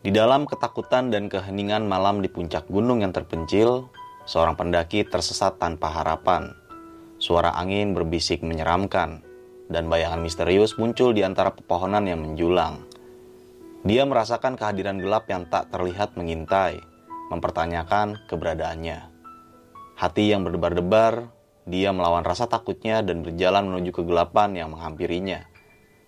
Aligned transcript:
Di 0.00 0.08
dalam 0.08 0.48
ketakutan 0.48 1.12
dan 1.12 1.28
keheningan 1.28 1.84
malam 1.84 2.24
di 2.24 2.32
puncak 2.32 2.64
gunung 2.72 3.04
yang 3.04 3.12
terpencil, 3.12 3.92
seorang 4.24 4.56
pendaki 4.56 5.04
tersesat 5.04 5.60
tanpa 5.60 5.92
harapan. 5.92 6.56
Suara 7.20 7.52
angin 7.52 7.92
berbisik 7.92 8.40
menyeramkan, 8.40 9.20
dan 9.68 9.92
bayangan 9.92 10.24
misterius 10.24 10.80
muncul 10.80 11.12
di 11.12 11.20
antara 11.20 11.52
pepohonan 11.52 12.08
yang 12.08 12.24
menjulang. 12.24 12.80
Dia 13.84 14.08
merasakan 14.08 14.56
kehadiran 14.56 14.96
gelap 14.96 15.28
yang 15.28 15.44
tak 15.52 15.68
terlihat 15.68 16.16
mengintai, 16.16 16.80
mempertanyakan 17.28 18.24
keberadaannya. 18.24 19.04
Hati 20.00 20.32
yang 20.32 20.48
berdebar-debar, 20.48 21.28
dia 21.68 21.92
melawan 21.92 22.24
rasa 22.24 22.48
takutnya 22.48 23.04
dan 23.04 23.20
berjalan 23.20 23.68
menuju 23.68 24.00
kegelapan 24.00 24.56
yang 24.56 24.72
menghampirinya. 24.72 25.44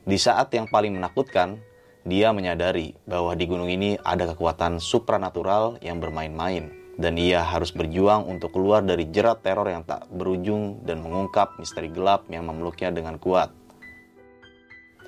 Di 0.09 0.17
saat 0.17 0.49
yang 0.57 0.65
paling 0.65 0.97
menakutkan, 0.97 1.61
dia 2.03 2.35
menyadari 2.35 2.99
bahwa 3.07 3.35
di 3.39 3.45
gunung 3.47 3.71
ini 3.71 3.95
ada 4.03 4.27
kekuatan 4.35 4.83
supranatural 4.83 5.79
yang 5.79 6.03
bermain-main 6.03 6.75
dan 6.99 7.17
ia 7.17 7.41
harus 7.41 7.73
berjuang 7.73 8.29
untuk 8.29 8.53
keluar 8.53 8.85
dari 8.85 9.09
jerat 9.09 9.41
teror 9.41 9.71
yang 9.71 9.87
tak 9.87 10.11
berujung 10.13 10.83
dan 10.85 11.01
mengungkap 11.01 11.57
misteri 11.57 11.89
gelap 11.89 12.29
yang 12.29 12.45
memeluknya 12.45 12.93
dengan 12.93 13.17
kuat. 13.17 13.55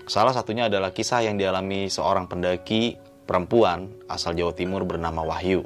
Salah 0.05 0.37
satunya 0.37 0.69
adalah 0.69 0.93
kisah 0.93 1.25
yang 1.25 1.41
dialami 1.41 1.89
seorang 1.89 2.29
pendaki 2.29 3.01
perempuan 3.25 3.89
asal 4.05 4.37
Jawa 4.37 4.53
Timur 4.53 4.85
bernama 4.85 5.25
Wahyu. 5.25 5.65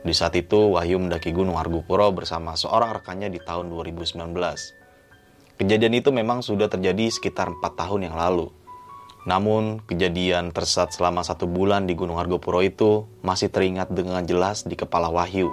Di 0.00 0.16
saat 0.16 0.34
itu, 0.34 0.74
Wahyu 0.74 0.98
mendaki 0.98 1.30
Gunung 1.30 1.60
Argopuro 1.60 2.10
bersama 2.10 2.56
seorang 2.56 2.98
rekannya 2.98 3.28
di 3.30 3.38
tahun 3.38 3.68
2019. 3.68 4.26
Kejadian 5.60 5.92
itu 5.92 6.08
memang 6.08 6.40
sudah 6.40 6.72
terjadi 6.72 7.12
sekitar 7.12 7.52
4 7.52 7.60
tahun 7.76 8.08
yang 8.10 8.16
lalu. 8.16 8.48
Namun, 9.28 9.84
kejadian 9.84 10.48
tersesat 10.52 10.96
selama 10.96 11.20
satu 11.20 11.44
bulan 11.44 11.84
di 11.84 11.92
Gunung 11.92 12.16
Argopuro 12.16 12.64
itu 12.64 13.04
masih 13.20 13.52
teringat 13.52 13.92
dengan 13.92 14.24
jelas 14.24 14.64
di 14.64 14.72
kepala 14.76 15.12
Wahyu. 15.12 15.52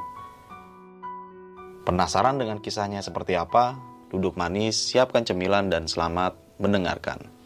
Penasaran 1.84 2.40
dengan 2.40 2.60
kisahnya 2.64 3.04
seperti 3.04 3.36
apa? 3.36 3.80
Duduk 4.08 4.40
manis, 4.40 4.76
siapkan 4.76 5.28
cemilan, 5.28 5.68
dan 5.68 5.88
selamat 5.88 6.36
mendengarkan. 6.60 7.37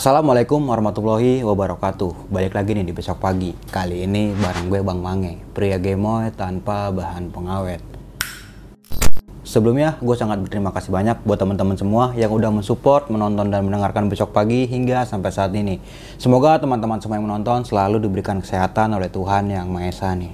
Assalamualaikum 0.00 0.64
warahmatullahi 0.64 1.44
wabarakatuh 1.44 2.32
Balik 2.32 2.56
lagi 2.56 2.72
nih 2.72 2.88
di 2.88 2.96
besok 2.96 3.20
pagi 3.20 3.52
Kali 3.68 4.08
ini 4.08 4.32
bareng 4.32 4.72
gue 4.72 4.80
Bang 4.80 5.04
Mange 5.04 5.36
Pria 5.52 5.76
gemoy 5.76 6.32
tanpa 6.32 6.88
bahan 6.88 7.28
pengawet 7.28 7.84
Sebelumnya 9.44 10.00
gue 10.00 10.16
sangat 10.16 10.40
berterima 10.40 10.72
kasih 10.72 10.88
banyak 10.88 11.20
buat 11.20 11.36
teman-teman 11.36 11.76
semua 11.76 12.16
yang 12.16 12.32
udah 12.32 12.48
mensupport, 12.48 13.12
menonton 13.12 13.52
dan 13.52 13.60
mendengarkan 13.60 14.08
besok 14.08 14.32
pagi 14.32 14.64
hingga 14.64 15.04
sampai 15.04 15.28
saat 15.36 15.52
ini. 15.52 15.84
Semoga 16.16 16.56
teman-teman 16.56 16.96
semua 17.04 17.20
yang 17.20 17.28
menonton 17.28 17.68
selalu 17.68 18.00
diberikan 18.00 18.40
kesehatan 18.40 18.96
oleh 18.96 19.12
Tuhan 19.12 19.52
Yang 19.52 19.68
Maha 19.68 19.90
Esa 19.92 20.16
nih. 20.16 20.32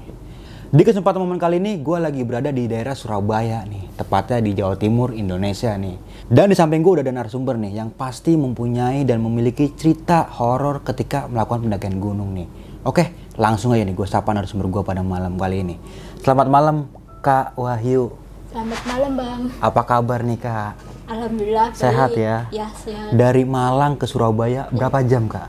Di 0.67 0.83
kesempatan 0.83 1.23
momen 1.23 1.39
kali 1.39 1.63
ini 1.63 1.79
gue 1.79 1.95
lagi 1.95 2.27
berada 2.27 2.51
di 2.51 2.67
daerah 2.67 2.99
Surabaya 2.99 3.63
nih, 3.63 3.87
tepatnya 3.95 4.43
di 4.43 4.51
Jawa 4.51 4.75
Timur, 4.75 5.15
Indonesia 5.15 5.71
nih. 5.79 6.27
Dan 6.27 6.51
di 6.51 6.59
samping 6.59 6.83
gue 6.83 6.99
udah 6.99 7.05
ada 7.07 7.15
narasumber 7.15 7.55
nih 7.55 7.79
yang 7.79 7.95
pasti 7.95 8.35
mempunyai 8.35 9.07
dan 9.07 9.23
memiliki 9.23 9.71
cerita 9.79 10.27
horor 10.27 10.83
ketika 10.83 11.31
melakukan 11.31 11.71
pendakian 11.71 12.03
gunung 12.03 12.35
nih. 12.35 12.51
Oke, 12.83 13.15
langsung 13.39 13.79
aja 13.79 13.87
nih 13.87 13.95
gue 13.95 14.07
sapa 14.11 14.35
narasumber 14.35 14.67
gue 14.67 14.83
pada 14.83 15.07
malam 15.07 15.39
kali 15.39 15.63
ini. 15.63 15.79
Selamat 16.27 16.51
malam 16.51 16.91
Kak 17.23 17.55
Wahyu. 17.55 18.11
Selamat 18.51 18.81
malam 18.91 19.13
Bang. 19.15 19.41
Apa 19.63 19.83
kabar 19.87 20.27
nih 20.27 20.39
Kak? 20.43 20.73
Alhamdulillah 21.07 21.71
Sehat 21.79 22.11
baik. 22.11 22.27
ya? 22.27 22.37
Ya 22.51 22.67
sehat. 22.75 23.15
Dari 23.15 23.47
Malang 23.47 23.95
ke 23.95 24.11
Surabaya 24.11 24.67
berapa 24.75 24.99
jam 25.07 25.31
Kak? 25.31 25.47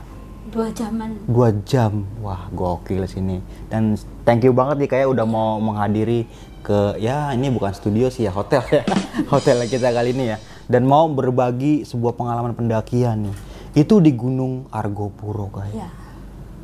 Dua 0.48 0.68
jaman. 0.72 1.10
Dua 1.28 1.48
jam. 1.62 2.08
Wah 2.18 2.48
gokil 2.50 3.04
sini. 3.04 3.44
Dan 3.68 3.94
thank 4.24 4.42
you 4.42 4.52
banget 4.52 4.80
nih 4.80 4.90
kayak 4.90 5.06
udah 5.12 5.26
mau 5.28 5.60
menghadiri 5.60 6.24
ke 6.58 6.98
ya 6.98 7.32
ini 7.32 7.48
bukan 7.48 7.72
studio 7.72 8.10
sih 8.10 8.26
ya 8.26 8.32
hotel 8.34 8.60
ya 8.68 8.82
hotel 9.32 9.62
kita 9.64 9.88
kali 9.88 10.12
ini 10.12 10.34
ya 10.34 10.38
dan 10.66 10.84
mau 10.84 11.08
berbagi 11.08 11.86
sebuah 11.86 12.12
pengalaman 12.12 12.52
pendakian 12.52 13.30
nih 13.30 13.36
itu 13.78 14.02
di 14.02 14.12
Gunung 14.12 14.66
Argopuro 14.68 15.48
kayak 15.48 15.72
Ya. 15.72 15.88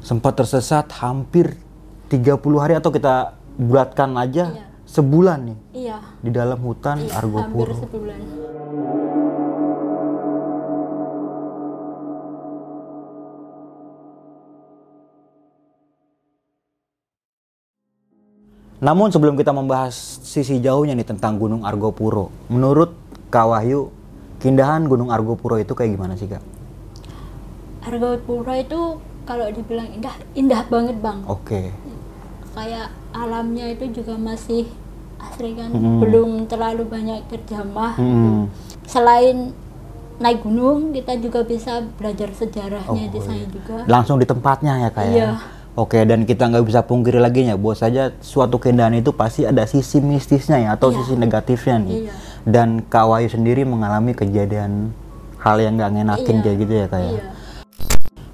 sempat 0.02 0.36
tersesat 0.36 0.90
hampir 0.98 1.56
30 2.10 2.36
hari 2.58 2.74
atau 2.76 2.92
kita 2.92 3.32
bulatkan 3.56 4.12
aja 4.18 4.52
Iya. 4.52 4.66
sebulan 4.84 5.38
nih 5.40 5.58
Iya. 5.72 5.98
di 6.20 6.30
dalam 6.34 6.58
hutan 6.60 7.00
iya, 7.00 7.14
Hampir 7.14 7.18
Argopuro 7.24 7.72
sebulan. 7.78 8.18
Namun 18.84 19.08
sebelum 19.08 19.32
kita 19.32 19.48
membahas 19.48 19.96
sisi 20.20 20.60
jauhnya 20.60 20.92
nih 20.92 21.08
tentang 21.08 21.40
Gunung 21.40 21.64
Argopuro, 21.64 22.28
menurut 22.52 22.92
Kak 23.32 23.48
Wahyu, 23.48 23.88
keindahan 24.36 24.84
Gunung 24.84 25.08
Argopuro 25.08 25.56
itu 25.56 25.72
kayak 25.72 25.96
gimana 25.96 26.12
sih 26.14 26.28
Kak? 26.28 26.44
Argopuro 27.80 28.52
itu 28.52 28.80
kalau 29.24 29.48
dibilang 29.48 29.88
indah, 29.88 30.12
indah 30.36 30.62
banget 30.68 31.00
Bang. 31.00 31.24
Oke, 31.24 31.72
Kayak 32.54 32.92
alamnya 33.10 33.66
itu 33.66 33.90
juga 33.90 34.14
masih 34.14 34.70
asri 35.18 35.58
kan, 35.58 35.74
Hmm. 35.74 35.98
belum 35.98 36.30
terlalu 36.46 36.86
banyak 36.86 37.26
terjamah. 37.26 37.98
Hmm. 37.98 38.46
Selain 38.84 39.50
naik 40.20 40.44
gunung, 40.44 40.94
kita 40.94 41.18
juga 41.18 41.42
bisa 41.42 41.82
belajar 41.98 42.30
sejarahnya 42.30 43.04
Oh, 43.08 43.10
di 43.10 43.18
sana 43.18 43.42
iya. 43.42 43.48
juga. 43.50 43.76
langsung 43.90 44.22
di 44.22 44.26
tempatnya 44.28 44.86
ya 44.86 44.90
Kak 44.92 45.02
ya? 45.02 45.10
Iya. 45.10 45.30
Oke, 45.74 46.06
dan 46.06 46.22
kita 46.22 46.46
nggak 46.46 46.70
bisa 46.70 46.86
pungkiri 46.86 47.18
lagi 47.18 47.50
ya, 47.50 47.58
bahwa 47.58 47.74
saja 47.74 48.14
suatu 48.22 48.62
keindahan 48.62 48.94
itu 48.94 49.10
pasti 49.10 49.42
ada 49.42 49.66
sisi 49.66 49.98
mistisnya 49.98 50.62
ya, 50.62 50.78
atau 50.78 50.94
Iya. 50.94 51.02
sisi 51.02 51.18
negatifnya 51.18 51.82
nih. 51.82 51.96
Iya. 52.06 52.12
Dan 52.46 52.86
Kak 52.86 53.10
Wahyu 53.10 53.26
sendiri 53.26 53.66
mengalami 53.66 54.14
kejadian 54.14 54.94
hal 55.42 55.58
yang 55.58 55.74
nggak 55.74 55.90
ngenakin 55.98 56.36
Iya. 56.38 56.42
kayak 56.46 56.56
gitu 56.62 56.74
ya 56.78 56.86
Kak 56.86 57.00
ya? 57.02 57.10
Iya. 57.10 57.22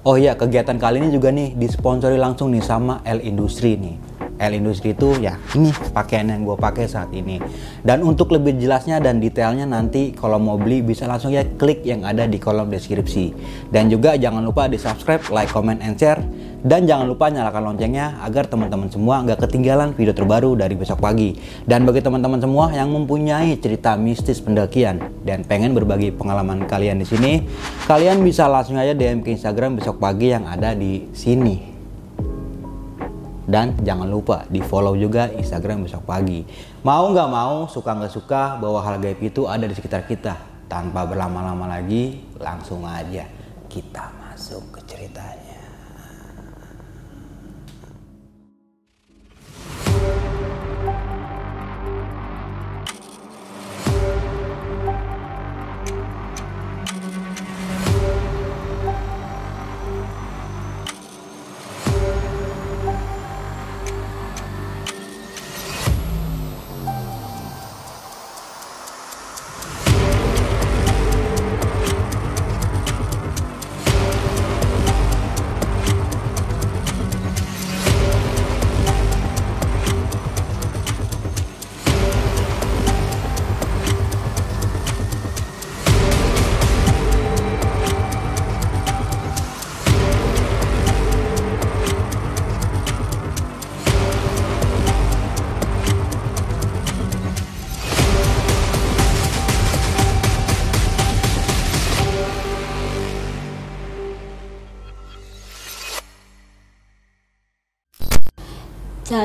Oh 0.05 0.15
iya, 0.21 0.37
kegiatan 0.37 0.77
kali 0.77 1.01
ini 1.01 1.09
juga 1.09 1.33
nih 1.33 1.57
disponsori 1.57 2.21
langsung 2.21 2.53
nih 2.53 2.61
sama 2.61 3.01
L 3.09 3.25
Industri 3.25 3.73
nih. 3.73 3.97
L 4.41 4.53
Industri 4.57 4.97
itu 4.97 5.13
ya 5.21 5.37
ini 5.53 5.69
pakaian 5.93 6.25
yang 6.25 6.41
gue 6.41 6.57
pakai 6.57 6.89
saat 6.89 7.13
ini. 7.13 7.37
Dan 7.85 8.01
untuk 8.01 8.33
lebih 8.33 8.57
jelasnya 8.57 8.97
dan 8.97 9.21
detailnya 9.21 9.69
nanti 9.69 10.13
kalau 10.17 10.41
mau 10.41 10.57
beli 10.57 10.81
bisa 10.81 11.05
langsung 11.05 11.29
ya 11.29 11.45
klik 11.45 11.85
yang 11.85 12.01
ada 12.01 12.25
di 12.25 12.41
kolom 12.41 12.69
deskripsi. 12.69 13.33
Dan 13.69 13.93
juga 13.93 14.17
jangan 14.17 14.41
lupa 14.41 14.65
di 14.65 14.81
subscribe, 14.81 15.21
like, 15.29 15.49
comment, 15.53 15.77
and 15.81 15.97
share. 15.97 16.21
Dan 16.61 16.85
jangan 16.85 17.09
lupa 17.09 17.25
nyalakan 17.33 17.73
loncengnya 17.73 18.21
agar 18.21 18.45
teman-teman 18.45 18.85
semua 18.85 19.25
nggak 19.25 19.49
ketinggalan 19.49 19.97
video 19.97 20.13
terbaru 20.13 20.53
dari 20.53 20.77
besok 20.77 21.01
pagi. 21.01 21.33
Dan 21.65 21.89
bagi 21.89 22.05
teman-teman 22.05 22.37
semua 22.37 22.69
yang 22.69 22.93
mempunyai 22.93 23.57
cerita 23.57 23.97
mistis 23.97 24.37
pendakian 24.37 25.01
dan 25.25 25.41
pengen 25.41 25.73
berbagi 25.73 26.13
pengalaman 26.13 26.69
kalian 26.69 27.01
di 27.01 27.05
sini, 27.09 27.41
kalian 27.89 28.21
bisa 28.21 28.45
langsung 28.45 28.77
aja 28.77 28.93
DM 28.93 29.25
ke 29.25 29.33
Instagram 29.33 29.81
besok 29.81 29.97
pagi 29.97 30.29
yang 30.29 30.45
ada 30.45 30.77
di 30.77 31.09
sini. 31.17 31.73
Dan 33.41 33.73
jangan 33.81 34.05
lupa 34.05 34.45
di 34.45 34.61
follow 34.61 34.93
juga 34.93 35.33
Instagram 35.33 35.89
besok 35.89 36.05
pagi. 36.05 36.45
Mau 36.85 37.09
nggak 37.09 37.29
mau, 37.33 37.65
suka 37.65 37.97
nggak 37.97 38.13
suka, 38.13 38.61
bahwa 38.61 38.85
hal 38.85 39.01
gaib 39.01 39.17
itu 39.17 39.49
ada 39.49 39.65
di 39.65 39.73
sekitar 39.73 40.05
kita. 40.05 40.37
Tanpa 40.69 41.09
berlama-lama 41.09 41.67
lagi, 41.67 42.21
langsung 42.37 42.85
aja 42.85 43.25
kita 43.65 44.13
masuk 44.23 44.77
ke 44.77 44.79
ceritanya. 44.87 45.40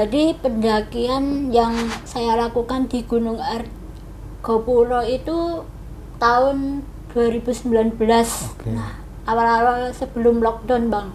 Dari 0.06 0.38
pendakian 0.38 1.50
yang 1.50 1.74
saya 2.06 2.38
lakukan 2.38 2.86
di 2.86 3.02
Gunung 3.02 3.42
Argopuro 3.42 5.02
itu 5.02 5.66
tahun 6.22 6.86
2019 7.10 7.98
nah 8.70 9.02
awal-awal 9.26 9.90
sebelum 9.90 10.38
lockdown 10.38 10.86
bang. 10.86 11.08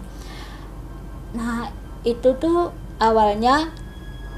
Nah 1.32 1.72
itu 2.04 2.36
tuh 2.36 2.68
awalnya 3.00 3.72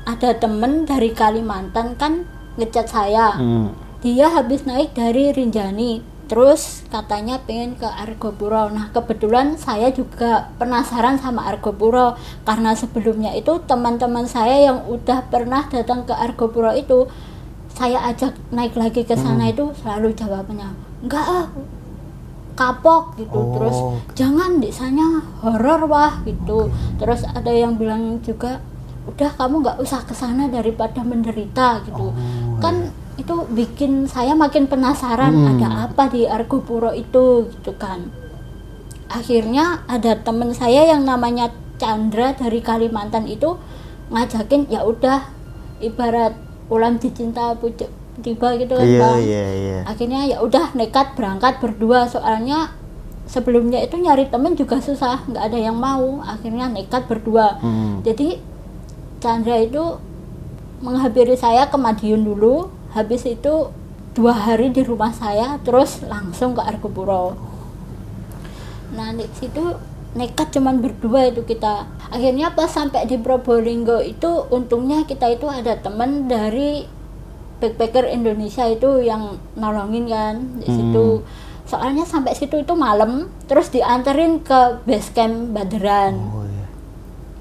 ada 0.07 0.39
temen 0.39 0.87
dari 0.87 1.11
Kalimantan 1.11 1.99
kan 1.99 2.31
ngecat 2.55 2.87
saya. 2.87 3.35
Hmm. 3.35 3.75
dia 4.05 4.31
habis 4.31 4.69
naik 4.69 4.95
dari 4.95 5.35
Rinjani 5.35 6.14
terus 6.25 6.83
katanya 6.89 7.41
pengen 7.45 7.77
ke 7.77 7.85
Argopuro. 7.85 8.73
Nah 8.73 8.89
kebetulan 8.91 9.61
saya 9.61 9.93
juga 9.93 10.53
penasaran 10.57 11.21
sama 11.21 11.45
Argopuro. 11.47 12.17
Karena 12.49 12.73
sebelumnya 12.73 13.37
itu 13.37 13.61
teman-teman 13.69 14.25
saya 14.25 14.73
yang 14.73 14.89
udah 14.89 15.29
pernah 15.29 15.69
datang 15.69 16.09
ke 16.09 16.15
Argopuro 16.17 16.73
itu 16.73 17.07
saya 17.75 17.99
ajak 18.07 18.39
naik 18.55 18.79
lagi 18.79 19.03
ke 19.03 19.19
sana 19.19 19.51
itu 19.51 19.75
selalu 19.83 20.15
jawabnya 20.15 20.71
enggak 21.03 21.27
ah 21.27 21.47
kapok 22.55 23.19
gitu. 23.19 23.35
Oh, 23.35 23.51
terus 23.59 23.79
jangan 24.15 24.63
di 24.63 24.71
sana 24.71 25.19
horor 25.43 25.91
wah 25.91 26.23
gitu. 26.23 26.71
Terus 27.03 27.27
ada 27.27 27.51
yang 27.51 27.75
bilang 27.75 28.23
juga 28.23 28.63
udah 29.05 29.31
kamu 29.37 29.61
nggak 29.61 29.79
usah 29.83 30.01
ke 30.07 30.15
sana 30.15 30.47
daripada 30.49 31.03
menderita 31.03 31.83
gitu. 31.83 32.15
Oh, 32.15 32.57
kan 32.63 32.95
itu 33.25 33.37
bikin 33.49 34.05
saya 34.05 34.37
makin 34.37 34.69
penasaran 34.69 35.33
Hmm. 35.33 35.57
ada 35.57 35.89
apa 35.89 36.13
di 36.13 36.29
Argopuro 36.29 36.93
itu 36.93 37.49
gitu 37.49 37.73
kan 37.75 38.13
akhirnya 39.09 39.81
ada 39.89 40.21
temen 40.21 40.53
saya 40.53 40.85
yang 40.85 41.09
namanya 41.09 41.49
Chandra 41.81 42.37
dari 42.37 42.61
Kalimantan 42.61 43.25
itu 43.25 43.57
ngajakin 44.13 44.69
ya 44.69 44.85
udah 44.85 45.25
ibarat 45.81 46.37
ulam 46.69 47.01
dicinta 47.01 47.57
pucuk 47.57 47.89
tiba 48.21 48.55
gitu 48.55 48.77
kan 48.77 48.87
bang 48.87 49.19
iya, 49.25 49.47
iya. 49.51 49.79
akhirnya 49.85 50.21
ya 50.29 50.39
udah 50.39 50.71
nekat 50.79 51.19
berangkat 51.19 51.59
berdua 51.59 52.07
soalnya 52.07 52.71
sebelumnya 53.27 53.81
itu 53.81 53.99
nyari 53.99 54.29
temen 54.29 54.55
juga 54.55 54.79
susah 54.79 55.25
nggak 55.27 55.45
ada 55.51 55.59
yang 55.59 55.75
mau 55.75 56.21
akhirnya 56.23 56.69
nekat 56.69 57.09
berdua 57.09 57.59
Hmm. 57.59 58.05
jadi 58.05 58.39
Chandra 59.19 59.57
itu 59.57 59.81
menghampiri 60.79 61.33
saya 61.35 61.67
ke 61.67 61.77
Madiun 61.81 62.23
dulu 62.23 62.69
habis 62.95 63.27
itu 63.27 63.71
dua 64.15 64.33
hari 64.33 64.71
di 64.71 64.87
rumah 64.87 65.11
saya 65.11 65.59
terus 65.67 66.01
langsung 66.07 66.55
ke 66.55 66.63
Argopuro 66.63 67.35
nah 68.95 69.11
di 69.11 69.27
situ 69.35 69.75
nekat 70.15 70.55
cuman 70.55 70.79
berdua 70.79 71.29
itu 71.29 71.43
kita. 71.43 71.91
Akhirnya 72.09 72.55
pas 72.55 72.71
sampai 72.71 73.05
di 73.11 73.19
Probolinggo 73.19 73.99
itu 73.99 74.47
untungnya 74.49 75.03
kita 75.03 75.27
itu 75.35 75.51
ada 75.51 75.75
temen 75.75 76.31
dari 76.31 76.87
backpacker 77.59 78.07
Indonesia 78.11 78.67
itu 78.71 79.03
yang 79.03 79.39
nolongin 79.59 80.07
kan 80.07 80.35
di 80.63 80.67
situ. 80.71 81.27
Soalnya 81.67 82.07
sampai 82.07 82.39
situ 82.39 82.63
itu 82.63 82.75
malam 82.79 83.27
terus 83.51 83.75
dianterin 83.75 84.39
ke 84.47 84.85
base 84.87 85.11
camp 85.17 85.57
Baderan 85.57 86.15
Oh, 86.31 86.45
iya. 86.45 86.67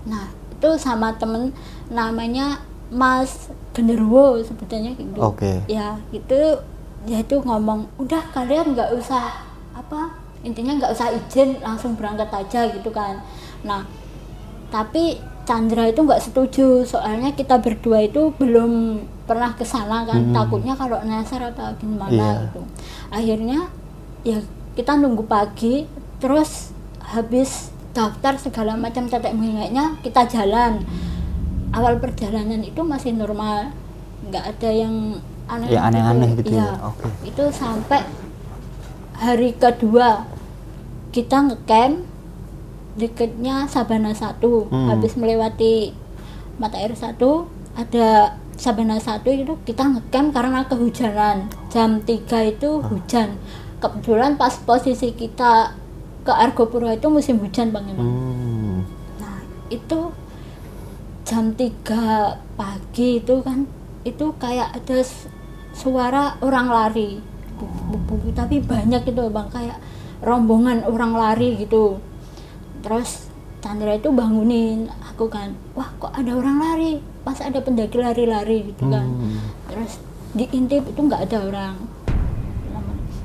Nah, 0.10 0.26
itu 0.32 0.70
sama 0.80 1.14
temen 1.20 1.52
namanya 1.92 2.64
Mas 2.90 3.52
Genderuwo 3.74 4.38
sebetulnya 4.40 4.94
gitu. 4.94 5.18
Oke. 5.20 5.66
Ya, 5.68 5.98
gitu 6.14 6.62
dia 7.04 7.20
itu 7.20 7.36
ngomong, 7.42 7.90
"Udah 8.00 8.22
kalian 8.32 8.78
nggak 8.78 8.96
usah 8.96 9.44
apa? 9.76 10.14
Intinya 10.46 10.78
nggak 10.80 10.94
usah 10.94 11.12
izin, 11.12 11.60
langsung 11.60 11.98
berangkat 11.98 12.30
aja 12.32 12.70
gitu 12.72 12.94
kan." 12.94 13.20
Nah, 13.66 13.84
tapi 14.70 15.20
Chandra 15.44 15.92
itu 15.92 16.00
nggak 16.00 16.24
setuju 16.24 16.88
soalnya 16.88 17.36
kita 17.36 17.60
berdua 17.60 18.08
itu 18.08 18.32
belum 18.40 19.04
pernah 19.28 19.52
ke 19.52 19.68
sana 19.68 20.08
kan 20.08 20.32
takutnya 20.32 20.72
kalau 20.72 20.96
nyasar 21.04 21.52
atau 21.52 21.68
gimana 21.84 22.08
Hmm. 22.08 22.16
Iya. 22.16 22.32
gitu 22.48 22.62
akhirnya 23.12 23.60
ya 24.24 24.40
kita 24.74 24.96
nunggu 24.96 25.28
pagi 25.28 25.84
terus 26.24 26.72
habis 27.04 27.76
daftar 27.92 28.40
segala 28.40 28.80
macam 28.80 29.04
tetek 29.12 29.36
moyangnya 29.36 30.00
kita 30.00 30.24
jalan 30.32 30.80
awal 31.74 31.98
perjalanan 31.98 32.62
itu 32.62 32.82
masih 32.82 33.12
normal 33.12 33.74
nggak 34.24 34.46
ada 34.48 34.70
yang 34.70 34.96
aneh 35.46 35.68
Ya, 35.68 35.84
aneh-aneh 35.84 36.38
gitu 36.38 36.54
ya? 36.54 36.64
Iya. 36.64 36.70
Oke. 36.86 37.08
itu 37.26 37.44
sampai 37.52 38.02
hari 39.14 39.52
kedua 39.54 40.24
kita 41.10 41.44
ngecamp 41.44 42.06
deketnya 42.94 43.66
Sabana 43.66 44.14
1 44.14 44.38
Hmm. 44.70 44.88
habis 44.88 45.14
melewati 45.14 45.94
mata 46.56 46.78
air 46.78 46.94
satu 46.94 47.50
ada 47.74 48.38
Sabana 48.54 49.02
1 49.02 49.26
itu 49.34 49.58
kita 49.64 49.84
ngecamp 49.84 50.30
karena 50.32 50.62
kehujanan 50.64 51.50
jam 51.68 51.98
3 52.00 52.14
itu 52.48 52.70
hujan 52.82 53.36
kebetulan 53.78 54.38
pas 54.38 54.54
posisi 54.56 55.12
kita 55.12 55.74
ke 56.22 56.32
Argopuro 56.32 56.88
itu 56.88 57.10
musim 57.10 57.36
hujan 57.38 57.68
bang 57.70 57.84
Imam. 57.90 58.00
Hmm. 58.00 58.78
Nah 59.20 59.38
itu 59.68 60.00
jam 61.24 61.56
3 61.56 62.60
pagi 62.60 63.24
itu 63.24 63.36
kan 63.40 63.64
itu 64.04 64.26
kayak 64.36 64.76
ada 64.76 65.00
suara 65.72 66.36
orang 66.44 66.68
lari. 66.68 67.12
Tapi 68.36 68.60
banyak 68.60 69.08
gitu 69.08 69.32
bang 69.32 69.48
kayak 69.48 69.80
rombongan 70.20 70.84
orang 70.84 71.16
lari 71.16 71.56
gitu. 71.60 72.00
Terus 72.84 73.32
Chandra 73.64 73.96
itu 73.96 74.12
bangunin 74.12 74.92
aku 75.08 75.32
kan 75.32 75.56
wah 75.72 75.88
kok 75.96 76.12
ada 76.12 76.36
orang 76.36 76.60
lari? 76.60 77.00
Pas 77.24 77.40
ada 77.40 77.64
pendaki 77.64 77.96
lari-lari 77.96 78.76
gitu 78.76 78.92
kan. 78.92 79.08
Hmm. 79.08 79.40
terus 79.72 80.04
diintip 80.36 80.84
itu 80.92 81.00
nggak 81.00 81.32
ada 81.32 81.38
orang. 81.48 81.76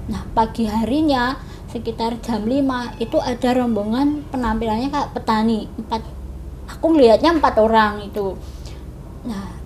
Nah 0.06 0.22
pagi 0.38 0.70
harinya 0.70 1.34
sekitar 1.68 2.22
jam 2.22 2.46
5 2.46 3.02
itu 3.02 3.18
ada 3.18 3.48
rombongan 3.58 4.22
penampilannya 4.30 4.88
kayak 4.94 5.10
petani 5.12 5.66
empat 5.74 6.06
aku 6.68 6.92
ngelihatnya 6.92 7.40
empat 7.40 7.54
orang 7.56 8.04
itu. 8.04 8.36
Nah 9.24 9.56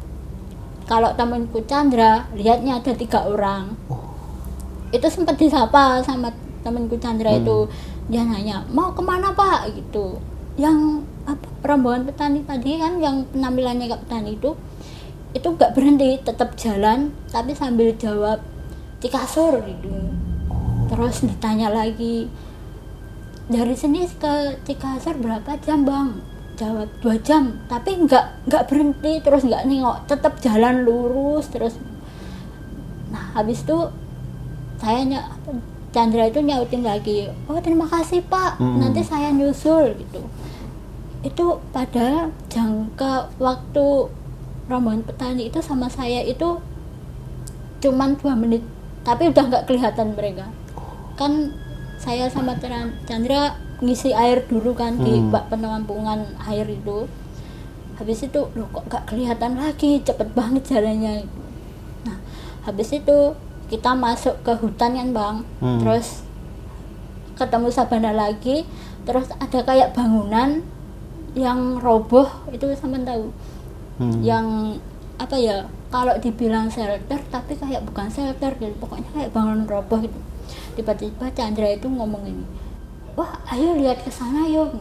kalau 0.86 1.10
temanku 1.18 1.60
Chandra 1.66 2.30
lihatnya 2.32 2.78
ada 2.78 2.94
tiga 2.94 3.26
orang. 3.26 3.74
Itu 4.94 5.08
sempat 5.10 5.40
disapa 5.40 6.00
sama 6.06 6.30
temanku 6.62 6.96
Chandra 7.02 7.34
itu. 7.34 7.66
Dia 8.06 8.22
nanya 8.22 8.62
mau 8.70 8.94
ke 8.94 9.02
mana 9.02 9.34
pak? 9.34 9.74
Gitu. 9.74 10.16
Yang 10.54 11.02
apa 11.26 11.46
rombongan 11.66 12.06
petani 12.06 12.42
tadi 12.46 12.78
kan 12.78 12.98
yang 12.98 13.26
penampilannya 13.30 13.86
kayak 13.86 14.02
petani 14.06 14.34
itu 14.38 14.50
itu 15.32 15.46
nggak 15.48 15.72
berhenti 15.72 16.18
tetap 16.20 16.58
jalan 16.60 17.14
tapi 17.32 17.56
sambil 17.56 17.94
jawab 17.98 18.38
Cikasur 19.02 19.64
gitu. 19.66 19.90
Terus 20.92 21.24
ditanya 21.24 21.72
lagi 21.72 22.28
dari 23.48 23.74
sini 23.74 24.04
ke 24.06 24.60
Cikasur 24.62 25.18
berapa 25.18 25.56
jam 25.64 25.82
bang 25.88 26.31
jawab 26.62 26.86
dua 27.02 27.18
jam 27.18 27.58
tapi 27.66 27.98
nggak 28.06 28.46
nggak 28.46 28.64
berhenti 28.70 29.18
terus 29.18 29.42
nggak 29.42 29.66
nengok 29.66 30.06
tetap 30.06 30.38
jalan 30.38 30.86
lurus 30.86 31.50
terus. 31.50 31.74
Nah 33.10 33.34
habis 33.34 33.66
itu 33.66 33.90
saya 34.78 35.02
ny- 35.02 35.30
Chandra 35.92 36.24
itu 36.24 36.40
nyautin 36.40 36.80
lagi 36.86 37.28
oh 37.50 37.58
terima 37.60 37.84
kasih 37.90 38.22
pak. 38.24 38.62
Hmm. 38.62 38.78
nanti 38.78 39.02
saya 39.02 39.34
nyusul 39.34 39.98
gitu. 39.98 40.22
Itu 41.26 41.58
pada 41.74 42.30
jangka 42.48 43.34
waktu 43.42 43.86
rombongan 44.70 45.02
petani 45.02 45.50
itu 45.50 45.58
sama 45.58 45.90
saya 45.90 46.22
itu 46.22 46.62
cuman 47.82 48.14
dua 48.14 48.38
menit 48.38 48.62
tapi 49.02 49.34
udah 49.34 49.44
nggak 49.50 49.66
kelihatan 49.66 50.14
mereka. 50.14 50.46
Kan 51.18 51.50
saya 51.98 52.30
sama 52.30 52.54
Chandra 53.06 53.54
ngisi 53.82 54.14
air 54.14 54.46
dulu 54.46 54.72
kan 54.78 54.94
di 54.94 55.18
Hmm. 55.18 55.34
bak 55.34 55.50
penampungan 55.50 56.22
air 56.46 56.64
itu. 56.70 57.10
Habis 57.98 58.30
itu 58.30 58.40
loh 58.54 58.68
kok 58.70 58.86
nggak 58.86 59.04
kelihatan 59.10 59.58
lagi? 59.58 59.98
Cepet 60.00 60.30
banget 60.32 60.62
jalannya. 60.70 61.26
Nah 62.06 62.16
habis 62.62 62.94
itu 62.94 63.34
kita 63.66 63.92
masuk 63.98 64.38
ke 64.46 64.54
hutan 64.54 64.94
kan 64.94 65.08
bang. 65.10 65.36
Hmm. 65.58 65.78
terus 65.82 66.22
ketemu 67.34 67.68
Sabana 67.74 68.14
lagi. 68.14 68.62
Terus 69.02 69.34
ada 69.34 69.58
kayak 69.66 69.98
bangunan 69.98 70.62
yang 71.34 71.82
roboh 71.82 72.30
itu 72.54 72.70
sama 72.78 73.02
tahu. 73.02 73.34
Hmm. 74.00 74.24
yang 74.24 74.46
apa 75.20 75.36
ya 75.36 75.68
kalau 75.92 76.16
dibilang 76.16 76.66
shelter 76.72 77.20
tapi 77.28 77.52
kayak 77.52 77.84
bukan 77.84 78.08
shelter 78.08 78.50
gitu 78.56 78.72
pokoknya 78.80 79.10
kayak 79.10 79.30
bangunan 79.34 79.66
roboh 79.66 79.98
gitu. 80.00 80.18
Tiba-tiba 80.78 81.28
Chandra 81.36 81.68
itu 81.68 81.84
ngomong 81.90 82.24
ini 82.24 82.61
wah 83.14 83.32
ayo 83.48 83.76
lihat 83.76 84.00
ke 84.00 84.10
sana 84.10 84.44
yuk 84.44 84.72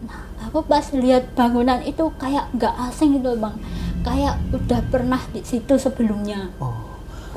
nah 0.00 0.18
aku 0.40 0.62
pas 0.62 0.84
lihat 0.90 1.30
bangunan 1.32 1.82
itu 1.82 2.06
kayak 2.16 2.50
nggak 2.52 2.74
asing 2.86 3.16
gitu 3.16 3.34
bang 3.34 3.54
kayak 4.00 4.34
udah 4.48 4.80
pernah 4.86 5.20
di 5.28 5.42
situ 5.42 5.74
sebelumnya 5.74 6.50
Oh. 6.56 6.86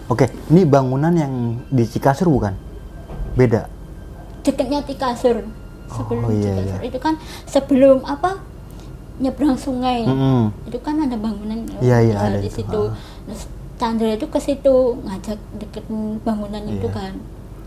Oke, 0.07 0.27
ini 0.47 0.67
bangunan 0.67 1.09
yang 1.09 1.31
di 1.67 1.83
Cikasur 1.83 2.27
bukan? 2.27 2.51
Beda. 3.31 3.71
deketnya 4.41 4.81
Tikasur 4.81 5.45
sebelum 5.87 6.21
Oh, 6.21 6.33
iya, 6.33 6.51
iya. 6.57 6.75
itu 6.81 6.97
kan 6.97 7.15
sebelum 7.45 8.03
apa 8.03 8.41
nyebrang 9.17 9.53
sungai 9.53 10.03
Mm-mm. 10.03 10.49
itu 10.65 10.75
kan 10.79 10.97
ada 10.99 11.15
bangunan 11.15 11.63
Iya, 11.77 11.97
iya, 12.01 12.13
Nah, 12.13 12.27
ada 12.27 12.37
di 12.37 12.49
itu. 12.49 12.59
situ 12.59 12.81
Ah. 12.81 12.97
terus 13.23 13.41
Chandra 13.77 14.09
itu 14.09 14.25
ke 14.25 14.37
situ 14.37 14.75
ngajak 14.99 15.39
deket 15.57 15.85
bangunan 16.21 16.63
itu 16.65 16.85
Iya. 16.85 16.91
kan 16.91 17.13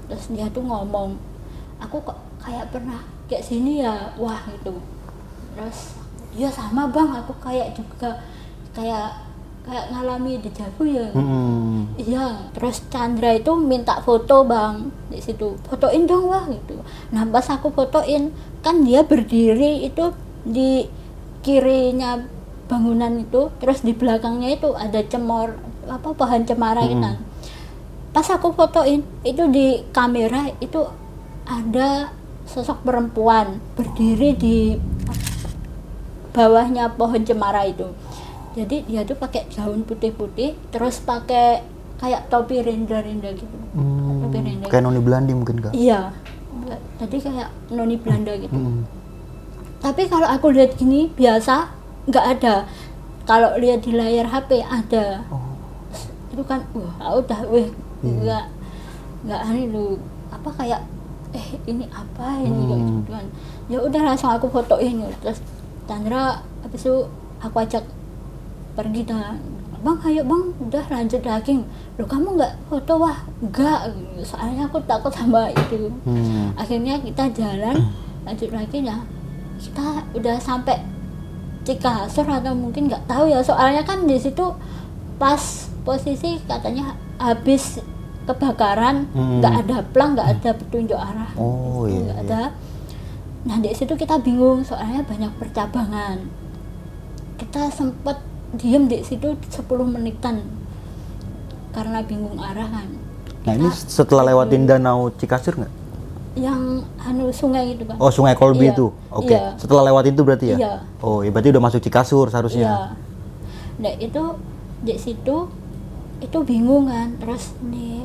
terus 0.05 0.25
dia 0.29 0.47
tuh 0.49 0.63
ngomong 0.63 1.17
aku 1.79 1.97
kok 2.03 2.19
kayak 2.45 2.69
pernah 2.71 3.01
kayak 3.27 3.45
sini 3.45 3.81
ya 3.81 4.13
wah 4.21 4.45
gitu 4.53 4.77
terus 5.57 5.97
ya 6.37 6.53
sama 6.53 6.87
bang 6.93 7.11
aku 7.25 7.33
kayak 7.41 7.73
juga 7.73 8.21
kayak 8.77 9.25
kayak 9.65 9.89
ngalami 9.97 10.37
dejavu 10.45 10.85
ya 10.85 11.09
Mm-mm. 11.17 11.97
Iya, 11.97 12.53
terus 12.53 12.85
Chandra 12.93 13.33
itu 13.33 13.55
minta 13.57 13.97
foto 14.05 14.45
bang 14.45 14.93
di 15.09 15.23
situ, 15.23 15.57
fotoin 15.71 16.05
dong 16.05 16.29
wah 16.29 16.45
gitu. 16.51 16.75
Nah 17.15 17.25
pas 17.31 17.47
aku 17.49 17.71
fotoin, 17.71 18.35
kan 18.61 18.83
dia 18.83 19.07
berdiri 19.07 19.87
itu 19.87 20.13
di 20.43 20.85
kirinya 21.41 22.19
bangunan 22.67 23.15
itu, 23.23 23.49
terus 23.63 23.81
di 23.87 23.95
belakangnya 23.95 24.59
itu 24.59 24.75
ada 24.75 25.01
cemor 25.07 25.57
apa 25.87 26.13
pohon 26.13 26.43
cemara 26.45 26.83
itu 26.85 26.99
kan. 26.99 27.17
Pas 28.11 28.27
aku 28.27 28.53
fotoin, 28.53 29.01
itu 29.23 29.43
di 29.49 29.87
kamera 29.95 30.51
itu 30.59 30.83
ada 31.47 32.11
sosok 32.45 32.85
perempuan 32.85 33.59
berdiri 33.75 34.37
di 34.37 34.57
bawahnya 36.35 36.93
pohon 36.95 37.23
cemara 37.23 37.65
itu. 37.65 37.89
Jadi 38.55 38.87
dia 38.87 39.03
tuh 39.03 39.19
pakai 39.19 39.51
gaun 39.51 39.83
putih-putih 39.83 40.55
terus 40.71 41.03
pakai 41.03 41.63
kayak 41.99 42.31
topi 42.31 42.63
rinda-rinda 42.63 43.31
gitu. 43.35 43.57
Hmm, 43.75 44.27
topi 44.27 44.39
rinda 44.43 44.67
kayak 44.71 44.83
noni 44.83 45.01
Belandi 45.03 45.33
mungkin 45.35 45.57
kak? 45.63 45.73
Iya. 45.75 46.15
Tadi 46.99 47.17
kayak 47.19 47.49
noni 47.75 47.97
Belanda 47.99 48.33
gitu. 48.39 48.55
Mm-mm. 48.55 48.87
tapi 49.85 50.09
kalau 50.09 50.25
aku 50.25 50.49
lihat 50.49 50.81
gini 50.81 51.13
biasa 51.13 51.69
nggak 52.09 52.27
ada. 52.39 52.65
Kalau 53.25 53.57
lihat 53.61 53.85
di 53.85 53.93
layar 53.93 54.29
HP 54.33 54.65
ada. 54.65 55.25
Oh. 55.29 55.53
itu 56.35 56.43
kan 56.43 56.67
wah 56.75 57.15
udah 57.15 57.47
weh 57.47 57.71
nggak 58.03 58.45
nggak 59.23 59.41
aneh 59.41 59.71
lu 59.71 59.95
apa 60.35 60.51
kayak 60.59 60.83
eh 61.35 61.47
ini 61.67 61.85
apa? 61.91 62.41
Ini 62.41 62.55
Hmm. 62.55 63.03
gitu 63.03 63.13
ya 63.69 63.79
udah 63.83 64.01
langsung 64.07 64.31
aku 64.31 64.47
fotoin. 64.49 65.03
Terus 65.21 65.43
Chandra 65.85 66.41
habis 66.63 66.81
itu 66.81 66.97
aku 67.43 67.57
ajak 67.61 67.85
pergi 68.79 69.05
dan 69.05 69.37
bang 69.85 69.99
ayo 70.09 70.25
bang 70.25 70.45
udah 70.65 70.85
lanjut 70.89 71.21
lagi 71.29 71.61
lo 72.01 72.05
kamu 72.09 72.41
nggak 72.41 72.53
foto? 72.73 72.93
Wah 73.05 73.19
enggak 73.43 73.93
soalnya 74.25 74.65
aku 74.65 74.81
takut 74.89 75.13
sama 75.13 75.51
itu. 75.53 75.93
Hmm. 76.09 76.55
akhirnya 76.57 76.97
kita 77.03 77.29
jalan 77.37 77.77
lanjut 78.25 78.51
lagi 78.55 78.81
ya 78.81 78.97
kita 79.61 80.03
udah 80.17 80.37
sampai 80.41 80.79
Cikasur 81.65 82.29
atau 82.29 82.53
mungkin 82.53 82.93
nggak 82.93 83.09
tahu 83.09 83.25
ya. 83.33 83.41
Soalnya 83.41 83.81
kan 83.89 84.05
di 84.05 84.21
situ 84.21 84.45
pas 85.17 85.41
posisi 85.81 86.37
katanya 86.45 86.93
habis 87.17 87.81
kebakaran 88.25 89.07
Hmm. 89.11 89.39
nggak 89.39 89.55
ada 89.61 89.77
plang 89.87 90.13
nggak 90.13 90.29
ada 90.35 90.51
petunjuk 90.55 90.97
arah 90.97 91.31
Oh, 91.35 91.85
iya, 91.85 92.01
iya. 92.01 92.13
ada 92.19 92.41
nah 93.45 93.57
di 93.57 93.69
situ 93.71 93.93
kita 93.93 94.17
bingung 94.19 94.61
soalnya 94.61 95.03
banyak 95.03 95.29
percabangan 95.35 96.25
kita 97.37 97.69
sempat 97.69 98.17
diem 98.55 98.87
di 98.87 99.01
situ 99.01 99.37
10 99.37 99.61
menitan 99.85 100.41
karena 101.71 102.01
bingung 102.01 102.39
arah 102.39 102.69
kan 102.69 102.89
Nah 103.45 103.53
ini 103.53 103.69
setelah 103.69 104.25
lewatin 104.25 104.65
danau 104.65 105.13
Cikasur 105.13 105.55
nggak? 105.57 105.73
yang 106.35 106.83
anu 106.99 107.29
sungai 107.29 107.77
itu 107.77 107.85
kan 107.85 107.95
Oh 107.95 108.09
Sungai 108.09 108.35
Kolbi 108.35 108.67
Iya, 108.67 108.73
itu, 108.73 108.87
oke. 109.07 109.29
iya. 109.29 109.55
Setelah 109.55 109.87
lewat 109.87 110.09
itu 110.09 110.21
berarti 110.21 110.47
ya? 110.51 110.57
Iya. 110.57 110.75
Oh, 110.99 111.21
ya 111.21 111.31
berarti 111.31 111.53
udah 111.53 111.63
masuk 111.63 111.79
Cikasur 111.79 112.27
seharusnya. 112.27 112.65
Iya. 112.65 112.79
Nah 113.79 113.93
itu 113.97 114.23
di 114.81 114.95
situ 114.97 115.37
itu 116.25 116.39
bingung 116.43 116.89
kan, 116.89 117.13
terus 117.21 117.53
di 117.61 118.03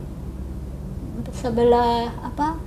sebelah 1.32 2.12
apa 2.20 2.60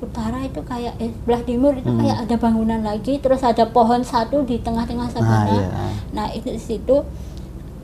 utara 0.00 0.40
itu 0.44 0.60
kayak 0.64 0.96
eh, 0.96 1.12
sebelah 1.12 1.42
timur 1.44 1.72
itu 1.76 1.88
Hmm. 1.88 2.00
kayak 2.00 2.18
ada 2.28 2.36
bangunan 2.36 2.80
lagi, 2.80 3.20
terus 3.20 3.40
ada 3.44 3.64
pohon 3.68 4.00
satu 4.04 4.44
di 4.44 4.60
tengah-tengah 4.60 5.08
sana. 5.12 5.48
iya. 5.48 5.68
Nah 6.12 6.26
itu 6.32 6.52
di 6.52 6.60
situ 6.60 7.04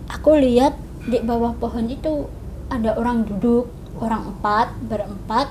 aku 0.08 0.30
lihat 0.36 0.76
di 1.04 1.20
bawah 1.20 1.52
pohon 1.56 1.88
itu 1.88 2.28
ada 2.72 2.96
orang 2.96 3.24
duduk, 3.28 3.68
orang 4.00 4.32
empat 4.32 4.72
berempat 4.88 5.48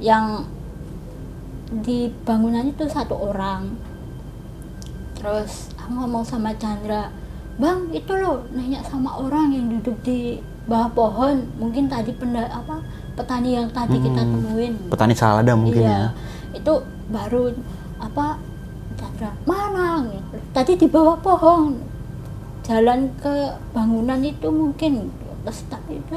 yang 0.00 0.44
di 1.72 2.12
bangunan 2.28 2.68
itu 2.68 2.84
satu 2.84 3.16
orang 3.32 3.72
terus 5.16 5.72
aku 5.80 5.96
ngomong 5.96 6.20
sama 6.20 6.52
Chandra 6.60 7.08
bang 7.56 7.88
itu 7.96 8.12
loh 8.12 8.44
nanya 8.52 8.84
sama 8.84 9.16
orang 9.16 9.56
yang 9.56 9.66
duduk 9.72 9.96
di 10.04 10.36
bawah 10.62 10.90
pohon 10.94 11.42
mungkin 11.58 11.90
tadi 11.90 12.14
penda 12.14 12.46
apa 12.46 12.78
petani 13.18 13.58
yang 13.58 13.68
tadi 13.70 13.98
kita 13.98 14.22
Hmm. 14.22 14.32
temuin. 14.38 14.72
Petani 14.88 15.14
salada 15.14 15.52
mungkin 15.58 15.82
iya. 15.82 16.08
ya. 16.08 16.08
itu 16.52 16.74
baru 17.08 17.48
apa 17.96 18.36
Chandra 18.94 19.32
mana? 19.48 20.04
Tadi 20.52 20.76
di 20.76 20.86
bawah 20.86 21.16
pohon. 21.18 21.80
Jalan 22.62 23.10
ke 23.18 23.50
bangunan 23.74 24.20
itu 24.22 24.46
mungkin 24.46 25.10
terus 25.42 25.66
tapi 25.66 25.98
itu. 25.98 26.14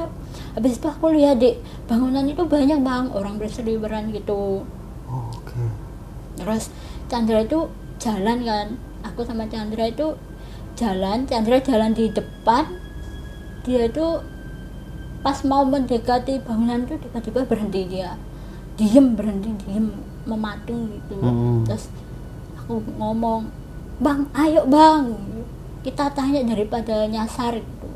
Habis 0.54 0.78
itu 0.78 0.86
aku 0.86 1.10
lihat 1.10 1.42
di 1.42 1.58
bangunan 1.90 2.22
itu 2.22 2.46
banyak 2.46 2.78
bang. 2.84 3.10
Orang 3.10 3.40
berseliweran 3.40 4.14
gitu. 4.14 4.62
Oh, 5.10 5.26
Oke. 5.34 5.58
terus 6.36 6.70
Chandra 7.10 7.42
itu 7.42 7.66
jalan 7.98 8.46
kan? 8.46 8.66
Aku 9.02 9.26
sama 9.26 9.48
Chandra 9.50 9.90
itu 9.90 10.14
jalan. 10.78 11.26
Chandra 11.26 11.58
jalan 11.58 11.90
di 11.90 12.12
depan. 12.12 12.70
Dia 13.66 13.90
itu 13.90 14.06
pas 15.26 15.42
mau 15.42 15.66
mendekati 15.66 16.38
bangunan 16.46 16.86
itu 16.86 16.94
tiba-tiba 17.02 17.42
berhenti 17.50 17.82
dia. 17.90 18.14
Diem 18.78 19.18
berhenti 19.18 19.50
diem 19.66 19.90
mematung 20.22 20.86
gitu. 20.94 21.18
Hmm. 21.18 21.66
terus 21.66 21.90
aku 22.54 22.78
ngomong 22.94 23.50
bang 23.98 24.22
ayo 24.38 24.62
bang. 24.70 25.18
Kita 25.82 26.14
tanya 26.14 26.46
daripada 26.46 27.10
nyasar 27.10 27.58
gitu. 27.58 27.90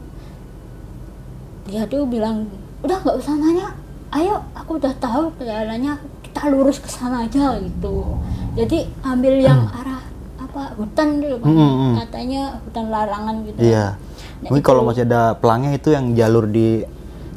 Dia 1.70 1.86
tuh 1.86 2.02
bilang 2.10 2.50
udah 2.82 2.98
nggak 2.98 3.14
usah 3.22 3.38
nanya. 3.38 3.78
Ayo 4.10 4.42
aku 4.50 4.82
udah 4.82 4.90
tahu 4.98 5.30
jalannya 5.38 6.02
kita 6.26 6.50
lurus 6.50 6.82
ke 6.82 6.90
sana 6.90 7.30
aja 7.30 7.62
gitu. 7.62 8.18
Jadi 8.58 8.90
ambil 9.06 9.38
yang 9.38 9.70
arah 9.70 10.02
apa 10.34 10.74
hutan 10.74 11.22
dulu 11.22 11.46
Bang. 11.46 11.54
Hmm, 11.54 11.62
hmm, 11.62 11.78
hmm. 11.78 11.94
katanya 12.02 12.42
hutan 12.58 12.86
larangan 12.90 13.34
gitu. 13.46 13.58
Iya. 13.62 13.94
Nah, 13.94 14.48
Mungkin 14.50 14.58
itu- 14.58 14.66
kalau 14.66 14.82
masih 14.82 15.06
ada 15.06 15.38
pelangnya 15.38 15.78
itu 15.78 15.94
yang 15.94 16.10
jalur 16.18 16.50
di 16.50 16.82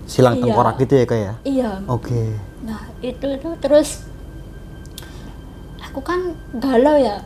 silang 0.05 0.36
Iya. 0.36 0.41
tengkorak 0.43 0.75
gitu 0.77 0.93
ya 0.95 1.05
kak 1.05 1.19
ya? 1.19 1.33
iya 1.43 1.72
Oke. 1.88 2.36
Nah 2.63 2.81
itu 3.00 3.25
itu 3.25 3.50
terus 3.57 4.03
aku 5.79 6.00
kan 6.01 6.19
galau 6.53 6.98
ya. 6.98 7.22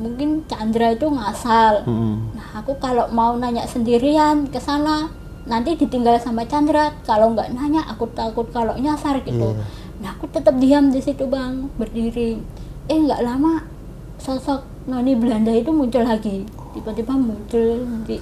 Mungkin 0.00 0.48
Chandra 0.48 0.90
itu 0.90 1.04
ngasal. 1.04 1.84
Mm-mm. 1.84 2.32
Nah 2.32 2.48
aku 2.56 2.72
kalau 2.80 3.08
mau 3.10 3.36
nanya 3.36 3.68
sendirian 3.68 4.48
ke 4.48 4.56
sana 4.56 5.12
nanti 5.44 5.76
ditinggal 5.76 6.16
sama 6.16 6.44
Chandra. 6.44 6.96
Kalau 7.04 7.32
nggak 7.32 7.52
nanya 7.52 7.84
aku 7.84 8.08
takut 8.10 8.48
kalau 8.48 8.72
nyasar 8.76 9.20
gitu. 9.20 9.52
Iya. 9.52 9.64
Nah 10.00 10.16
aku 10.16 10.24
tetap 10.28 10.56
diam 10.56 10.88
di 10.88 11.00
situ 11.00 11.28
bang 11.28 11.68
berdiri. 11.76 12.40
Eh 12.86 12.96
nggak 12.98 13.20
lama 13.20 13.60
sosok 14.16 14.64
noni 14.88 15.12
Belanda 15.12 15.52
itu 15.52 15.68
muncul 15.68 16.00
lagi. 16.00 16.48
Tiba-tiba 16.72 17.12
muncul 17.12 17.84
di 18.08 18.16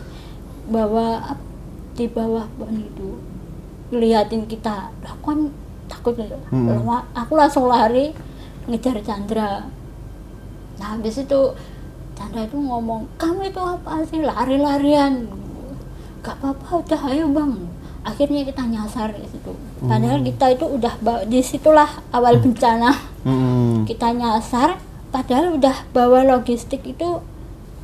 bawah 0.67 1.39
di 1.95 2.07
bawah 2.07 2.47
pohon 2.59 2.79
itu 2.79 3.11
ngeliatin 3.89 4.45
kita. 4.45 4.91
Lah 4.95 5.15
kan 5.19 5.49
takut 5.87 6.15
ya. 6.15 6.29
Hmm. 6.49 6.69
Lama- 6.71 7.07
Aku 7.15 7.33
langsung 7.35 7.67
lari 7.67 8.13
ngejar 8.65 9.01
Chandra. 9.01 9.65
Nah 10.77 10.89
habis 10.91 11.19
itu 11.19 11.41
Chandra 12.13 12.43
itu 12.43 12.57
ngomong, 12.57 13.07
kamu 13.15 13.47
itu 13.47 13.59
apa 13.59 14.03
sih 14.05 14.21
lari-larian? 14.21 15.27
Gak 16.19 16.35
apa-apa, 16.37 16.83
udah 16.83 17.01
ayo 17.09 17.27
bang. 17.29 17.53
Akhirnya 18.01 18.43
kita 18.43 18.63
nyasar 18.65 19.13
di 19.13 19.25
situ. 19.25 19.53
Padahal 19.81 20.21
kita 20.21 20.51
itu 20.51 20.67
udah 20.67 20.95
di 21.25 21.41
situlah 21.41 21.87
awal 22.11 22.37
bencana. 22.37 22.91
Mm-mm. 23.23 23.85
Kita 23.85 24.11
nyasar, 24.11 24.81
padahal 25.09 25.55
udah 25.55 25.87
bawa 25.89 26.27
logistik 26.27 26.83
itu 26.85 27.21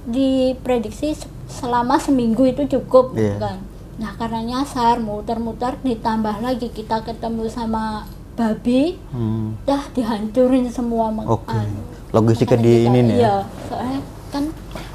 diprediksi 0.05 1.15
se- 1.15 1.31
selama 1.47 1.97
seminggu 1.97 2.45
itu 2.45 2.67
cukup 2.69 3.15
Iya. 3.15 3.37
kan. 3.39 3.57
Nah 3.95 4.13
karena 4.15 4.41
nyasar, 4.43 4.99
muter-muter, 4.99 5.79
ditambah 5.81 6.37
lagi 6.39 6.69
kita 6.69 7.01
ketemu 7.01 7.47
sama 7.47 8.03
babi, 8.33 8.99
Hmm. 9.09 9.55
dah 9.63 9.87
dihancurin 9.91 10.67
semua 10.67 11.07
mak- 11.09 11.47
anu, 11.47 11.79
Logistiknya 12.11 12.59
di 12.59 12.73
kita. 12.77 12.89
ini 12.89 12.99
nih 13.01 13.15
ya? 13.15 13.21
iya 13.21 13.37
soalnya 13.65 14.01
kan 14.29 14.45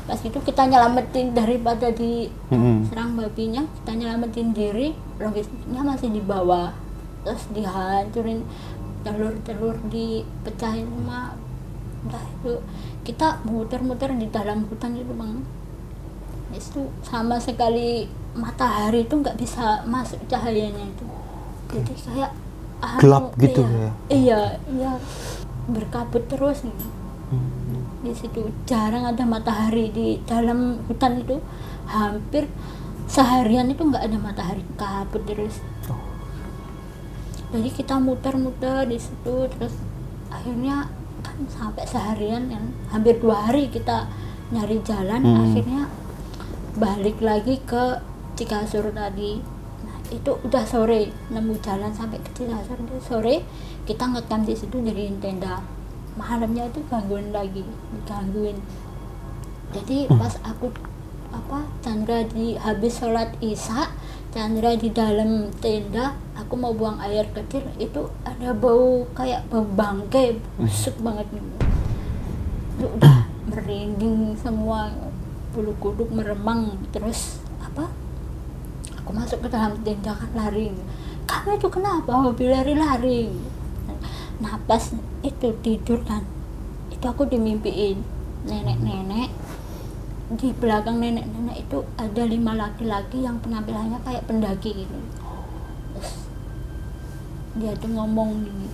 pas 0.04 0.20
itu 0.20 0.36
kita 0.38 0.62
nyelamatin 0.66 1.32
daripada 1.32 1.88
di 1.90 2.28
Mm-mm. 2.50 2.84
serang 2.86 3.14
babinya 3.14 3.64
kita 3.78 3.92
nyelamatin 3.94 4.52
diri 4.52 4.88
logistiknya 5.16 5.82
masih 5.82 6.10
di 6.10 6.20
bawah 6.20 6.76
terus 7.22 7.48
dihancurin 7.50 8.44
telur-telur 9.00 9.76
dipecahin 9.86 10.88
sama 10.90 11.36
udah 12.02 12.24
itu 12.26 12.54
kita 13.04 13.40
muter-muter 13.44 14.12
di 14.14 14.28
dalam 14.28 14.64
hutan 14.66 14.96
itu 14.96 15.12
bang 15.14 15.40
itu 16.50 16.90
sama 17.06 17.38
sekali 17.38 18.10
matahari 18.34 19.06
itu 19.06 19.14
nggak 19.14 19.38
bisa 19.38 19.86
masuk 19.86 20.18
cahayanya 20.30 20.86
itu. 20.86 21.06
Jadi 21.70 21.94
kayak 21.94 22.32
anu, 22.82 23.00
Gelap 23.02 23.26
gitu 23.38 23.62
iya, 23.62 23.78
ya? 23.78 23.92
iya 24.10 24.42
iya. 24.74 24.92
Berkabut 25.70 26.26
terus 26.26 26.66
gitu. 26.66 26.88
di 28.00 28.16
situ 28.16 28.48
jarang 28.64 29.04
ada 29.04 29.22
matahari 29.28 29.92
di 29.94 30.18
dalam 30.26 30.82
hutan 30.90 31.22
itu. 31.22 31.38
Hampir 31.90 32.46
seharian 33.10 33.70
itu 33.70 33.82
nggak 33.86 34.06
ada 34.10 34.18
matahari. 34.18 34.66
Kabut 34.78 35.22
terus. 35.30 35.62
Jadi 37.50 37.70
kita 37.74 37.98
muter-muter 37.98 38.86
di 38.86 38.98
situ 39.02 39.50
terus 39.50 39.74
akhirnya 40.30 40.86
kan 41.26 41.38
sampai 41.50 41.84
seharian 41.84 42.48
kan 42.48 42.64
hampir 42.94 43.18
dua 43.18 43.50
hari 43.50 43.68
kita 43.68 44.06
nyari 44.54 44.78
jalan 44.86 45.22
Hmm. 45.22 45.42
akhirnya 45.46 45.90
balik 46.78 47.18
lagi 47.24 47.58
ke 47.64 48.04
Cikasur 48.38 48.94
tadi. 48.96 49.42
Nah 49.84 49.98
itu 50.14 50.32
udah 50.46 50.64
sore 50.64 51.12
nemu 51.34 51.58
jalan 51.60 51.92
sampai 51.92 52.22
ke 52.22 52.30
Cikasur 52.36 52.78
itu 52.80 52.98
sore 53.02 53.42
kita 53.84 54.06
ngecamp 54.06 54.46
di 54.46 54.56
situ 54.56 54.78
jadi 54.80 55.10
tenda. 55.18 55.64
Malamnya 56.20 56.68
itu 56.68 56.84
gangguin 56.88 57.32
lagi 57.34 57.66
digangguin. 57.66 58.58
Jadi 59.70 60.10
pas 60.10 60.34
aku 60.42 60.74
apa 61.30 61.62
Chandra 61.86 62.26
di 62.26 62.58
habis 62.58 62.98
sholat 62.98 63.38
isya 63.38 63.94
Chandra 64.34 64.74
di 64.78 64.90
dalam 64.90 65.50
tenda 65.62 66.18
aku 66.34 66.54
mau 66.58 66.74
buang 66.74 66.98
air 67.02 67.26
kecil 67.34 67.66
itu 67.78 68.10
ada 68.26 68.54
bau 68.54 69.06
kayak 69.14 69.46
bau 69.50 69.66
bangkai 69.66 70.38
busuk 70.58 70.98
banget 71.02 71.30
gitu 71.34 71.50
itu 72.78 72.86
udah 72.98 73.18
merinding 73.50 74.34
semua 74.38 74.90
bulu 75.60 75.76
kuduk 75.84 76.08
meremang 76.16 76.80
terus 76.96 77.44
apa? 77.60 77.92
Aku 79.04 79.12
masuk 79.12 79.44
ke 79.44 79.52
dalam 79.52 79.76
tenda 79.84 80.16
kan 80.16 80.32
lari. 80.32 80.72
Kamu 81.28 81.60
itu 81.60 81.68
kenapa? 81.68 82.16
Hobi 82.16 82.48
lari-lari. 82.48 83.28
Nah 84.40 84.56
pas 84.64 84.96
itu 85.20 85.52
tidur 85.60 86.00
kan. 86.08 86.24
Itu 86.88 87.12
aku 87.12 87.28
dimimpiin. 87.28 88.00
Nenek-nenek 88.48 89.36
di 90.40 90.56
belakang 90.56 91.04
nenek-nenek 91.04 91.68
itu 91.68 91.84
ada 92.00 92.24
lima 92.24 92.56
laki-laki 92.56 93.28
yang 93.28 93.36
penampilannya 93.44 94.00
kayak 94.08 94.24
pendaki 94.24 94.88
gitu. 94.88 95.00
Terus 95.92 96.24
dia 97.60 97.76
tuh 97.76 97.92
ngomong 97.92 98.48
gini 98.48 98.69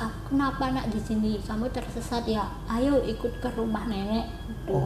ah 0.00 0.12
kenapa 0.24 0.72
nak 0.72 0.88
di 0.88 0.96
sini? 0.96 1.36
Kamu 1.38 1.68
tersesat 1.68 2.24
ya? 2.24 2.48
Ayo 2.66 3.04
ikut 3.04 3.36
ke 3.38 3.48
rumah 3.52 3.84
nenek. 3.84 4.26
Gitu. 4.48 4.80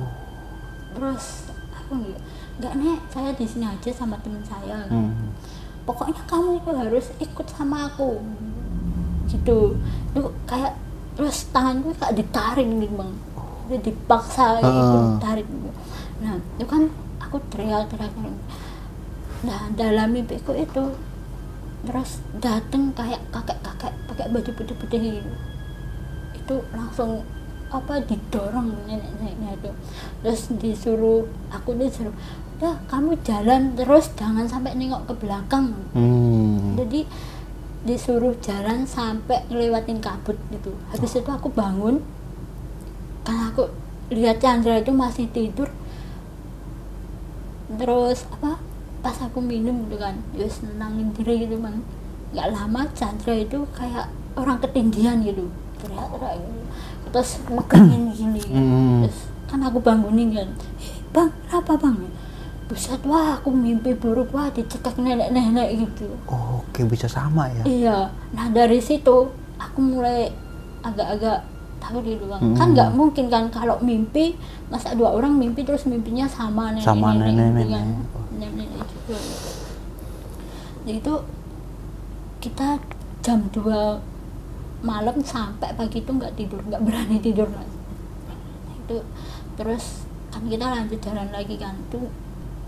terus 0.94 1.50
aku 1.74 1.98
nggak 1.98 2.20
nggak 2.58 2.74
nek. 2.78 2.98
Saya 3.10 3.30
di 3.34 3.46
sini 3.46 3.66
aja 3.66 3.90
sama 3.90 4.18
teman 4.20 4.42
saya. 4.42 4.86
Hmm. 4.90 5.30
pokoknya 5.84 6.16
kamu 6.24 6.64
itu 6.64 6.70
harus 6.74 7.06
ikut 7.18 7.46
sama 7.46 7.86
aku. 7.88 8.18
Gitu. 9.28 9.78
Itu 10.14 10.20
kayak 10.46 10.74
terus 11.14 11.46
tanganku 11.54 11.94
kayak 11.94 12.18
ditarik 12.18 12.66
gitu 12.66 12.90
bang 12.98 13.12
Dia 13.70 13.78
dipaksa 13.80 14.58
gitu 14.58 14.98
Ah. 14.98 15.14
tarik 15.22 15.46
gitu. 15.46 15.70
nah 16.18 16.34
itu 16.58 16.66
kan 16.66 16.82
aku 17.20 17.36
teriak-teriak. 17.54 18.12
Nah 19.46 19.60
dalam 19.78 20.10
mimpiku 20.10 20.54
itu. 20.54 20.90
Terus 21.84 22.16
dateng 22.40 22.96
kayak 22.96 23.20
kakek-kakek 23.28 23.92
pakai 24.14 24.30
baju 24.30 24.50
putih-putih 24.54 25.26
itu 26.38 26.56
langsung 26.70 27.26
apa 27.74 27.98
didorong 28.06 28.70
nenek-neneknya 28.86 29.58
itu. 29.58 29.70
Terus 30.22 30.40
disuruh 30.62 31.26
aku 31.50 31.74
disuruh 31.74 32.14
udah 32.54 32.78
kamu 32.86 33.18
jalan 33.26 33.74
terus 33.74 34.14
jangan 34.14 34.46
sampai 34.46 34.78
nengok 34.78 35.10
ke 35.10 35.14
belakang. 35.18 35.74
Hmm. 35.90 36.78
jadi 36.78 37.02
disuruh 37.84 38.38
jalan 38.38 38.86
sampai 38.86 39.42
ngelewatin 39.50 39.98
kabut 39.98 40.38
gitu. 40.54 40.70
Habis 40.94 41.18
itu 41.18 41.30
aku 41.34 41.50
bangun 41.50 41.98
karena 43.26 43.50
aku 43.50 43.66
lihat 44.14 44.38
Chandra 44.38 44.78
itu 44.78 44.94
masih 44.94 45.26
tidur. 45.34 45.66
Terus 47.74 48.22
apa 48.30 48.62
pas 49.04 49.20
aku 49.20 49.44
minum 49.44 49.84
gitu 49.84 50.00
kan 50.00 50.16
terus 50.32 50.64
nenangin 50.64 51.12
diri 51.12 51.44
gitu 51.44 51.60
bang 51.60 51.76
nggak 52.34 52.48
lama 52.50 52.82
Chandra 52.92 53.32
itu 53.32 53.62
kayak 53.70 54.06
orang 54.34 54.58
ketindihan 54.58 55.16
gitu 55.20 55.46
teriak-teriak 55.78 56.34
gitu. 56.36 56.60
terus 57.08 57.30
megangin 57.46 58.02
gini 58.12 58.40
Hmm. 58.44 59.06
terus 59.06 59.18
kan 59.46 59.60
aku 59.62 59.78
bangunin 59.78 60.34
kan 60.34 60.48
"Eh, 60.76 60.90
bang 61.08 61.30
apa 61.48 61.72
bang 61.74 61.96
buset 62.64 62.98
wah 63.04 63.36
aku 63.36 63.48
mimpi 63.48 63.92
buruk 63.92 64.28
wah 64.30 64.48
dicekak 64.48 64.96
nenek-nenek 64.96 65.68
gitu 65.78 66.10
Oh, 66.26 66.64
Oke 66.64 66.82
bisa 66.82 67.06
sama 67.06 67.46
ya. 67.48 67.62
Iya, 67.62 67.98
nah 68.32 68.50
dari 68.50 68.80
situ 68.80 69.30
aku 69.54 69.78
mulai 69.78 70.26
agak-agak 70.80 71.46
gitu 72.02 72.24
bang. 72.24 72.40
Kan 72.50 72.66
Hmm. 72.66 72.72
nggak 72.72 72.90
mungkin 72.90 73.28
kan 73.28 73.46
kalau 73.48 73.76
mimpi 73.78 74.34
masa 74.66 74.90
dua 74.90 75.12
orang 75.12 75.36
mimpi 75.36 75.62
terus 75.62 75.84
mimpinya 75.84 76.24
sama 76.24 76.72
nenek 76.72 76.82
Sama 76.82 77.12
nenek-nenek. 77.12 77.68
kan. 77.68 77.86
Nenek-nenek 78.34 78.88
juga. 79.04 79.18
Jadi 80.82 80.98
itu 80.98 81.14
kita 82.44 82.76
jam 83.24 83.40
2 83.48 84.84
malam 84.84 85.16
sampai 85.24 85.72
pagi 85.72 86.04
itu 86.04 86.12
nggak 86.12 86.36
tidur, 86.36 86.60
nggak 86.60 86.84
berani 86.84 87.16
tidur 87.24 87.48
mas. 87.48 87.72
Itu 88.84 89.00
terus 89.56 90.04
kan 90.28 90.44
kita 90.44 90.66
lanjut 90.68 91.00
jalan 91.00 91.30
lagi 91.32 91.56
kan 91.56 91.72
itu 91.88 92.10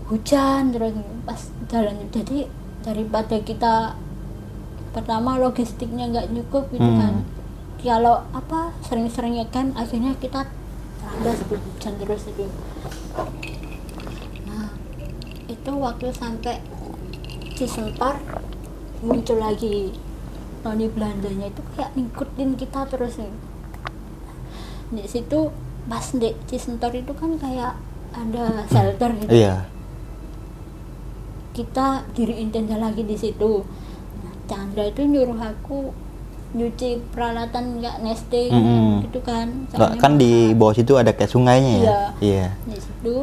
hujan 0.07 0.71
terus 0.71 0.95
pas 1.27 1.41
jalan 1.67 1.99
jadi 2.15 2.47
daripada 2.79 3.35
kita 3.43 3.99
pertama 4.95 5.35
logistiknya 5.35 6.07
nggak 6.07 6.31
cukup 6.31 6.71
gitu 6.71 6.87
Hmm. 6.87 6.99
kan 7.03 7.13
kalau 7.77 8.23
apa 8.31 8.71
sering-seringnya 8.87 9.51
kan 9.51 9.75
akhirnya 9.75 10.15
kita 10.17 10.47
terlambat 11.03 11.37
itu 11.43 11.55
hujan 11.59 11.93
terus 11.99 12.23
itu 12.31 12.45
nah 14.47 14.71
itu 15.51 15.71
waktu 15.75 16.07
sampai 16.15 16.63
Cisempar 17.57 18.21
muncul 18.99 19.37
lagi 19.37 19.93
Noni 20.61 20.89
Belandanya 20.89 21.47
itu 21.47 21.61
kayak 21.73 21.93
ngikutin 21.93 22.49
kita 22.55 22.83
terus 22.87 23.15
nih 23.17 23.33
di 24.89 25.03
situ 25.03 25.51
pas 25.85 26.05
di 26.11 26.31
Cisentor 26.45 26.91
itu 26.91 27.11
kan 27.11 27.35
kayak 27.35 27.75
ada 28.11 28.63
shelter 28.67 29.11
gitu 29.15 29.31
Iya. 29.31 29.67
kita 31.53 31.87
diriin 32.13 32.49
tenda 32.49 32.77
lagi 32.77 33.01
di 33.01 33.15
situ 33.15 33.63
nah, 34.17 34.33
Chandra 34.45 34.83
itu 34.85 35.03
nyuruh 35.03 35.37
aku 35.37 35.91
nyuci 36.47 37.03
peralatan 37.11 37.79
nggak 37.79 37.99
nesting 38.01 38.49
Mm-mm. 38.49 39.03
gitu 39.03 39.19
kan 39.19 39.67
Soalnya 39.69 39.99
kan 39.99 40.15
di 40.15 40.53
bawah 40.53 40.71
situ 40.71 40.95
ada 40.95 41.11
kayak 41.11 41.27
sungainya 41.29 41.71
ya. 41.73 41.83
Iya. 41.83 41.99
Iya. 42.23 42.45
di 42.65 42.77
situ 42.79 43.15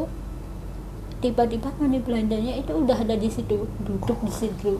tiba-tiba 1.17 1.73
Noni 1.79 1.99
Belandanya 1.99 2.53
itu 2.53 2.71
udah 2.71 2.97
ada 2.97 3.17
di 3.17 3.25
situ 3.27 3.65
duduk 3.81 4.19
di 4.21 4.33
situ 4.33 4.77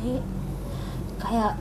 jadi 0.00 0.16
kayak 1.18 1.52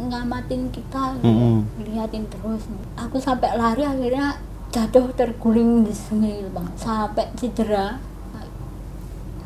ngamatin 0.00 0.66
kita 0.68 1.14
gitu, 1.16 1.28
Mm-mm. 1.28 1.56
liatin 1.86 2.26
terus 2.26 2.66
aku 2.94 3.16
sampai 3.16 3.54
lari 3.54 3.84
akhirnya 3.84 4.34
jatuh 4.68 5.06
terguling 5.14 5.82
di 5.82 5.92
sungai 5.92 6.42
bang 6.46 6.66
sampai 6.74 7.30
cedera 7.34 7.94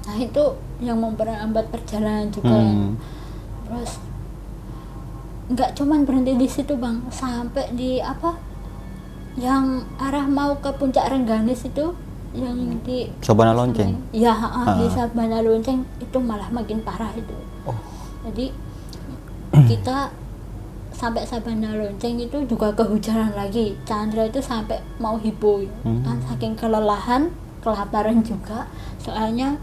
nah 0.04 0.16
itu 0.16 0.44
yang 0.78 0.96
memperlambat 0.98 1.68
perjalanan 1.68 2.28
juga 2.28 2.54
Hmm. 2.54 2.96
terus 3.64 4.00
nggak 5.46 5.70
cuman 5.74 6.04
berhenti 6.04 6.36
di 6.36 6.44
situ 6.46 6.72
bang 6.74 7.04
sampai 7.10 7.72
di 7.72 7.98
apa 7.98 8.36
yang 9.34 9.82
arah 9.98 10.24
mau 10.24 10.56
ke 10.56 10.70
puncak 10.72 11.10
Rengganis 11.10 11.66
itu 11.66 11.92
yang 12.30 12.54
di 12.80 13.08
Sabana 13.18 13.50
Lonceng. 13.52 13.96
ya 14.10 14.30
ha, 14.30 14.48
di 14.74 14.86
Ah. 14.86 14.92
Sabana 14.94 15.40
Lonceng 15.40 15.82
itu 15.98 16.18
malah 16.18 16.48
makin 16.48 16.80
parah 16.80 17.10
itu 17.12 17.34
Oh. 17.64 17.74
Jadi 18.24 18.50
kita 19.70 20.10
sampai 20.94 21.22
Sabana 21.26 21.74
Lonceng 21.76 22.16
itu 22.18 22.38
juga 22.48 22.72
kehujanan 22.72 23.34
lagi. 23.36 23.76
Chandra 23.84 24.26
itu 24.26 24.40
sampai 24.40 24.80
mau 24.98 25.18
hipo 25.18 25.62
Hmm. 25.84 26.00
kan 26.02 26.18
saking 26.24 26.54
kelelahan 26.56 27.30
kelaparan 27.60 28.24
juga. 28.24 28.66
Soalnya 28.98 29.60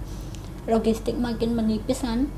logistik 0.70 1.18
makin 1.18 1.58
menipis 1.58 2.06
kan. 2.06 2.30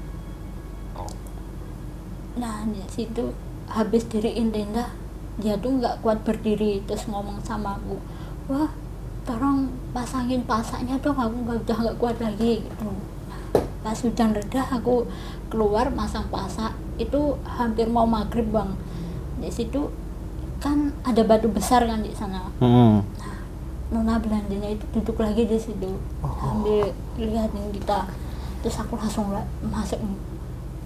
Nah 2.40 2.66
di 2.66 2.82
situ 2.90 3.34
habis 3.70 4.06
diriin 4.08 4.54
tenda 4.54 4.94
dia 5.42 5.58
tuh 5.58 5.82
nggak 5.82 6.06
kuat 6.06 6.22
berdiri 6.22 6.86
terus 6.86 7.10
ngomong 7.10 7.42
sama 7.42 7.74
aku 7.74 7.98
wah 8.46 8.70
tolong 9.26 9.66
pasangin 9.90 10.46
pasaknya 10.46 10.94
dong 11.02 11.18
aku 11.18 11.36
nggak 11.42 11.58
udah 11.66 11.78
nggak 11.82 11.98
kuat 11.98 12.18
lagi 12.22 12.62
gitu 12.62 12.90
pas 13.84 14.00
hujan 14.00 14.32
reda 14.32 14.64
aku 14.72 15.06
keluar 15.52 15.92
masang 15.92 16.24
pasak 16.32 16.72
itu 16.96 17.36
hampir 17.44 17.86
mau 17.86 18.08
maghrib 18.08 18.48
bang. 18.50 18.72
Di 19.44 19.52
situ 19.52 19.92
kan 20.64 20.96
ada 21.04 21.22
batu 21.28 21.52
besar 21.52 21.84
kan 21.84 22.00
di 22.00 22.16
sana. 22.16 22.48
Hmm. 22.64 23.04
Nona 23.92 24.18
Belandanya 24.18 24.74
itu 24.74 24.88
duduk 24.96 25.20
lagi 25.22 25.46
di 25.46 25.60
situ. 25.60 26.00
Sambil 26.24 26.90
lihatin 27.20 27.70
kita. 27.76 28.08
Terus 28.64 28.80
aku 28.80 28.96
langsung 28.96 29.30
la- 29.36 29.46
masuk. 29.62 30.00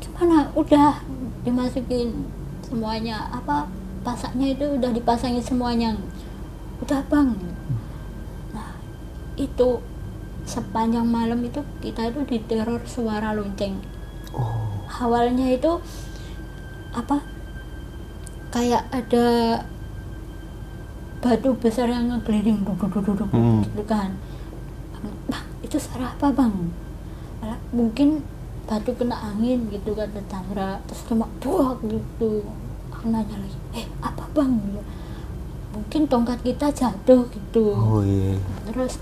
Gimana? 0.02 0.50
Udah 0.58 1.00
dimasukin 1.46 2.26
semuanya. 2.66 3.30
Apa 3.32 3.70
pasaknya 4.02 4.52
itu 4.52 4.66
udah 4.66 4.92
dipasangin 4.92 5.40
semuanya. 5.40 5.94
Udah 6.82 7.00
bang. 7.08 7.32
Nah 8.52 8.76
itu 9.38 9.80
sepanjang 10.48 11.04
malam 11.04 11.44
itu 11.44 11.60
kita 11.78 12.08
itu 12.08 12.24
diteror 12.26 12.80
suara 12.84 13.32
lonceng 13.32 13.78
Oh. 14.32 14.84
awalnya 14.88 15.48
itu 15.50 15.72
apa 16.92 17.20
kayak 18.50 18.84
ada 18.90 19.26
batu 21.18 21.52
besar 21.54 21.88
yang 21.88 22.08
ngegelinding 22.08 22.62
duduk 22.62 22.92
duduk 22.92 23.18
duduk 23.18 23.30
Hmm. 23.30 23.60
gitu 23.62 23.84
kan 23.84 24.14
bang 25.28 25.46
itu 25.62 25.76
suara 25.78 26.12
apa 26.12 26.28
bang 26.30 26.54
Alah, 27.38 27.60
mungkin 27.70 28.22
batu 28.64 28.92
kena 28.94 29.16
angin 29.16 29.68
gitu 29.68 29.92
kata 29.92 30.20
Chandra 30.28 30.78
terus 30.86 31.02
cuma 31.06 31.26
buak 31.40 31.80
gitu 31.84 32.44
aku 32.90 33.06
nanya 33.08 33.36
lagi 33.36 33.58
eh 33.74 33.86
apa 34.00 34.24
bang 34.32 34.54
mungkin 35.72 36.02
tongkat 36.06 36.40
kita 36.42 36.68
jatuh 36.70 37.24
gitu 37.28 37.74
Oh 37.74 38.02
iya. 38.02 38.38
terus 38.66 39.00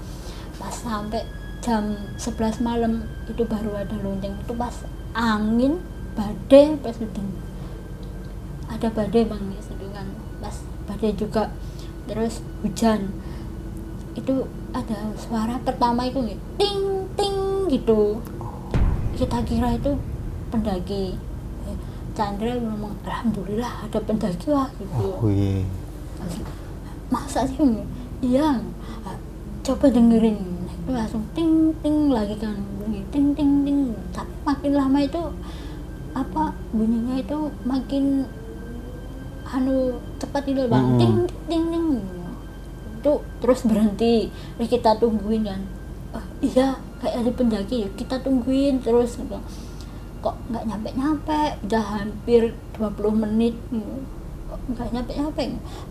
pas 0.56 0.72
sampai 0.72 1.24
jam 1.66 1.98
11 2.22 2.62
malam 2.62 3.10
itu 3.26 3.42
baru 3.42 3.74
ada 3.74 3.98
lonceng. 3.98 4.38
Itu 4.38 4.54
pas 4.54 4.86
angin 5.18 5.82
badai 6.14 6.78
pas 6.78 6.94
itu 6.94 7.22
ada 8.70 8.88
badai 8.94 9.26
bang 9.26 9.44
di 9.50 9.58
situ 9.58 9.86
kan. 9.90 10.06
Pas 10.38 10.56
badai 10.86 11.18
juga. 11.18 11.50
Terus 12.06 12.46
hujan. 12.62 13.10
Itu 14.14 14.46
ada 14.78 15.10
suara 15.18 15.58
pertama 15.66 16.06
itu 16.06 16.22
nih, 16.22 16.38
ting 16.62 17.10
ting 17.18 17.66
gitu. 17.74 18.22
Kita 19.18 19.42
kira 19.42 19.74
itu 19.74 19.98
pendaki. 20.54 21.18
Eh, 21.66 21.78
Chandra 22.14 22.54
ngomong 22.62 22.94
alhamdulillah 23.02 23.90
ada 23.90 23.98
pendaki 24.06 24.54
lah 24.54 24.70
gitu. 24.78 25.18
Oh 25.18 25.34
iya. 25.34 25.66
masa 27.10 27.46
sih 27.50 27.58
iya. 28.22 28.62
Ah, 29.02 29.18
coba 29.66 29.90
dengerin 29.90 30.55
langsung 30.86 31.26
ting 31.34 31.74
ting 31.82 32.14
lagi 32.14 32.38
kan. 32.38 32.58
Bunyi 32.78 33.02
ting 33.10 33.34
ting 33.34 33.66
ting. 33.66 33.80
Tapi 34.14 34.30
makin 34.46 34.72
lama 34.78 35.00
itu 35.02 35.22
apa 36.16 36.54
bunyinya 36.72 37.20
itu 37.20 37.38
makin 37.68 38.24
anu 39.46 40.00
cepat 40.22 40.48
itu 40.48 40.64
bang 40.70 40.86
Mm-mm. 40.86 41.00
ting 41.02 41.16
ting 41.50 41.64
ting. 41.74 41.88
Itu 43.02 43.14
terus 43.42 43.66
berhenti. 43.66 44.30
Terus 44.58 44.70
kita 44.70 44.98
tungguin 45.02 45.46
kan. 45.46 45.62
"Ah, 46.14 46.26
iya 46.40 46.78
kayak 47.02 47.26
ada 47.26 47.32
pendaki 47.34 47.90
kita 47.98 48.22
tungguin 48.22 48.82
terus. 48.82 49.18
Gitu. 49.18 49.38
kok 50.26 50.42
nggak 50.50 50.66
nyampe 50.66 50.90
nyampe 50.98 51.40
udah 51.70 51.86
hampir 52.02 52.50
20 52.82 53.14
menit. 53.14 53.54
Kok 54.50 54.60
nggak 54.74 54.90
nyampe 54.90 55.12
nyampe 55.14 55.44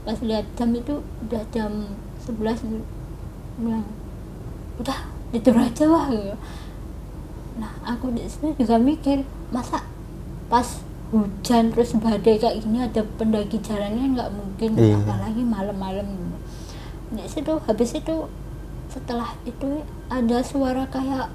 pas 0.02 0.18
lihat 0.18 0.42
jam 0.58 0.74
itu 0.74 0.98
udah 1.26 1.42
jam 1.54 1.70
11 2.26 2.66
gitu. 2.66 2.82
bilang 3.54 3.86
udah 4.76 4.98
tidur 5.30 5.56
aja 5.56 5.84
lah 5.84 6.06
gitu. 6.08 6.34
nah 7.54 7.70
aku 7.84 8.10
di 8.10 8.24
situ 8.24 8.54
juga 8.56 8.76
mikir 8.76 9.22
masa 9.48 9.78
pas 10.46 10.66
hujan 11.08 11.70
terus 11.70 11.94
badai 11.94 12.34
kayak 12.36 12.58
gini 12.58 12.78
ada 12.80 13.06
pendaki 13.14 13.58
jalannya 13.60 14.12
nggak 14.12 14.30
mungkin 14.30 14.70
Iya. 14.74 14.98
apalagi 14.98 15.42
malam-malam 15.42 16.06
gitu. 16.06 16.36
di 17.12 17.24
situ 17.24 17.52
habis 17.60 17.90
itu 17.92 18.26
setelah 18.86 19.30
itu 19.44 19.82
ada 20.08 20.38
suara 20.40 20.86
kayak 20.86 21.30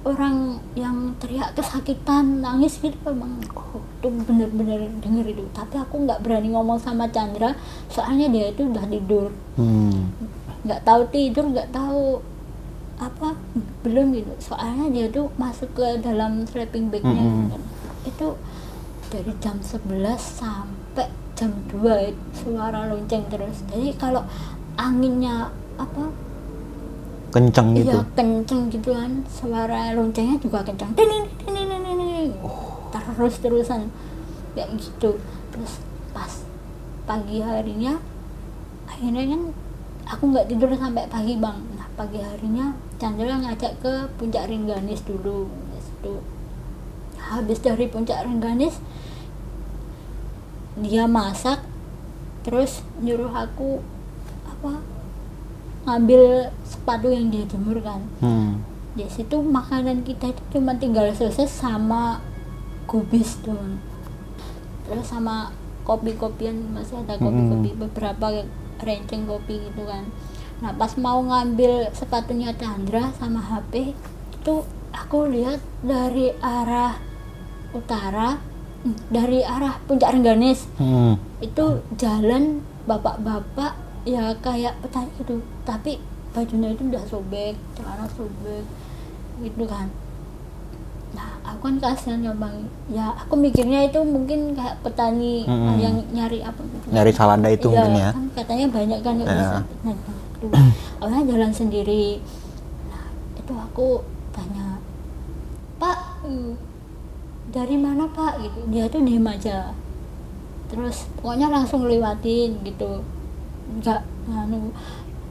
orang 0.00 0.56
yang 0.72 1.12
teriak 1.16 1.52
kesakitan 1.52 2.40
nangis 2.40 2.80
gitu 2.80 2.96
emang 3.04 3.36
oh, 3.52 3.78
itu 3.92 4.08
bener-bener 4.24 4.88
denger 4.98 5.26
itu 5.28 5.44
tapi 5.52 5.76
aku 5.76 6.02
nggak 6.02 6.24
berani 6.24 6.48
ngomong 6.48 6.80
sama 6.80 7.04
Chandra 7.06 7.52
soalnya 7.86 8.26
dia 8.26 8.48
itu 8.48 8.64
udah 8.64 8.84
tidur 8.84 9.28
Hmm. 9.54 10.08
nggak 10.62 10.82
tahu 10.82 11.02
tidur 11.06 11.44
nggak 11.46 11.68
tahu 11.70 12.18
apa 13.00 13.32
belum 13.80 14.12
gitu 14.12 14.32
soalnya 14.52 14.92
dia 14.92 15.06
tuh 15.08 15.32
masuk 15.40 15.72
ke 15.72 16.04
dalam 16.04 16.44
sleeping 16.44 16.92
bagnya 16.92 17.16
Mm-mm. 17.16 17.48
gitu. 17.48 17.58
itu 18.04 18.28
dari 19.08 19.32
jam 19.40 19.56
11 19.56 19.88
sampai 20.20 21.08
jam 21.32 21.50
2 21.72 22.12
itu 22.12 22.22
suara 22.36 22.84
lonceng 22.92 23.24
terus 23.32 23.64
jadi 23.72 23.96
kalau 23.96 24.20
anginnya 24.76 25.48
apa 25.80 26.12
Kenceng 27.30 27.78
gitu. 27.78 27.94
iya 27.94 28.02
kenceng 28.18 28.68
gitu 28.68 28.90
kan 28.92 29.22
suara 29.30 29.94
loncengnya 29.94 30.36
juga 30.42 30.60
kenceng 30.66 30.92
ding. 30.98 31.30
terus 32.90 33.36
terusan 33.40 33.92
kayak 34.56 34.68
gitu 34.80 35.20
terus 35.52 35.72
pas 36.10 36.42
pagi 37.06 37.38
harinya 37.44 38.00
akhirnya 38.88 39.24
kan 39.30 39.42
aku 40.10 40.22
nggak 40.34 40.48
tidur 40.50 40.72
sampai 40.74 41.04
pagi 41.06 41.36
bang 41.38 41.58
nah 41.78 41.86
pagi 41.94 42.18
harinya 42.18 42.74
Chandra 43.00 43.40
ngajak 43.40 43.80
ke 43.80 43.92
puncak 44.20 44.52
Ringganis 44.52 45.00
dulu. 45.08 45.48
Di 45.72 45.80
situ 45.80 46.14
habis 47.16 47.58
dari 47.64 47.88
puncak 47.88 48.28
Ringganis 48.28 48.76
dia 50.80 51.08
masak 51.08 51.64
terus 52.44 52.84
nyuruh 53.00 53.32
aku 53.32 53.80
apa 54.44 54.80
ngambil 55.88 56.52
sepatu 56.64 57.08
yang 57.08 57.32
dia 57.32 57.48
jemur 57.48 57.80
kan. 57.80 58.04
Hmm. 58.20 58.60
di 58.90 59.06
situ 59.06 59.38
makanan 59.38 60.02
kita 60.02 60.34
itu 60.34 60.42
cuma 60.58 60.74
tinggal 60.74 61.08
sosis 61.14 61.48
sama 61.48 62.20
kubis 62.84 63.38
doang. 63.40 63.78
Terus 64.84 65.06
sama 65.06 65.54
kopi-kopian 65.86 66.74
masih 66.74 67.00
ada 67.00 67.16
kopi-kopi 67.16 67.70
beberapa 67.78 68.44
renceng 68.82 69.24
kopi 69.24 69.70
gitu 69.70 69.82
kan 69.88 70.04
nah 70.60 70.72
pas 70.72 70.92
mau 70.94 71.20
ngambil 71.20 71.88
sepatunya 71.90 72.52
Chandra 72.52 73.08
sama 73.14 73.40
HP 73.40 73.96
itu 74.34 74.54
aku 74.90 75.18
lihat 75.26 75.56
dari 75.80 76.36
arah 76.36 77.00
utara 77.70 78.36
hmm, 78.80 79.08
dari 79.08 79.40
arah 79.40 79.80
puncak 79.82 80.10
Rengganis 80.10 80.68
Hmm. 80.76 81.16
itu 81.40 81.64
jalan 81.94 82.60
bapak-bapak 82.84 83.72
ya 84.02 84.32
kayak 84.36 84.76
petani 84.80 85.08
gitu 85.14 85.34
tapi 85.62 85.96
bajunya 86.30 86.70
itu 86.70 86.82
udah 86.84 87.04
sobek 87.04 87.56
celana 87.72 88.04
sobek 88.10 88.64
gitu 89.38 89.64
kan 89.64 89.88
nah 91.10 91.26
aku 91.42 91.60
kan 91.64 91.76
kasihan 91.78 92.20
ya 92.20 92.32
bang 92.32 92.56
ya 92.86 93.06
aku 93.16 93.34
mikirnya 93.34 93.82
itu 93.82 93.98
mungkin 93.98 94.52
kayak 94.52 94.78
petani 94.80 95.42
Mm-mm. 95.42 95.76
yang 95.76 95.94
nyari 96.10 96.38
apa 96.40 96.62
gitu. 96.62 96.86
Nyari 96.88 97.10
salanda 97.10 97.48
itu 97.48 97.66
Iya, 97.66 97.80
mungkin 97.82 97.98
ya. 97.98 98.10
kan 98.12 98.24
katanya 98.36 98.66
banyak 98.68 98.98
kan 99.00 99.14
Ya. 99.16 99.26
bisa 99.26 99.58
nah, 99.82 99.96
itu 100.40 100.48
awalnya 100.96 101.36
jalan 101.36 101.52
sendiri. 101.52 102.16
Nah 102.88 103.12
itu 103.36 103.52
aku 103.52 104.00
tanya 104.32 104.80
pak 105.76 106.24
dari 107.52 107.76
mana 107.76 108.08
pak? 108.08 108.40
Gitu. 108.40 108.58
Dia 108.72 108.88
tuh 108.88 109.04
diem 109.04 109.26
aja. 109.28 109.76
Terus 110.72 111.12
pokoknya 111.20 111.52
langsung 111.52 111.84
lewatin 111.84 112.56
gitu. 112.64 113.04
Nggak 113.76 114.00
nganu 114.32 114.72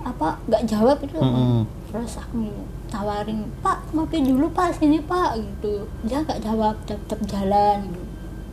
apa 0.06 0.38
nggak 0.48 0.64
jawab 0.64 0.96
itu 1.04 1.20
Mm-mm. 1.20 1.68
terus 1.92 2.16
aku 2.16 2.48
tawarin 2.88 3.44
pak 3.60 3.84
ngopi 3.92 4.22
dulu 4.22 4.46
pak 4.54 4.78
sini 4.78 5.02
pak. 5.02 5.42
Gitu. 5.42 5.90
Dia 6.06 6.22
nggak 6.22 6.46
jawab 6.46 6.78
tetap 6.86 7.18
jalan 7.26 7.90
gitu. 7.90 8.06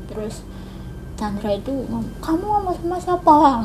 terus 0.09 0.41
Chandra 1.17 1.57
itu 1.57 1.73
kamu 2.21 2.45
ngomong 2.45 2.77
sama 2.77 2.97
siapa 3.01 3.65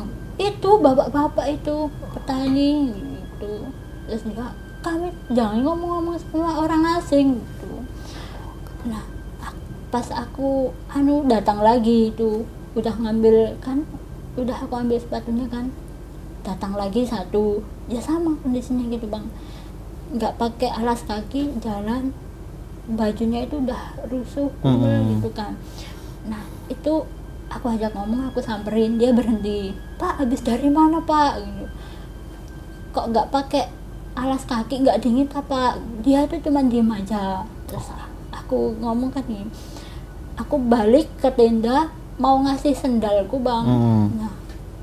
itu 0.50 0.70
bapak-bapak 0.82 1.46
itu 1.54 1.86
petani 2.10 2.90
gitu. 2.90 3.70
Terus 4.10 4.22
dia 4.26 4.48
kami 4.82 5.14
jangan 5.30 5.62
ngomong-ngomong 5.62 6.18
sama 6.18 6.58
orang 6.58 6.82
asing 6.98 7.38
gitu. 7.38 7.86
Nah 8.90 9.06
pas 9.92 10.08
aku 10.10 10.72
anu 10.90 11.22
datang 11.28 11.60
lagi 11.60 12.10
itu 12.10 12.42
udah 12.72 12.96
ngambil 12.96 13.60
kan 13.60 13.84
udah 14.34 14.56
aku 14.64 14.74
ambil 14.74 14.96
sepatunya 14.96 15.46
kan 15.46 15.70
datang 16.42 16.74
lagi 16.74 17.06
satu. 17.06 17.62
Ya 17.86 18.02
sama 18.02 18.34
kondisinya 18.42 18.88
gitu 18.90 19.06
bang. 19.06 19.30
Nggak 20.12 20.34
pakai 20.40 20.70
alas 20.74 21.06
kaki 21.06 21.62
jalan 21.62 22.10
bajunya 22.90 23.46
itu 23.46 23.62
udah 23.62 23.94
rusuh 24.10 24.50
Mm-mm. 24.66 25.18
gitu 25.18 25.30
kan. 25.30 25.54
Nah 26.26 26.42
itu 26.66 27.06
aku 27.52 27.66
ajak 27.76 27.92
ngomong 27.92 28.32
aku 28.32 28.40
samperin 28.40 28.96
dia 28.96 29.12
berhenti. 29.12 29.76
Pak 30.00 30.24
habis 30.24 30.40
dari 30.40 30.72
mana 30.72 31.04
pak? 31.04 31.44
Gitu. 31.44 31.64
Kok 32.96 33.06
nggak 33.12 33.28
pakai 33.28 33.68
alas 34.16 34.44
kaki 34.44 34.84
nggak 34.84 35.00
dingin 35.00 35.28
apa 35.32 35.76
dia 36.04 36.24
tuh 36.24 36.40
cuma 36.40 36.64
diem 36.64 36.88
aja. 36.88 37.44
Terus 37.68 37.92
aku 38.32 38.76
ngomong 38.80 39.12
kan 39.12 39.24
nih 39.28 39.44
aku 40.36 40.56
balik 40.56 41.08
ke 41.20 41.28
tenda 41.32 41.92
mau 42.16 42.40
ngasih 42.40 42.72
sendalku 42.72 43.40
bang. 43.40 43.64
Hmm. 43.64 44.08
nah 44.16 44.32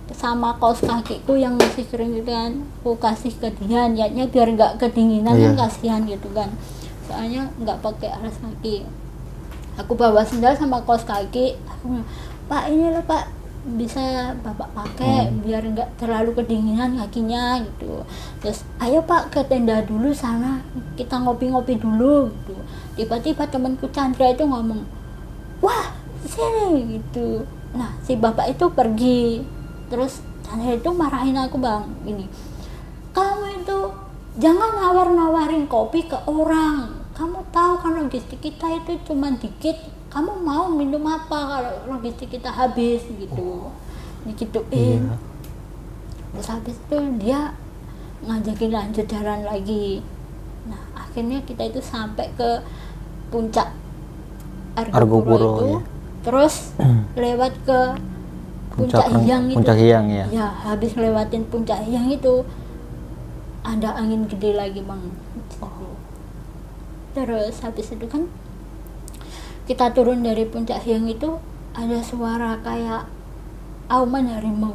sama 0.09 0.57
kaos 0.57 0.81
kakiku 0.81 1.37
yang 1.37 1.55
masih 1.55 1.85
kering 1.85 2.17
gitu 2.17 2.33
kan 2.33 2.51
aku 2.81 2.97
kasih 2.99 3.31
ke 3.39 3.53
dia 3.61 3.87
niatnya 3.87 4.25
biar 4.27 4.51
nggak 4.51 4.81
kedinginan 4.81 5.37
Iya. 5.37 5.53
kan 5.53 5.69
kasihan 5.69 6.01
gitu 6.05 6.29
kan. 6.33 6.49
Soalnya 7.05 7.49
nggak 7.61 7.81
pakai 7.81 8.09
alas 8.13 8.37
kaki. 8.41 8.85
Aku 9.79 9.95
bawa 9.95 10.25
sendal 10.25 10.57
sama 10.57 10.81
kaos 10.83 11.05
kaki 11.05 11.55
aku 11.69 12.01
pak 12.49 12.67
ini 12.73 12.89
loh 12.89 13.05
pak. 13.05 13.37
Bisa 13.59 14.33
bapak 14.41 14.71
pakai 14.73 15.29
biar 15.45 15.61
nggak 15.61 16.01
terlalu 16.01 16.33
kedinginan 16.33 16.97
kakinya 16.97 17.61
gitu. 17.61 18.01
Terus 18.41 18.65
ayo 18.81 19.05
pak 19.05 19.29
ke 19.29 19.45
tenda 19.45 19.85
dulu 19.85 20.09
sana. 20.09 20.59
Kita 20.97 21.21
ngopi-ngopi 21.21 21.77
dulu 21.77 22.33
gitu. 22.33 22.55
Tiba-tiba 22.97 23.45
temanku 23.45 23.85
Chandra 23.93 24.33
itu 24.33 24.43
ngomong 24.43 24.81
wah 25.61 25.93
sini 26.25 26.97
gitu. 26.97 27.45
Nah 27.77 27.93
si 28.01 28.17
bapak 28.17 28.57
itu 28.57 28.65
pergi. 28.73 29.45
Terus 29.93 30.25
Chandra 30.41 30.73
itu 30.73 30.89
marahin 30.89 31.37
aku 31.37 31.61
bang 31.61 31.85
gini 32.01 32.25
kamu 33.13 33.45
itu 33.61 33.79
jangan 34.39 34.71
nawar-nawarin 34.77 35.65
kopi 35.67 36.05
ke 36.05 36.17
orang. 36.29 36.95
Kamu 37.17 37.43
tahu 37.51 37.73
kan 37.83 37.99
logistik 37.99 38.39
kita 38.39 38.79
itu 38.79 38.95
cuma 39.03 39.27
dikit 39.35 39.75
kamu 40.09 40.31
mau 40.41 40.65
minum 40.67 41.05
apa 41.05 41.37
kalau 41.37 41.73
logistik 41.87 42.33
kita 42.33 42.49
habis? 42.49 43.05
Gitu. 43.05 43.69
Digituin. 44.25 45.05
Iya. 45.05 45.15
terus 46.29 46.45
habis 46.45 46.77
itu 46.77 46.97
dia 47.17 47.57
ngajakin 48.21 48.69
lanjut 48.69 49.05
jalan 49.09 49.41
lagi. 49.41 50.05
Nah 50.69 50.77
akhirnya 50.93 51.41
kita 51.41 51.65
itu 51.65 51.81
sampai 51.81 52.29
ke 52.37 52.61
puncak 53.29 53.73
Argopuro, 54.77 55.51
itu. 55.57 55.65
ya. 55.73 55.79
terus 56.21 56.55
lewat 57.17 57.51
ke 57.65 57.79
puncak, 58.71 59.01
Puncak- 59.09 59.25
Hyang 59.25 59.43
itu. 59.49 59.57
Puncak 59.57 59.77
Hyang, 59.77 60.05
ya. 60.07 60.25
ya 60.29 60.47
habis 60.63 60.93
lewatin 60.95 61.43
puncak 61.49 61.81
Hyang 61.83 62.07
itu 62.07 62.45
ada 63.65 63.97
angin 63.97 64.23
gede 64.29 64.53
lagi 64.55 64.79
bang. 64.85 65.01
Terus 67.11 67.55
habis 67.59 67.89
itu 67.89 68.05
kan 68.05 68.29
kita 69.69 69.93
turun 69.93 70.25
dari 70.25 70.49
puncak 70.49 70.81
Hyang 70.81 71.05
itu 71.05 71.37
ada 71.77 72.01
suara 72.01 72.57
kayak 72.65 73.05
auman 73.85 74.25
harimau. 74.25 74.73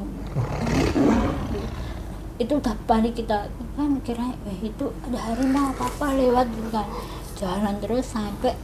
Itu 2.39 2.63
udah 2.63 2.79
panik 2.87 3.19
kita 3.19 3.51
kan 3.75 3.99
kira 4.07 4.31
eh 4.47 4.71
itu 4.71 4.95
ada 5.03 5.19
harimau 5.19 5.75
apa 5.75 5.91
apa 5.91 6.07
lewat 6.15 6.47
gitu 6.55 6.71
kan. 6.71 6.87
Jalan 7.35 7.83
terus 7.83 8.07
sampai 8.07 8.55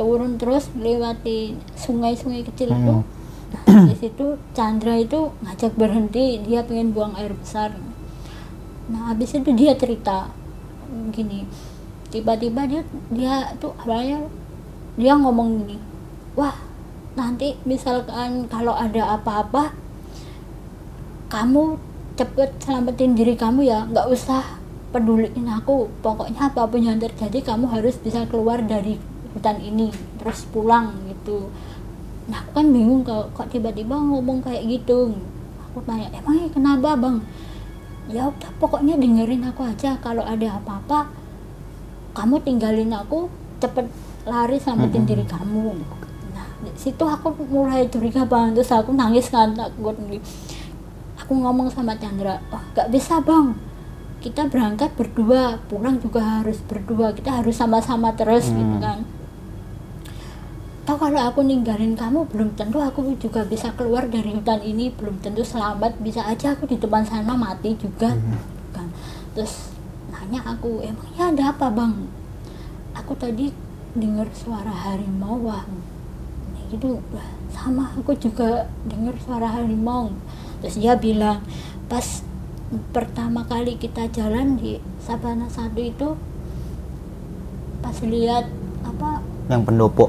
turun 0.00 0.40
terus 0.40 0.72
melewati 0.72 1.60
sungai-sungai 1.76 2.48
kecil 2.48 2.72
itu. 2.72 3.04
Nah, 3.52 3.84
di 3.84 3.92
situ 4.00 4.40
Chandra 4.56 4.96
itu 4.96 5.36
ngajak 5.44 5.76
berhenti 5.76 6.40
dia 6.40 6.64
pengen 6.64 6.96
buang 6.96 7.12
air 7.20 7.36
besar. 7.36 7.76
Nah 8.88 9.12
habis 9.12 9.36
itu 9.36 9.52
dia 9.52 9.76
cerita 9.76 10.32
gini 11.12 11.44
tiba-tiba 12.08 12.68
dia 12.68 12.82
dia 13.12 13.52
tuh 13.60 13.76
awalnya 13.84 14.28
dia 14.96 15.16
ngomong 15.16 15.64
gini 15.64 15.76
wah 16.36 16.56
nanti 17.12 17.56
misalkan 17.68 18.48
kalau 18.48 18.72
ada 18.72 19.16
apa-apa 19.20 19.72
kamu 21.32 21.80
cepet 22.12 22.60
selamatin 22.60 23.16
diri 23.16 23.32
kamu 23.32 23.64
ya 23.64 23.88
nggak 23.88 24.08
usah 24.12 24.62
peduliin 24.92 25.48
aku. 25.48 25.88
Pokoknya 26.04 26.52
apa 26.52 26.68
pun 26.68 26.84
yang 26.84 27.00
terjadi 27.00 27.40
kamu 27.40 27.66
harus 27.72 27.96
bisa 27.96 28.28
keluar 28.28 28.60
dari 28.60 29.00
hutan 29.32 29.56
ini 29.58 29.88
terus 30.20 30.44
pulang 30.52 30.92
gitu. 31.08 31.48
Nah 32.28 32.44
aku 32.44 32.60
kan 32.60 32.68
bingung 32.68 33.00
kok, 33.02 33.32
kok 33.32 33.48
tiba-tiba 33.48 33.96
ngomong 33.96 34.44
kayak 34.44 34.68
gitu. 34.68 35.16
Aku 35.72 35.80
tanya 35.88 36.12
emangnya 36.12 36.52
kenapa 36.52 36.94
bang? 37.00 37.16
Ya 38.12 38.28
udah 38.28 38.52
pokoknya 38.60 39.00
dengerin 39.00 39.48
aku 39.48 39.64
aja. 39.64 39.96
Kalau 40.04 40.22
ada 40.22 40.60
apa-apa 40.60 41.08
kamu 42.12 42.44
tinggalin 42.44 42.92
aku 42.92 43.32
cepet 43.56 43.88
lari 44.22 44.56
selamatin 44.58 45.02
diri 45.02 45.24
kamu. 45.26 45.74
Nah 46.32 46.48
di 46.62 46.70
situ 46.78 47.02
aku 47.02 47.34
mulai 47.50 47.90
curiga 47.90 48.22
bang. 48.22 48.54
Terus 48.54 48.70
aku 48.70 48.94
nangis 48.94 49.28
kan 49.28 49.54
takut 49.54 49.98
aku 51.18 51.32
ngomong 51.38 51.70
sama 51.70 51.94
Chandra 51.96 52.42
oh 52.52 52.62
gak 52.74 52.90
bisa 52.92 53.18
bang. 53.22 53.54
Kita 54.22 54.46
berangkat 54.46 54.94
berdua 54.94 55.58
pulang 55.66 55.98
juga 55.98 56.42
harus 56.42 56.62
berdua. 56.62 57.10
Kita 57.10 57.42
harus 57.42 57.58
sama-sama 57.58 58.14
terus 58.14 58.46
gitu 58.50 58.76
kan. 58.78 59.02
Tahu 60.82 60.98
kalau 60.98 61.20
aku 61.26 61.46
ninggalin 61.46 61.94
kamu 61.94 62.26
belum 62.30 62.58
tentu 62.58 62.82
aku 62.82 63.14
juga 63.18 63.42
bisa 63.46 63.74
keluar 63.74 64.06
dari 64.06 64.34
hutan 64.34 64.62
ini. 64.62 64.94
Belum 64.94 65.18
tentu 65.18 65.42
selamat. 65.42 65.98
Bisa 65.98 66.22
aja 66.22 66.54
aku 66.54 66.70
di 66.70 66.78
depan 66.78 67.02
sana 67.02 67.34
mati 67.34 67.74
juga 67.74 68.14
kan. 68.70 68.86
Terus 69.34 69.74
nanya 70.14 70.38
aku 70.46 70.78
emangnya 70.82 71.24
ada 71.34 71.44
apa 71.54 71.66
bang? 71.74 71.94
Aku 72.98 73.18
tadi 73.18 73.50
dengar 73.92 74.28
suara 74.32 74.72
harimau 74.72 75.36
wah 75.42 75.64
Nah, 76.48 76.62
gitu 76.68 77.00
"Wah, 77.10 77.28
sama 77.48 77.92
aku 77.92 78.12
juga 78.14 78.64
dengar 78.82 79.12
suara 79.18 79.48
harimau 79.50 80.08
terus 80.58 80.76
dia 80.76 80.94
bilang 80.94 81.40
pas 81.86 82.24
pertama 82.88 83.44
kali 83.44 83.76
kita 83.76 84.08
jalan 84.08 84.56
di 84.56 84.80
Sabana 84.96 85.44
satu 85.46 85.76
itu 85.78 86.08
pas 87.78 87.96
lihat 88.00 88.48
apa 88.82 89.20
Yang 89.46 89.62
pendopo. 89.66 90.04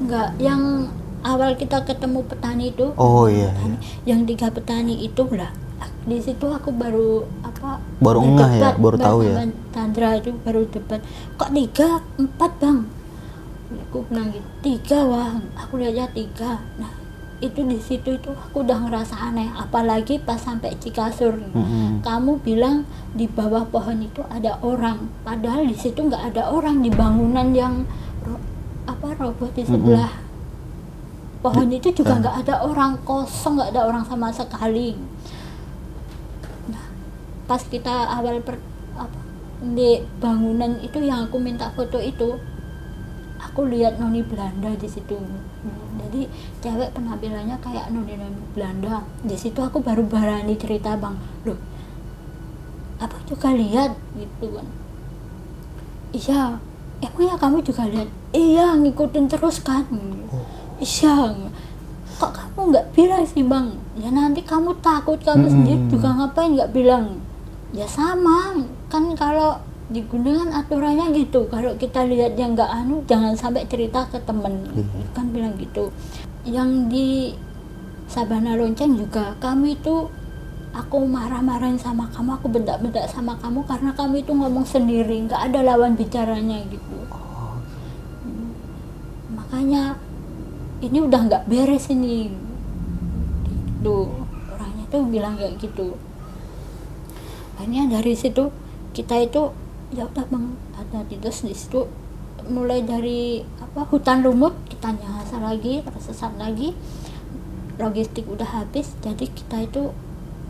enggak 0.00 0.28
yang 0.38 0.88
awal 1.20 1.52
kita 1.54 1.84
ketemu 1.84 2.24
petani 2.24 2.72
itu 2.72 2.96
Oh 2.96 3.28
iya. 3.28 3.52
petani, 3.52 3.76
yang 4.06 4.24
tiga 4.24 4.48
petani 4.48 4.96
itu 4.98 5.24
lah 5.30 5.52
di 6.00 6.16
situ 6.16 6.48
aku 6.48 6.72
baru 6.72 7.28
apa 7.44 7.76
Baru 8.00 8.24
ngeh 8.24 8.52
ya, 8.56 8.72
baru 8.74 8.96
tahu 8.96 9.18
ya. 9.22 9.44
Chandra 9.70 10.16
itu 10.16 10.32
baru 10.38 10.64
debat 10.66 11.04
kok 11.36 11.52
tiga 11.52 12.00
empat 12.16 12.52
bang 12.56 12.78
aku 13.70 14.02
bilang 14.10 14.34
gitu 14.34 14.48
tiga 14.62 14.98
wah 15.06 15.38
aku 15.54 15.78
lihatnya 15.78 16.10
tiga. 16.10 16.58
Nah 16.78 16.90
itu 17.40 17.64
di 17.64 17.80
situ 17.80 18.20
itu 18.20 18.28
aku 18.36 18.60
udah 18.60 18.84
ngerasa 18.84 19.16
aneh 19.32 19.48
apalagi 19.56 20.20
pas 20.20 20.36
sampai 20.36 20.76
Cikasur 20.76 21.40
Mm-mm. 21.40 22.04
kamu 22.04 22.36
bilang 22.44 22.84
di 23.16 23.24
bawah 23.24 23.64
pohon 23.64 24.04
itu 24.04 24.20
ada 24.28 24.60
orang 24.60 25.08
padahal 25.24 25.64
di 25.64 25.72
situ 25.72 26.04
nggak 26.04 26.36
ada 26.36 26.52
orang 26.52 26.84
di 26.84 26.92
bangunan 26.92 27.48
yang 27.56 27.88
ro- 28.28 28.44
apa 28.84 29.16
roboh 29.16 29.48
di 29.56 29.64
sebelah. 29.64 30.12
Pohon 31.40 31.72
itu 31.72 31.88
juga 31.96 32.20
nggak 32.20 32.44
ada 32.44 32.60
orang 32.60 33.00
kosong 33.08 33.56
nggak 33.56 33.72
ada 33.72 33.88
orang 33.88 34.04
sama 34.04 34.28
sekali. 34.28 34.92
Nah 36.68 36.84
pas 37.48 37.64
kita 37.64 38.20
awal 38.20 38.44
per, 38.44 38.60
apa, 39.00 39.16
di 39.64 40.04
bangunan 40.20 40.76
itu 40.84 41.00
yang 41.00 41.24
aku 41.24 41.40
minta 41.40 41.72
foto 41.72 41.96
itu 41.96 42.36
aku 43.40 43.66
lihat 43.72 43.96
noni 43.96 44.20
Belanda 44.20 44.68
di 44.76 44.88
situ. 44.88 45.16
Jadi 46.00 46.28
cewek 46.60 46.92
penampilannya 46.92 47.56
kayak 47.64 47.88
noni 47.88 48.14
noni 48.20 48.40
Belanda. 48.52 49.02
Di 49.24 49.36
situ 49.36 49.58
aku 49.64 49.80
baru 49.80 50.04
berani 50.04 50.54
cerita 50.60 50.94
bang 50.96 51.16
loh 51.48 51.56
apa 53.00 53.16
juga 53.24 53.48
lihat? 53.56 53.96
Gitu 54.12 54.46
kan. 54.52 54.68
Iya 56.12 56.60
emangnya 57.00 57.36
kamu 57.40 57.64
juga 57.64 57.88
lihat? 57.88 58.08
Iya 58.36 58.76
ngikutin 58.76 59.24
terus 59.26 59.64
kan. 59.64 59.88
Iya 60.76 61.32
kok 62.20 62.36
kamu 62.36 62.76
nggak 62.76 62.86
bilang 62.92 63.24
sih 63.24 63.40
bang? 63.40 63.72
Ya 63.96 64.12
nanti 64.12 64.44
kamu 64.44 64.76
takut 64.84 65.16
kamu 65.24 65.48
Mm-mm. 65.48 65.54
sendiri 65.56 65.82
juga 65.88 66.12
ngapain 66.12 66.52
nggak 66.52 66.72
bilang? 66.76 67.24
Ya 67.72 67.88
sama 67.88 68.52
kan 68.92 69.16
kalau 69.16 69.56
di 69.90 70.06
gunungan 70.06 70.54
aturannya 70.54 71.10
gitu. 71.18 71.50
Kalau 71.50 71.74
kita 71.74 72.06
lihat 72.06 72.38
yang 72.38 72.54
nggak 72.54 72.70
anu 72.70 73.02
jangan 73.10 73.34
sampai 73.34 73.66
cerita 73.66 74.06
ke 74.06 74.22
temen. 74.22 74.62
Kan 75.12 75.34
bilang 75.34 75.58
gitu. 75.58 75.90
Yang 76.46 76.70
di 76.88 77.08
Sabana 78.06 78.54
Lonceng 78.54 78.94
juga 78.94 79.34
kamu 79.42 79.74
itu 79.74 80.06
aku 80.70 81.02
marah-marahin 81.02 81.78
sama 81.78 82.06
kamu 82.14 82.38
aku 82.38 82.46
bentak-bentak 82.46 83.10
sama 83.10 83.34
kamu 83.42 83.66
karena 83.66 83.90
kamu 83.90 84.22
itu 84.22 84.30
ngomong 84.30 84.62
sendiri 84.62 85.26
nggak 85.26 85.50
ada 85.50 85.66
lawan 85.66 85.98
bicaranya 85.98 86.62
gitu. 86.70 86.96
Hmm. 88.22 88.54
makanya 89.34 89.98
ini 90.78 90.98
udah 91.02 91.20
nggak 91.26 91.46
beres 91.50 91.90
ini. 91.90 92.30
Gitu. 93.50 93.98
Orangnya 94.54 94.84
tuh 94.86 95.02
bilang 95.10 95.34
kayak 95.34 95.58
gitu. 95.58 95.98
Akhirnya 97.58 97.90
dari 97.90 98.14
situ 98.14 98.54
kita 98.94 99.18
itu 99.22 99.50
ya 99.90 100.06
udah 100.06 100.24
bang 100.26 100.44
hati-hati 100.74 101.14
terus 101.18 101.42
di 101.42 101.54
situ 101.54 101.86
mulai 102.46 102.80
dari 102.82 103.42
apa 103.60 103.84
hutan 103.86 104.22
lumut 104.22 104.54
kita 104.66 104.94
nyasar 104.94 105.42
lagi 105.42 105.82
tersesat 105.82 106.34
lagi 106.38 106.72
logistik 107.76 108.26
udah 108.26 108.46
habis 108.46 108.92
jadi 109.00 109.24
kita 109.26 109.66
itu 109.66 109.90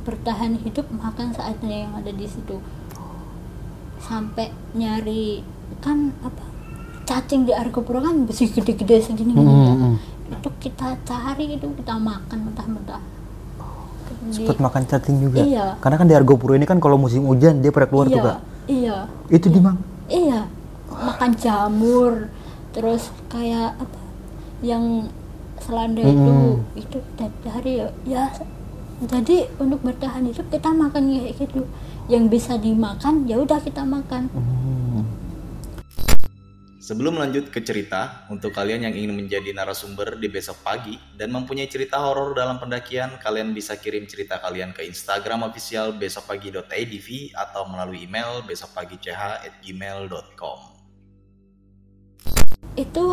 bertahan 0.05 0.57
hidup 0.61 0.89
makan 0.91 1.33
seadanya 1.33 1.89
yang 1.89 1.93
ada 1.95 2.11
di 2.11 2.27
situ 2.27 2.57
sampai 4.01 4.49
nyari 4.73 5.45
kan 5.79 6.11
apa 6.21 6.45
cacing 7.05 7.45
di 7.45 7.53
Argopuro 7.53 8.01
kan 8.01 8.25
besi 8.25 8.49
gede-gede 8.49 9.03
segini 9.03 9.35
gini 9.35 9.45
ya 9.45 9.75
Mm-mm. 9.77 9.95
itu 10.31 10.49
kita 10.63 10.97
cari 11.05 11.59
itu 11.59 11.67
kita 11.75 11.95
makan 11.99 12.39
mentah-mentah 12.51 13.03
di- 14.21 14.37
Sempat 14.37 14.61
makan 14.61 14.83
cacing 14.85 15.17
juga. 15.17 15.41
Iya. 15.41 15.81
Karena 15.81 15.97
kan 15.97 16.05
di 16.05 16.13
Argopuro 16.13 16.53
ini 16.53 16.69
kan 16.69 16.77
kalau 16.77 17.01
musim 17.01 17.25
hujan 17.25 17.65
dia 17.65 17.73
pada 17.73 17.89
keluar 17.89 18.05
tuh 18.05 18.21
iya 18.21 18.27
kak. 18.27 18.39
Iya 18.67 19.07
Itu 19.29 19.47
di 19.47 19.59
mang. 19.59 19.79
iya 20.07 20.49
makan 20.89 21.31
jamur 21.35 22.29
terus 22.71 23.09
kayak 23.27 23.77
apa 23.77 24.01
yang 24.61 25.07
selanda 25.59 26.01
itu 26.01 26.31
Hmm. 26.31 26.57
itu 26.75 26.99
tiap 27.15 27.33
hari 27.47 27.79
ya, 27.79 27.89
ya 28.05 28.25
jadi 29.01 29.49
untuk 29.57 29.81
bertahan 29.81 30.25
hidup 30.25 30.47
kita 30.49 30.69
makan 30.69 31.09
kayak 31.09 31.37
gitu 31.37 31.65
yang 32.07 32.27
bisa 32.27 32.57
dimakan 32.57 33.25
ya 33.25 33.39
udah 33.39 33.59
kita 33.59 33.83
makan 33.83 34.29
Hmm. 34.29 34.80
Sebelum 36.81 37.21
lanjut 37.21 37.53
ke 37.53 37.61
cerita, 37.61 38.25
untuk 38.33 38.57
kalian 38.57 38.89
yang 38.89 38.97
ingin 38.97 39.13
menjadi 39.13 39.53
narasumber 39.53 40.17
di 40.17 40.33
besok 40.33 40.65
pagi 40.65 40.97
dan 41.13 41.29
mempunyai 41.29 41.69
cerita 41.69 42.01
horor 42.01 42.33
dalam 42.33 42.57
pendakian, 42.57 43.21
kalian 43.21 43.53
bisa 43.53 43.77
kirim 43.77 44.09
cerita 44.09 44.41
kalian 44.41 44.73
ke 44.73 44.89
Instagram 44.89 45.45
official 45.45 45.93
besokpagi.idv 46.01 47.37
atau 47.37 47.69
melalui 47.69 48.09
email 48.09 48.41
besokpagi.ch@gmail.com. 48.49 50.61
itu 52.81 53.05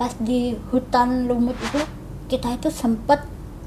pas 0.00 0.16
di 0.16 0.56
hutan 0.72 1.28
lumut 1.28 1.60
itu 1.60 1.84
kita 2.24 2.56
itu 2.56 2.72
sempet 2.72 3.20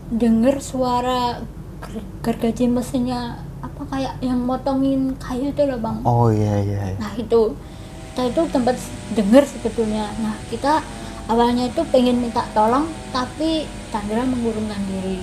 denger 0.10 0.58
suara 0.64 1.46
ger- 1.84 2.08
gergaji 2.26 2.66
mesinnya 2.66 3.38
apa 3.62 3.86
kayak 3.86 4.18
yang 4.26 4.42
motongin 4.42 5.14
kayu 5.22 5.54
itu 5.54 5.62
loh 5.68 5.78
bang 5.78 6.02
Oh 6.10 6.34
iya 6.34 6.58
iya. 6.64 6.82
iya. 6.96 6.98
nah 6.98 7.14
itu 7.14 7.54
kita 8.14 8.30
itu 8.30 8.42
tempat 8.54 8.78
denger 9.18 9.42
sebetulnya. 9.50 10.06
Nah 10.22 10.38
kita 10.54 10.86
awalnya 11.26 11.66
itu 11.66 11.82
pengen 11.90 12.22
minta 12.22 12.46
tolong 12.54 12.86
tapi 13.10 13.66
Chandra 13.90 14.22
mengurungkan 14.22 14.78
diri. 14.86 15.18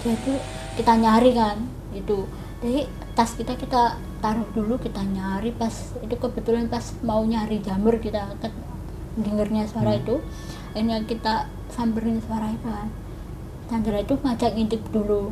Jadi 0.00 0.40
kita 0.80 0.96
nyari 0.96 1.36
kan 1.36 1.60
gitu. 1.92 2.24
Jadi 2.64 2.88
tas 3.12 3.36
kita 3.36 3.60
kita 3.60 4.00
taruh 4.24 4.48
dulu 4.56 4.80
kita 4.80 5.04
nyari. 5.04 5.52
Pas 5.52 5.92
itu 6.00 6.16
kebetulan 6.16 6.72
pas 6.72 6.96
mau 7.04 7.20
nyari 7.20 7.60
jamur 7.60 8.00
kita 8.00 8.24
ke, 8.40 8.48
dengernya 9.20 9.68
suara 9.68 9.92
itu. 9.92 10.24
Akhirnya 10.72 11.04
kita 11.04 11.52
samperin 11.68 12.24
suara 12.24 12.48
itu 12.48 12.64
kan. 12.64 12.88
Chandra 13.68 14.00
itu 14.00 14.16
ngajak 14.16 14.56
ngintip 14.56 14.80
dulu. 14.88 15.28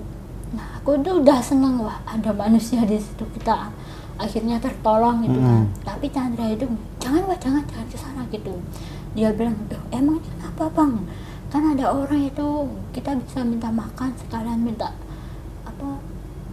Nah 0.52 0.76
aku 0.76 1.00
tuh 1.00 1.24
udah 1.24 1.40
seneng 1.40 1.80
wah 1.80 2.04
ada 2.04 2.36
manusia 2.36 2.84
di 2.84 3.00
situ 3.00 3.24
kita 3.40 3.72
akhirnya 4.22 4.56
tertolong 4.62 5.26
gitu 5.26 5.38
kan 5.42 5.66
tapi 5.82 6.06
Chandra 6.14 6.46
itu 6.46 6.64
jangan 7.02 7.22
wah 7.26 7.38
jangan 7.42 7.62
jangan 7.66 7.86
ke 7.90 7.98
sana 7.98 8.22
gitu 8.30 8.54
dia 9.12 9.34
bilang 9.34 9.58
"Duh, 9.66 9.82
emang 9.90 10.22
ini 10.22 10.28
kenapa 10.38 10.64
bang 10.72 10.94
kan 11.52 11.62
ada 11.74 11.84
orang 11.92 12.22
itu 12.24 12.48
kita 12.96 13.12
bisa 13.18 13.44
minta 13.44 13.68
makan 13.68 14.14
sekalian 14.16 14.62
minta 14.62 14.94
apa 15.66 16.00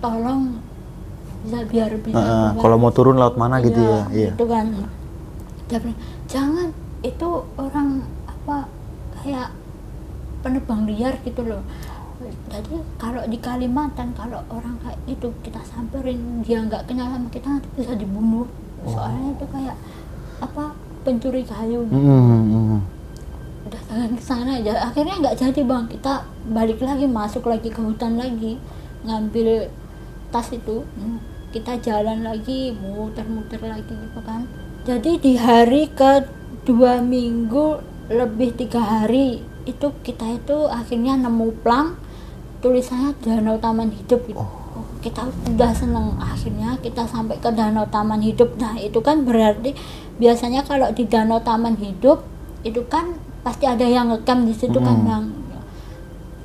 tolong 0.02 0.60
bisa 1.46 1.64
biar 1.70 1.92
bisa 2.02 2.20
keluar." 2.20 2.60
kalau 2.60 2.76
mau 2.82 2.92
turun 2.92 3.16
laut 3.16 3.38
mana 3.38 3.62
gitu 3.64 3.80
ya. 3.80 4.02
Iya. 4.12 4.32
itu 4.36 4.46
kan 4.50 4.66
dia 5.70 5.78
bilang 5.80 6.00
jangan 6.28 6.68
itu 7.00 7.30
orang 7.56 8.04
apa 8.28 8.68
kayak 9.22 9.50
penebang 10.44 10.88
liar 10.88 11.16
gitu 11.24 11.46
loh 11.48 11.64
jadi 12.50 12.76
kalau 12.98 13.24
di 13.30 13.38
Kalimantan 13.38 14.14
kalau 14.18 14.42
orang 14.50 14.76
kayak 14.82 15.00
itu 15.06 15.30
kita 15.46 15.62
samperin 15.66 16.42
dia 16.42 16.62
nggak 16.64 16.90
kenal 16.90 17.10
sama 17.10 17.30
kita 17.30 17.48
nanti 17.48 17.70
bisa 17.78 17.94
dibunuh. 17.94 18.48
Soalnya 18.86 19.36
itu 19.36 19.46
kayak 19.50 19.76
apa 20.40 20.74
pencuri 21.04 21.44
kayu. 21.44 21.86
Hmm, 21.88 22.02
hmm, 22.02 22.44
hmm. 22.50 22.82
udah 23.70 23.82
jangan 23.88 24.12
ke 24.16 24.24
sana 24.24 24.52
aja. 24.60 24.74
Akhirnya 24.86 25.16
nggak 25.20 25.38
jadi 25.38 25.62
bang. 25.64 25.86
Kita 25.88 26.14
balik 26.50 26.80
lagi 26.82 27.06
masuk 27.06 27.46
lagi 27.48 27.70
ke 27.70 27.80
hutan 27.80 28.18
lagi. 28.18 28.58
Ngambil 29.06 29.70
tas 30.34 30.50
itu. 30.50 30.84
Hmm, 30.98 31.22
kita 31.50 31.78
jalan 31.82 32.26
lagi 32.26 32.74
muter-muter 32.78 33.62
lagi 33.62 33.94
gitu 33.94 34.20
kan. 34.22 34.46
Jadi 34.86 35.12
di 35.22 35.34
hari 35.38 35.90
ke 35.92 36.26
dua 36.66 37.02
minggu 37.02 37.82
lebih 38.10 38.58
tiga 38.58 38.82
hari 38.82 39.46
itu 39.70 39.88
kita 40.02 40.26
itu 40.34 40.66
akhirnya 40.66 41.14
nemu 41.14 41.62
plang 41.62 42.09
tulisannya 42.60 43.16
danau 43.24 43.56
taman 43.60 43.90
hidup 43.92 44.20
gitu. 44.28 44.40
Oh, 44.40 44.84
kita 45.00 45.24
udah 45.48 45.72
seneng 45.72 46.16
akhirnya 46.20 46.76
kita 46.84 47.08
sampai 47.08 47.40
ke 47.40 47.50
danau 47.56 47.88
taman 47.88 48.20
hidup. 48.20 48.60
Nah 48.60 48.76
itu 48.76 49.00
kan 49.00 49.24
berarti 49.24 49.72
biasanya 50.20 50.68
kalau 50.68 50.92
di 50.92 51.08
danau 51.08 51.40
taman 51.40 51.80
hidup 51.80 52.24
itu 52.68 52.84
kan 52.92 53.16
pasti 53.40 53.64
ada 53.64 53.88
yang 53.88 54.12
ngecamp 54.12 54.44
di 54.44 54.56
situ 54.56 54.78
kan 54.78 54.96
Mm-mm. 55.00 55.08
bang. 55.08 55.26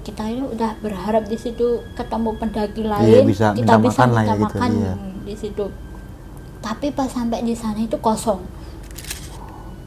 Kita 0.06 0.22
itu 0.30 0.44
udah 0.46 0.78
berharap 0.78 1.26
di 1.26 1.34
situ 1.34 1.82
ketemu 1.98 2.30
pendaki 2.38 2.86
Iya, 2.86 2.92
lain 2.94 3.24
bisa 3.26 3.46
kita 3.56 3.74
minta 3.74 3.76
bisa 3.82 4.02
makan 4.06 4.08
lah 4.14 4.22
ya 4.22 4.34
minta 4.34 4.36
gitu, 4.38 4.54
makan 4.54 4.70
iya. 4.70 4.94
di 5.26 5.34
situ. 5.34 5.66
Tapi 6.62 6.86
pas 6.94 7.10
sampai 7.10 7.42
di 7.42 7.54
sana 7.56 7.80
itu 7.82 7.98
kosong. 7.98 8.40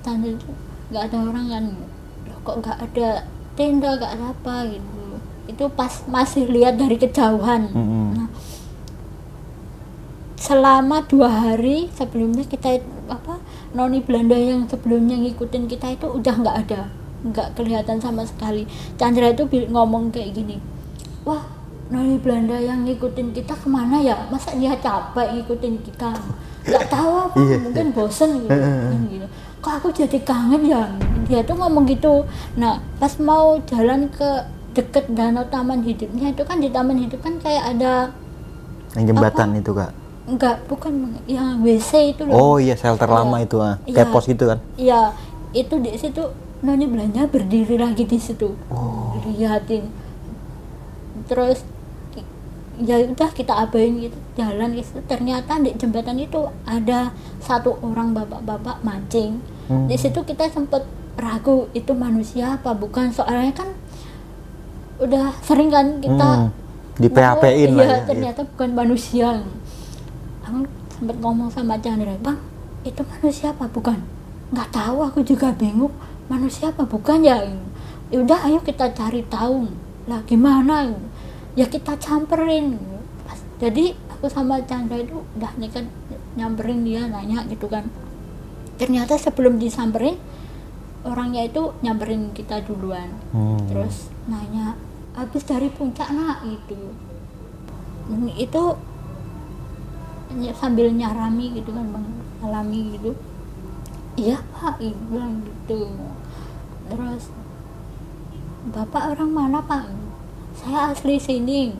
Tanda 0.03 0.27
itu 0.27 0.49
nggak 0.91 1.03
ada 1.07 1.17
orang 1.23 1.45
kan. 1.47 1.63
Loh, 2.27 2.37
kok 2.43 2.55
nggak 2.59 2.77
ada 2.83 3.09
tenda 3.55 3.89
nggak 3.95 4.11
ada 4.13 4.25
apa 4.35 4.55
gitu 4.69 5.06
itu 5.47 5.65
pas 5.71 6.03
masih 6.05 6.45
lihat 6.45 6.75
dari 6.75 6.95
kejauhan. 6.95 7.71
Mm-mm. 7.71 8.07
nah, 8.13 8.29
selama 10.37 11.01
dua 11.07 11.27
hari 11.27 11.89
sebelumnya 11.91 12.45
kita 12.45 12.77
it- 12.77 12.95
apa 13.09 13.41
noni 13.73 14.03
Belanda 14.03 14.37
yang 14.37 14.67
sebelumnya 14.67 15.17
ngikutin 15.17 15.65
kita 15.65 15.97
itu 15.97 16.05
udah 16.05 16.35
nggak 16.37 16.57
ada 16.67 16.81
nggak 17.17 17.57
kelihatan 17.57 17.97
sama 17.97 18.21
sekali. 18.23 18.69
Chandra 18.95 19.33
itu 19.33 19.43
ngomong 19.49 20.13
kayak 20.13 20.37
gini 20.37 20.61
wah 21.25 21.41
noni 21.89 22.19
Belanda 22.21 22.55
yang 22.55 22.85
ngikutin 22.85 23.33
kita 23.33 23.57
ke 23.57 23.67
mana 23.67 23.97
ya? 23.97 24.27
Masa 24.29 24.53
dia 24.53 24.77
capek 24.77 25.39
ngikutin 25.39 25.75
kita? 25.81 26.11
Nggak 26.67 26.85
tahu 26.91 27.11
apa 27.31 27.35
Iya. 27.39 27.57
mungkin 27.63 27.87
bosen 27.95 28.29
gitu, 28.43 28.51
gitu. 29.09 29.27
Kok 29.63 29.73
aku 29.81 29.87
jadi 29.95 30.19
kangen 30.21 30.67
ya? 30.67 30.83
Dia 31.25 31.41
tuh 31.41 31.55
ngomong 31.57 31.87
gitu. 31.87 32.27
Nah 32.59 32.77
pas 33.01 33.11
mau 33.17 33.57
jalan 33.65 34.11
ke 34.11 34.29
deket 34.77 35.09
danau 35.09 35.41
taman 35.43 35.81
hidupnya 35.81 36.29
itu 36.29 36.43
kan 36.43 36.57
di 36.57 36.69
taman 36.69 36.97
hidup 36.99 37.17
kan 37.19 37.33
kayak 37.37 37.73
ada 37.73 38.13
Yang 38.93 39.05
jembatan 39.09 39.49
itu 39.55 39.71
kak. 39.73 39.91
enggak 40.25 40.55
bukan 40.65 40.93
yang 41.25 41.59
WC 41.59 42.13
itu 42.13 42.21
loh 42.23 42.35
Oh 42.35 42.55
iya 42.57 42.73
shelter 42.73 43.05
Iya. 43.05 43.15
lama 43.17 43.37
itu 43.39 43.57
ah. 43.57 43.81
Kayak 43.83 44.11
pos 44.11 44.25
gitu 44.25 44.43
kan. 44.45 44.59
Iya, 44.75 45.15
itu 45.51 45.73
di 45.77 45.95
situ 45.95 46.21
Noni 46.57 46.85
belanja 46.85 47.25
berdiri 47.25 47.75
lagi 47.75 48.03
di 48.03 48.17
situ. 48.17 48.49
Oh. 48.67 49.13
Lihatin. 49.23 49.87
Terus 51.25 51.61
ya 52.77 53.01
udah 53.03 53.29
kita 53.31 53.57
abain 53.57 53.97
gitu 53.99 54.13
jalan 54.35 54.69
gitu 54.71 55.01
ternyata 55.03 55.57
di 55.57 55.73
jembatan 55.73 56.13
itu 56.15 56.45
ada 56.61 57.09
satu 57.41 57.73
orang 57.81 58.13
bapak-bapak 58.13 58.81
mancing 58.81 59.41
Hmm. 59.65 59.83
di 59.83 59.97
situ 59.97 60.21
kita 60.21 60.47
sempet 60.47 60.85
ragu 61.15 61.67
itu 61.73 61.91
manusia 61.91 62.55
apa 62.55 62.71
bukan 62.71 63.09
soalnya 63.09 63.51
kan 63.51 63.67
udah 64.97 65.29
sering 65.39 65.69
kan 65.69 66.01
kita 66.01 66.29
Hmm. 66.39 66.49
Di 66.97 67.05
mau- 67.07 67.17
lah 67.77 67.85
iya, 67.85 67.93
ya. 67.93 68.05
ternyata 68.05 68.41
bukan 68.43 68.69
manusia 68.73 69.29
aku 70.41 70.65
sempet 70.89 71.15
ngomong 71.15 71.45
sama 71.47 71.77
Chandra 71.77 72.17
bang 72.17 72.39
itu 72.81 73.01
manusia 73.05 73.53
apa 73.53 73.69
bukan 73.69 74.01
nggak 74.49 74.69
tahu 74.71 74.97
aku 75.03 75.21
juga 75.21 75.53
bingung 75.53 75.93
manusia 76.25 76.69
apa 76.69 76.81
bukan 76.83 77.21
ya 77.21 77.37
ya 78.07 78.17
udah 78.17 78.39
ayo 78.43 78.57
kita 78.59 78.89
cari 78.89 79.21
tahu 79.23 79.69
lah 80.07 80.23
gimana 80.23 80.89
ya 81.53 81.67
kita 81.67 81.93
camperin 81.95 82.81
jadi 83.57 83.93
aku 84.09 84.25
sama 84.25 84.57
Chandra 84.63 84.97
itu 84.97 85.21
udah 85.37 85.53
nekat 85.55 85.85
nyamperin 86.33 86.81
dia 86.81 87.05
nanya 87.05 87.45
gitu 87.45 87.69
kan 87.69 87.85
ternyata 88.75 89.13
sebelum 89.15 89.57
disamperin 89.57 90.17
orangnya 91.03 91.45
itu 91.45 91.77
nyamperin 91.79 92.33
kita 92.33 92.63
duluan 92.63 93.13
Hmm. 93.29 93.61
terus 93.69 94.09
nanya 94.27 94.75
habis 95.15 95.43
dari 95.47 95.71
puncak 95.71 96.11
nak 96.13 96.43
gitu. 96.45 96.93
Hmm, 98.07 98.29
itu 98.35 98.63
ny- 100.35 100.53
sambil 100.53 100.91
nyarami 100.91 101.57
gitu 101.57 101.71
kan 101.71 101.87
bang 101.89 102.07
alami 102.43 102.81
gitu. 102.99 103.11
Iya 104.19 104.43
pak 104.53 104.77
bilang 104.81 105.41
gitu. 105.41 105.89
Terus 106.91 107.33
bapak 108.69 109.15
orang 109.15 109.31
mana 109.31 109.59
pak? 109.63 109.89
Saya 110.53 110.91
asli 110.91 111.17
sini. 111.17 111.73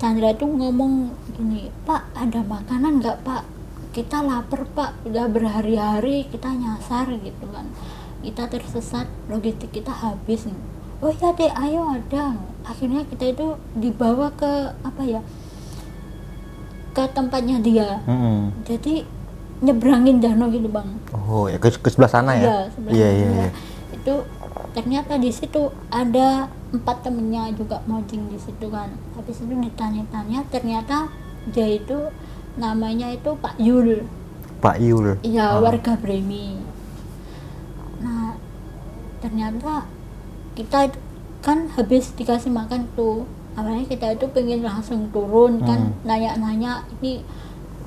Chandra 0.00 0.32
tuh 0.32 0.48
ngomong 0.48 1.12
gini 1.36 1.68
pak 1.84 2.08
ada 2.16 2.40
makanan 2.42 3.00
nggak 3.00 3.24
pak? 3.24 3.44
Kita 3.92 4.20
lapar 4.20 4.64
pak. 4.72 5.00
Udah 5.08 5.28
berhari-hari 5.28 6.26
kita 6.28 6.52
nyasar 6.52 7.08
gitu 7.20 7.46
kan. 7.52 7.68
Kita 8.20 8.52
tersesat 8.52 9.08
logistik 9.32 9.72
kita 9.72 9.92
habis 9.92 10.44
oh 11.00 11.12
ya 11.12 11.28
deh 11.32 11.48
ayo 11.50 11.82
ada 11.90 12.36
akhirnya 12.62 13.02
kita 13.04 13.24
itu 13.30 13.46
dibawa 13.74 14.28
ke 14.32 14.52
apa 14.80 15.02
ya 15.02 15.20
ke 16.90 17.02
tempatnya 17.10 17.56
dia 17.58 17.88
Mm-mm. 18.04 18.50
jadi 18.62 19.06
nyebrangin 19.60 20.18
danau 20.18 20.48
gitu 20.48 20.66
bang 20.66 20.88
Oh 21.12 21.46
ya 21.46 21.56
ke, 21.56 21.70
ke 21.70 21.86
sebelah 21.86 22.08
sana 22.08 22.32
ya. 22.32 22.42
Iya, 22.42 22.58
sebelah 22.70 22.92
Iya 22.92 23.08
iya. 23.12 23.28
iya. 23.30 23.48
itu 23.92 24.14
ternyata 24.70 25.12
di 25.16 25.30
situ 25.30 25.60
ada 25.88 26.46
empat 26.70 27.02
temennya 27.02 27.50
juga 27.52 27.82
modding 27.84 28.26
di 28.26 28.38
situ 28.38 28.66
kan 28.66 28.88
habis 29.14 29.36
itu 29.36 29.50
ditanya-tanya 29.50 30.46
ternyata 30.48 31.10
dia 31.48 31.66
itu 31.68 32.08
namanya 32.54 33.10
itu 33.10 33.34
Pak 33.34 33.58
Yul 33.58 34.06
Pak 34.58 34.76
Yul 34.78 35.18
ya 35.22 35.56
Oh. 35.56 35.62
warga 35.62 35.94
Bremi 35.94 36.56
nah 37.98 38.34
ternyata 39.18 39.84
kita 40.60 40.92
kan 41.40 41.72
habis 41.72 42.12
dikasih 42.12 42.52
makan 42.52 42.84
tuh. 42.92 43.24
Awalnya 43.56 43.88
kita 43.88 44.12
itu 44.14 44.28
pengen 44.30 44.60
langsung 44.60 45.08
turun 45.10 45.58
kan 45.64 45.90
Hmm. 45.90 46.06
nanya-nanya 46.06 46.84
ini 47.00 47.24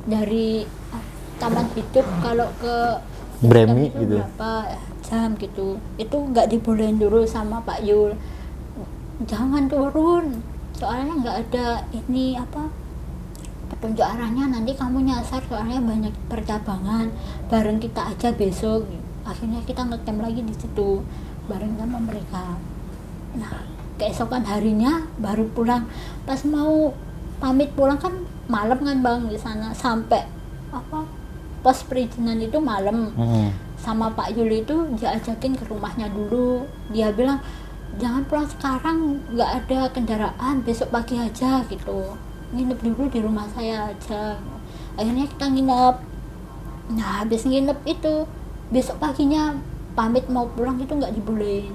dari 0.03 0.65
ah, 0.91 1.03
taman 1.37 1.69
hidup 1.77 2.03
kalau 2.19 2.49
ke 2.57 2.75
Bremi 3.43 3.87
itu 3.87 4.01
gitu. 4.01 4.17
berapa? 4.19 4.53
Jam 5.05 5.29
gitu. 5.37 5.77
Itu 5.95 6.15
nggak 6.17 6.49
dibolehin 6.49 6.97
dulu 6.97 7.23
sama 7.23 7.61
Pak 7.61 7.85
Yul. 7.85 8.17
Jangan 9.29 9.69
turun 9.69 10.41
soalnya 10.73 11.13
nggak 11.21 11.37
ada 11.47 11.67
ini 11.93 12.33
apa 12.35 12.67
petunjuk 13.69 14.03
arahnya. 14.03 14.49
Nanti 14.49 14.73
kamu 14.73 15.05
nyasar 15.05 15.43
soalnya 15.47 15.79
banyak 15.79 16.13
percabangan. 16.27 17.13
Bareng 17.47 17.79
kita 17.79 18.11
aja 18.11 18.33
besok. 18.33 18.89
Akhirnya 19.23 19.63
kita 19.63 19.87
ngecamp 19.87 20.19
lagi 20.19 20.43
di 20.43 20.51
situ 20.51 20.99
bareng 21.49 21.73
sama 21.75 21.99
mereka. 21.99 22.57
Nah 23.35 23.65
keesokan 23.99 24.43
harinya 24.47 25.03
baru 25.19 25.47
pulang. 25.51 25.87
Pas 26.23 26.39
mau 26.47 26.93
pamit 27.39 27.71
pulang 27.75 27.99
kan 27.99 28.13
malam 28.47 28.79
kan 28.79 28.99
bang 29.03 29.21
di 29.27 29.39
sana. 29.39 29.71
Sampai 29.75 30.23
apa 30.73 31.05
pos 31.63 31.83
perizinan 31.87 32.39
itu 32.43 32.59
malam. 32.59 33.11
Mm-mm. 33.15 33.51
sama 33.83 34.07
Pak 34.15 34.31
Yul 34.39 34.63
itu 34.63 34.95
dia 34.95 35.11
ajakin 35.19 35.59
ke 35.59 35.67
rumahnya 35.67 36.07
dulu. 36.07 36.63
Dia 36.95 37.11
bilang 37.11 37.43
jangan 37.99 38.23
pulang 38.31 38.47
sekarang 38.47 39.19
nggak 39.35 39.51
ada 39.59 39.79
kendaraan 39.91 40.63
besok 40.63 40.95
pagi 40.95 41.19
aja 41.19 41.59
gitu. 41.67 42.15
Nginep 42.55 42.79
dulu 42.79 43.11
di 43.11 43.19
rumah 43.19 43.43
saya 43.51 43.91
aja. 43.91 44.39
Akhirnya 44.95 45.27
kita 45.27 45.51
nginep. 45.51 45.95
Nah 46.95 47.09
habis 47.19 47.43
nginep 47.43 47.79
itu 47.83 48.23
besok 48.71 49.03
paginya 49.03 49.59
pamit 49.93 50.25
mau 50.27 50.49
pulang 50.49 50.77
itu 50.77 50.89
nggak 50.89 51.13
dibolehin. 51.13 51.73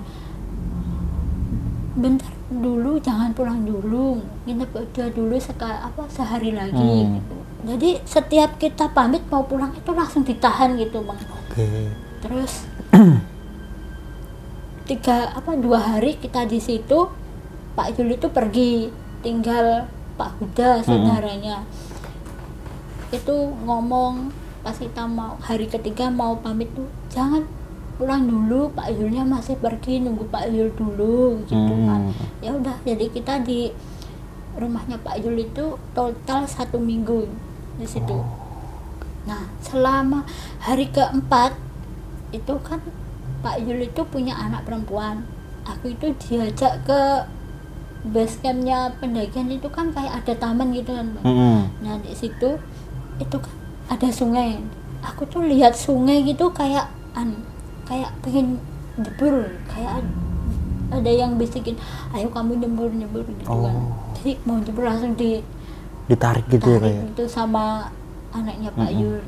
Bentar 1.99 2.31
dulu 2.49 2.97
jangan 2.99 3.35
pulang 3.35 3.61
dulu 3.63 4.23
nginep 4.47 4.71
aja 4.73 5.05
dulu 5.13 5.37
sekali 5.37 5.75
apa 5.75 6.03
sehari 6.09 6.55
lagi 6.55 6.79
Hmm. 7.05 7.19
gitu. 7.21 7.37
Jadi 7.69 7.91
setiap 8.07 8.57
kita 8.57 8.89
pamit 8.91 9.21
mau 9.29 9.43
pulang 9.43 9.75
itu 9.75 9.91
langsung 9.91 10.23
ditahan 10.23 10.79
gitu 10.79 11.03
bang 11.03 11.19
oke. 11.27 11.69
Terus 12.23 12.53
tiga 14.89 15.35
apa 15.37 15.53
dua 15.59 15.79
hari 15.79 16.17
kita 16.17 16.49
di 16.49 16.57
situ 16.59 17.11
Pak 17.77 17.95
Juli 17.95 18.17
itu 18.17 18.29
pergi 18.33 18.89
tinggal 19.21 19.87
Pak 20.17 20.41
Huda 20.41 20.83
saudaranya. 20.83 21.63
Itu 23.11 23.55
ngomong 23.63 24.33
pas 24.63 24.75
kita 24.75 25.07
mau 25.07 25.39
hari 25.39 25.67
ketiga 25.67 26.11
mau 26.11 26.35
pamit 26.39 26.71
tuh 26.75 26.89
jangan 27.09 27.47
pulang 27.99 28.31
dulu 28.31 28.71
Pak 28.73 28.95
Yulnya 28.95 29.27
masih 29.27 29.59
pergi 29.59 29.99
nunggu 29.99 30.31
Pak 30.31 30.47
Yul 30.49 30.71
dulu 30.73 31.43
gitu 31.51 31.75
kan 31.85 32.09
Hmm. 32.09 32.15
ya 32.39 32.55
udah 32.55 32.79
jadi 32.87 33.11
kita 33.11 33.43
di 33.43 33.75
rumahnya 34.55 35.03
Pak 35.03 35.19
Yul 35.19 35.43
itu 35.43 35.75
total 35.93 36.47
satu 36.47 36.79
minggu 36.79 37.27
di 37.77 37.87
situ 37.87 38.23
nah 39.27 39.51
selama 39.61 40.23
hari 40.63 40.89
keempat 40.89 41.59
itu 42.31 42.55
kan 42.63 42.79
Pak 43.43 43.67
Yul 43.67 43.83
itu 43.83 44.07
punya 44.07 44.39
anak 44.39 44.63
perempuan 44.63 45.27
aku 45.67 45.93
itu 45.93 46.15
diajak 46.23 46.87
ke 46.87 47.27
base 48.09 48.39
campnya 48.41 48.95
pendakian 49.03 49.51
itu 49.51 49.67
kan 49.69 49.91
kayak 49.91 50.23
ada 50.23 50.33
taman 50.39 50.71
gitu 50.71 50.95
kan. 50.95 51.19
Mm-mm. 51.27 51.67
Nah 51.83 51.99
di 51.99 52.15
situ 52.15 52.57
itu 53.19 53.37
kan 53.37 53.55
ada 53.91 54.09
sungai. 54.09 54.63
Aku 55.03 55.27
tuh 55.27 55.43
lihat 55.43 55.75
sungai 55.75 56.23
gitu 56.23 56.49
kayak 56.55 56.89
an 57.19 57.35
kayak 57.89 58.13
pengen 58.21 58.61
jebur 58.97 59.37
kayak 59.67 59.99
ad- 59.99 60.17
ada 60.91 61.11
yang 61.11 61.35
bisikin 61.35 61.77
ayo 62.11 62.29
kamu 62.29 62.57
nyebur 62.59 62.89
nyebur 62.91 63.25
gitu 63.25 63.43
kan. 63.43 63.57
Oh. 63.73 63.93
Jadi 64.15 64.37
mau 64.43 64.57
jebur 64.59 64.85
langsung 64.85 65.13
ditarik 65.13 65.45
ditarik 66.07 66.45
gitu 66.49 66.69
ya 66.71 66.79
kayak 66.79 67.03
itu 67.11 67.25
sama 67.27 67.89
anaknya 68.31 68.69
Pak 68.71 68.87
Mm-mm. 68.87 69.01
Yul. 69.03 69.21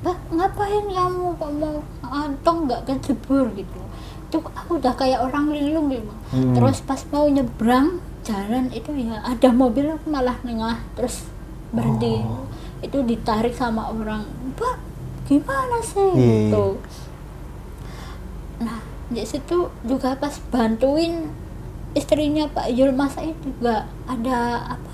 Bah 0.00 0.16
ngapain 0.30 0.84
kamu 0.86 1.26
kok 1.34 1.52
mau 1.54 1.76
antong 2.02 2.58
nggak 2.64 2.82
kejebur 2.84 3.48
gitu. 3.52 3.80
Itu 4.24 4.36
aku 4.42 4.76
udah 4.76 4.92
kayak 4.92 5.20
orang 5.20 5.48
linglung 5.48 5.88
gitu. 5.88 6.12
Mm. 6.30 6.52
Terus 6.54 6.80
pas 6.80 7.00
mau 7.08 7.24
nyebrang 7.24 8.00
jalan 8.20 8.68
itu 8.70 8.88
ya 8.94 9.20
ada 9.20 9.48
mobil 9.50 9.84
aku 9.90 10.08
malah 10.08 10.40
nengah 10.40 10.80
terus 10.94 11.28
berhenti 11.68 12.24
Oh. 12.24 12.48
itu 12.80 12.96
ditarik 13.02 13.52
sama 13.52 13.84
orang 13.86 14.24
pak 14.54 14.80
gimana 15.24 15.76
sih 15.80 16.00
Iya, 16.08 16.16
iya. 16.16 16.32
gitu 16.48 16.64
nah 18.64 18.80
di 19.06 19.22
situ 19.22 19.56
juga 19.82 20.16
pas 20.16 20.32
bantuin 20.48 21.28
istrinya 21.92 22.48
Pak 22.48 22.66
Yul 22.68 22.90
masak 22.90 23.28
itu 23.28 23.52
juga 23.52 23.74
ada 24.04 24.38
apa 24.70 24.92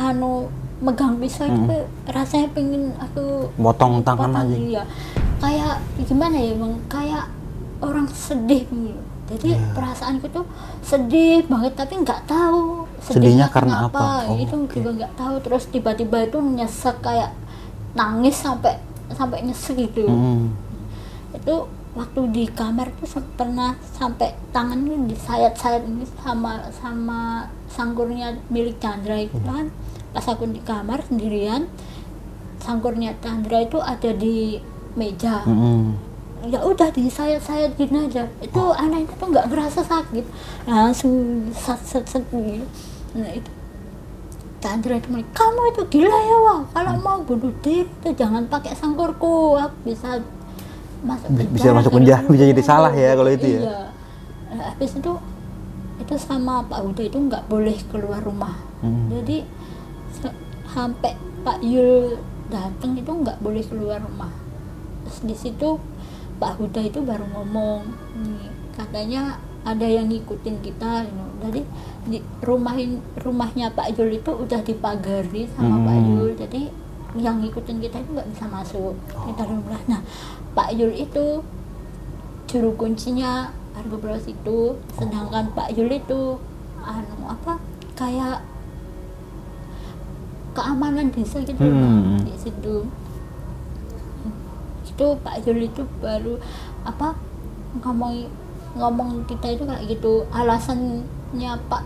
anu 0.00 0.50
megang 0.80 1.16
pisau 1.16 1.46
itu 1.46 1.54
Mm. 1.54 1.68
kayak 1.68 1.86
rasanya 2.10 2.48
pengen 2.50 2.82
aku 2.98 3.46
Potong 3.54 4.02
tangan 4.02 4.26
potong, 4.28 4.42
aja. 4.42 4.56
iya. 4.58 4.82
kayak 5.36 5.74
gimana 6.02 6.36
ya 6.36 6.52
bang 6.54 6.74
kayak 6.88 7.24
orang 7.78 8.06
sedih 8.08 8.64
gitu. 8.64 8.98
jadi 9.24 9.48
Iya. 9.54 9.70
perasaanku 9.70 10.26
tuh 10.28 10.44
sedih 10.80 11.46
banget 11.46 11.72
tapi 11.74 11.94
nggak 11.96 12.24
tahu 12.24 12.84
Sedihnya 12.98 13.46
karena 13.46 13.86
apa? 13.86 14.24
Oh, 14.26 14.34
itu 14.34 14.56
oke. 14.58 14.74
juga 14.74 14.90
nggak 14.98 15.14
tahu 15.14 15.34
terus 15.38 15.68
tiba-tiba 15.68 16.24
itu 16.24 16.38
nyesek 16.40 16.96
kayak 16.98 17.30
nangis 17.92 18.34
sampai 18.34 18.80
sampai 19.10 19.40
nyesek 19.40 19.76
gitu 19.78 20.04
Mm-mm. 20.04 20.48
itu 21.32 21.54
waktu 21.94 22.20
di 22.34 22.44
kamar 22.50 22.90
tuh 22.98 23.22
pernah 23.38 23.78
sampai 23.94 24.34
tangannya 24.50 25.08
disayat-sayat 25.08 25.86
ini 25.86 26.06
sama 26.18 26.66
sama 26.74 27.48
sangkurnya 27.70 28.38
milik 28.50 28.78
Chandra 28.82 29.18
itu 29.18 29.38
kan. 29.42 29.70
Pas 30.14 30.26
aku 30.26 30.46
di 30.50 30.62
kamar 30.62 31.02
sendirian 31.06 31.70
sangkurnya 32.62 33.14
Chandra 33.22 33.62
itu 33.62 33.78
ada 33.78 34.10
di 34.14 34.58
meja. 34.94 35.42
Mm-mm. 35.46 36.14
ya 36.44 36.60
udah 36.60 36.92
disayat-sayat 36.92 37.72
gini 37.80 38.04
aja. 38.10 38.28
Itu 38.44 38.76
anak 38.76 39.08
itu 39.08 39.12
tuh 39.16 39.28
nggak 39.32 39.48
ngerasa 39.48 39.80
sakit. 39.80 40.24
Langsung 40.68 41.48
set 41.56 41.80
set 41.80 42.04
set 42.04 42.24
gitu 42.28 42.66
nah 43.14 43.30
itu 43.30 43.50
Chandra 44.58 44.96
itu 44.98 45.08
kamu 45.12 45.60
itu 45.76 45.82
gila 45.92 46.18
ya 46.18 46.36
wah 46.40 46.60
kalau 46.72 46.96
mau 46.98 47.20
bunuh 47.22 47.52
diri 47.62 47.86
tuh 48.02 48.16
jangan 48.16 48.48
pakai 48.50 48.74
sangkurku 48.74 49.60
aku 49.60 49.76
bisa 49.86 50.18
masuk 51.04 51.28
Bi- 51.30 51.50
bisa 51.50 51.68
masuk 51.70 51.92
penjara, 51.92 52.24
bisa 52.24 52.44
jadi 52.46 52.62
salah 52.62 52.90
ya 52.90 52.98
diri." 53.06 53.14
kalau 53.14 53.30
itu 53.30 53.46
ya. 53.46 53.60
iya 53.60 53.78
Nah, 54.46 54.70
habis 54.70 54.92
itu 54.92 55.12
itu 55.96 56.14
sama 56.16 56.62
Pak 56.62 56.80
Huda 56.80 57.02
itu 57.02 57.18
nggak 57.20 57.44
boleh 57.46 57.74
keluar 57.84 58.20
rumah 58.20 58.54
Hmm. 58.78 59.08
jadi 59.10 59.42
sampai 60.66 61.14
Pak 61.40 61.58
Yul 61.60 62.18
datang 62.46 62.92
itu 62.92 63.08
nggak 63.08 63.38
boleh 63.38 63.62
keluar 63.62 63.98
rumah 63.98 64.30
terus 65.02 65.20
di 65.22 65.34
situ 65.34 65.80
Pak 66.34 66.56
Huda 66.56 66.80
itu 66.82 67.00
baru 67.00 67.24
ngomong 67.30 67.80
nih, 68.16 68.46
katanya 68.72 69.36
ada 69.62 69.82
yang 69.82 70.06
ngikutin 70.06 70.60
kita 70.60 71.02
you 71.02 71.12
know. 71.12 71.28
jadi 71.42 71.60
di 72.04 72.18
rumahin 72.40 72.90
rumahnya 73.16 73.70
Pak 73.70 73.94
Yul 73.94 74.14
itu 74.14 74.30
udah 74.30 74.60
dipagari 74.60 75.48
sama 75.50 75.80
Pak 75.80 75.94
Hmm. 75.94 76.08
Yul 76.12 76.30
jadi 76.36 76.60
yang 77.14 77.38
ngikutin 77.38 77.78
kita 77.80 77.96
itu 77.96 78.10
nggak 78.12 78.28
bisa 78.28 78.44
masuk 78.46 78.92
kita 79.06 79.42
rumah 79.44 79.78
nah 79.86 80.02
Pak 80.54 80.70
Yul 80.72 80.94
itu 80.94 81.42
juru 82.46 82.70
kuncinya 82.74 83.50
Argo 83.74 83.98
Bros 83.98 84.22
itu 84.24 84.58
sedangkan 84.94 85.50
Pak 85.50 85.74
Yul 85.74 85.90
itu 85.90 86.38
anu 86.78 87.24
apa 87.26 87.58
kayak 87.94 88.42
keamanan 90.52 91.10
desa 91.10 91.42
gitu 91.42 91.58
Hmm. 91.58 92.22
Di 92.22 92.36
situ 92.38 92.86
itu 94.84 95.06
Pak 95.18 95.42
Yul 95.42 95.66
itu 95.66 95.82
baru 95.98 96.38
apa 96.86 97.18
ngomong 97.76 98.30
ngomong 98.74 99.26
kita 99.26 99.50
itu 99.50 99.66
kayak 99.66 99.82
gitu 99.88 100.22
alasannya 100.30 101.58
Pak 101.66 101.82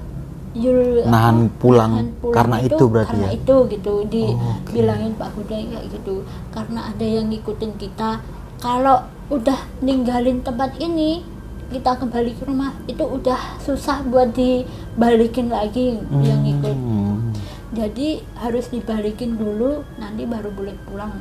Yul 0.53 1.05
Nahan 1.05 1.49
pulang 1.57 1.93
nahan 1.95 2.09
karena 2.29 2.57
itu 2.61 2.85
berarti 2.85 3.09
karena 3.14 3.27
ya? 3.27 3.33
itu 3.33 3.57
gitu 3.71 3.93
Oh, 3.95 4.05
oke. 4.05 4.69
dibilangin 4.69 5.12
Pak 5.14 5.31
Huda 5.33 5.57
kayak 5.57 5.87
gitu 5.89 6.14
karena 6.51 6.81
ada 6.85 7.07
yang 7.07 7.29
ngikutin 7.29 7.73
kita 7.79 8.21
kalau 8.59 9.02
udah 9.28 9.59
ninggalin 9.78 10.40
tempat 10.40 10.74
ini 10.78 11.22
kita 11.68 12.00
kembali 12.00 12.32
ke 12.32 12.48
rumah 12.48 12.72
itu 12.84 13.04
udah 13.04 13.61
susah 13.61 14.00
buat 14.02 14.32
dibalikin 14.32 15.48
lagi 15.48 16.00
yang 16.18 16.40
ikut 16.42 16.72
Hmm. 16.72 17.30
jadi 17.70 18.24
harus 18.34 18.72
dibalikin 18.72 19.36
dulu 19.36 19.84
nanti 19.96 20.24
baru 20.24 20.48
boleh 20.48 20.72
pulang 20.84 21.12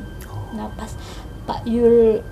nah 0.50 0.72
pas 0.72 0.88
Pak 1.44 1.68
Yul 1.68 2.24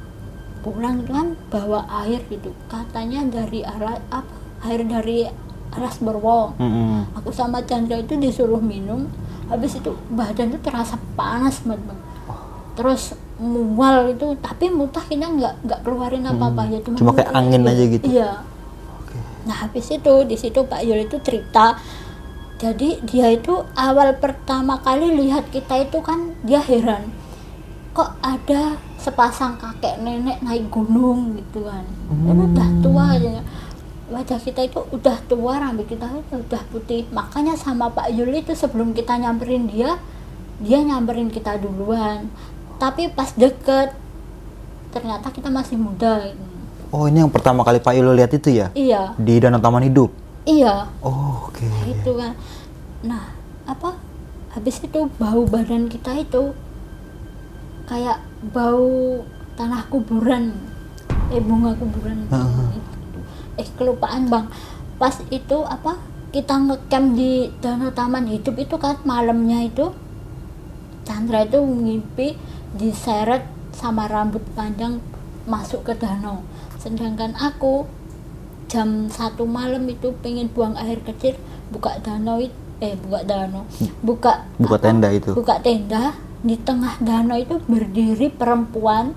pulang 0.65 1.05
kan 1.05 1.37
bawa 1.47 1.85
air 2.03 2.25
gitu 2.27 2.51
katanya 2.67 3.21
dari 3.23 3.61
arah 3.61 4.01
apa 4.09 4.33
air 4.65 4.81
dari 4.83 5.29
Aras 5.71 6.01
Borwo 6.01 6.57
Mm-mm. 6.57 7.13
aku 7.13 7.29
sama 7.29 7.61
Chandra 7.63 8.01
itu 8.01 8.17
disuruh 8.17 8.59
minum 8.59 9.13
habis 9.47 9.77
itu 9.77 9.93
badan 10.09 10.57
itu 10.57 10.59
terasa 10.65 10.97
panas 11.13 11.61
banget 11.61 11.85
Bang. 11.85 12.01
terus 12.75 13.13
mual 13.37 14.17
itu 14.17 14.33
tapi 14.41 14.73
muntah 14.73 15.05
kita 15.05 15.29
nggak 15.29 15.55
nggak 15.69 15.81
keluarin 15.85 16.25
apa 16.25 16.45
apa 16.49 16.63
ya 16.73 16.79
Cuma 16.97 17.13
kayak 17.13 17.31
mual 17.33 17.41
angin 17.41 17.63
aja. 17.69 17.85
gitu? 17.85 18.05
iya. 18.09 18.31
Nah 19.47 19.57
habis 19.63 19.87
itu 19.93 20.15
di 20.27 20.37
situ 20.41 20.65
Pak 20.65 20.81
Yul 20.83 21.05
itu 21.07 21.21
cerita 21.21 21.77
jadi 22.57 23.05
dia 23.05 23.29
itu 23.37 23.53
awal 23.77 24.17
pertama 24.17 24.81
kali 24.81 25.13
lihat 25.13 25.53
kita 25.53 25.85
itu 25.85 26.01
kan 26.01 26.33
dia 26.41 26.65
heran 26.65 27.13
kok 27.93 28.17
ada 28.21 28.77
sepasang 29.01 29.57
kakek 29.57 30.05
nenek 30.05 30.45
naik 30.45 30.69
gunung? 30.69 31.33
gitu 31.41 31.65
kan. 31.65 31.81
Ini 32.13 32.29
udah 32.53 32.69
tua 32.85 33.05
aja. 33.17 33.41
Wajah 34.13 34.37
kita 34.37 34.69
itu 34.69 34.85
udah 34.93 35.17
tua 35.25 35.57
rambut 35.57 35.89
kita 35.89 36.05
itu 36.13 36.37
udah 36.45 36.63
putih. 36.69 37.09
Makanya 37.09 37.57
sama 37.57 37.89
Pak 37.89 38.13
Yul 38.13 38.37
itu 38.37 38.53
sebelum 38.53 38.93
kita 38.93 39.17
nyamperin 39.17 39.65
dia 39.65 39.97
dia 40.61 40.81
nyamperin 40.81 41.29
kita 41.33 41.57
duluan 41.57 42.29
tapi 42.77 43.09
pas 43.09 43.33
deket 43.33 43.93
ternyata 44.91 45.29
kita 45.29 45.49
masih 45.49 45.77
muda 45.77 46.33
Oh 46.89 47.05
ini 47.05 47.19
yang 47.19 47.29
pertama 47.29 47.61
kali 47.61 47.77
Pak 47.77 47.93
Yul 47.93 48.15
lihat 48.15 48.31
itu 48.31 48.49
ya? 48.49 48.71
iya 48.73 49.11
Di 49.17 49.37
Danau 49.37 49.59
Taman 49.59 49.83
Hidup? 49.83 50.15
iya 50.45 50.87
Oh 51.01 51.47
oke. 51.47 51.67
itu 51.85 52.11
kan 52.13 52.33
nah 53.03 53.35
apa 53.65 53.99
habis 54.51 54.79
itu 54.79 55.11
bau 55.13 55.43
badan 55.45 55.85
kita 55.87 56.17
itu 56.17 56.55
kayak 57.85 58.23
bau 58.51 59.21
tanah 59.55 59.85
kuburan 59.87 60.55
eh 61.29 61.43
bunga 61.43 61.75
kuburan 61.75 62.25
Heeh. 62.25 62.67
Itu. 62.73 63.19
eh 63.57 63.69
kelupaan 63.75 64.27
bang 64.27 64.47
pas 64.97 65.13
itu 65.29 65.59
apa 65.61 65.99
kita 66.31 66.55
ngecamp 66.57 67.07
di 67.13 67.51
danau 67.59 67.91
taman 67.91 68.27
hidup 68.27 68.55
itu 68.55 68.77
kan 68.77 68.97
malamnya 69.03 69.61
itu 69.63 69.91
Chandra 71.03 71.43
itu 71.43 71.59
mimpi 71.61 72.35
diseret 72.77 73.43
sama 73.73 74.07
rambut 74.07 74.41
panjang 74.53 75.01
masuk 75.45 75.83
ke 75.83 75.93
danau 75.95 76.45
sedangkan 76.77 77.33
aku 77.35 77.85
jam 78.67 79.07
satu 79.07 79.45
malam 79.45 79.87
itu 79.87 80.11
pengen 80.17 80.49
buang 80.49 80.75
air 80.77 80.99
kecil 81.01 81.39
buka 81.69 81.99
danau 81.99 82.39
it- 82.39 82.55
eh 82.77 82.93
buka 82.95 83.21
danau 83.23 83.65
buka 84.01 84.45
Buka 84.57 84.77
tenda 84.77 85.09
itu. 85.09 85.33
buka 85.33 85.57
tenda 85.59 86.13
di 86.41 86.55
tengah 86.55 87.01
danau 87.01 87.35
itu 87.35 87.57
berdiri 87.65 88.29
perempuan 88.29 89.17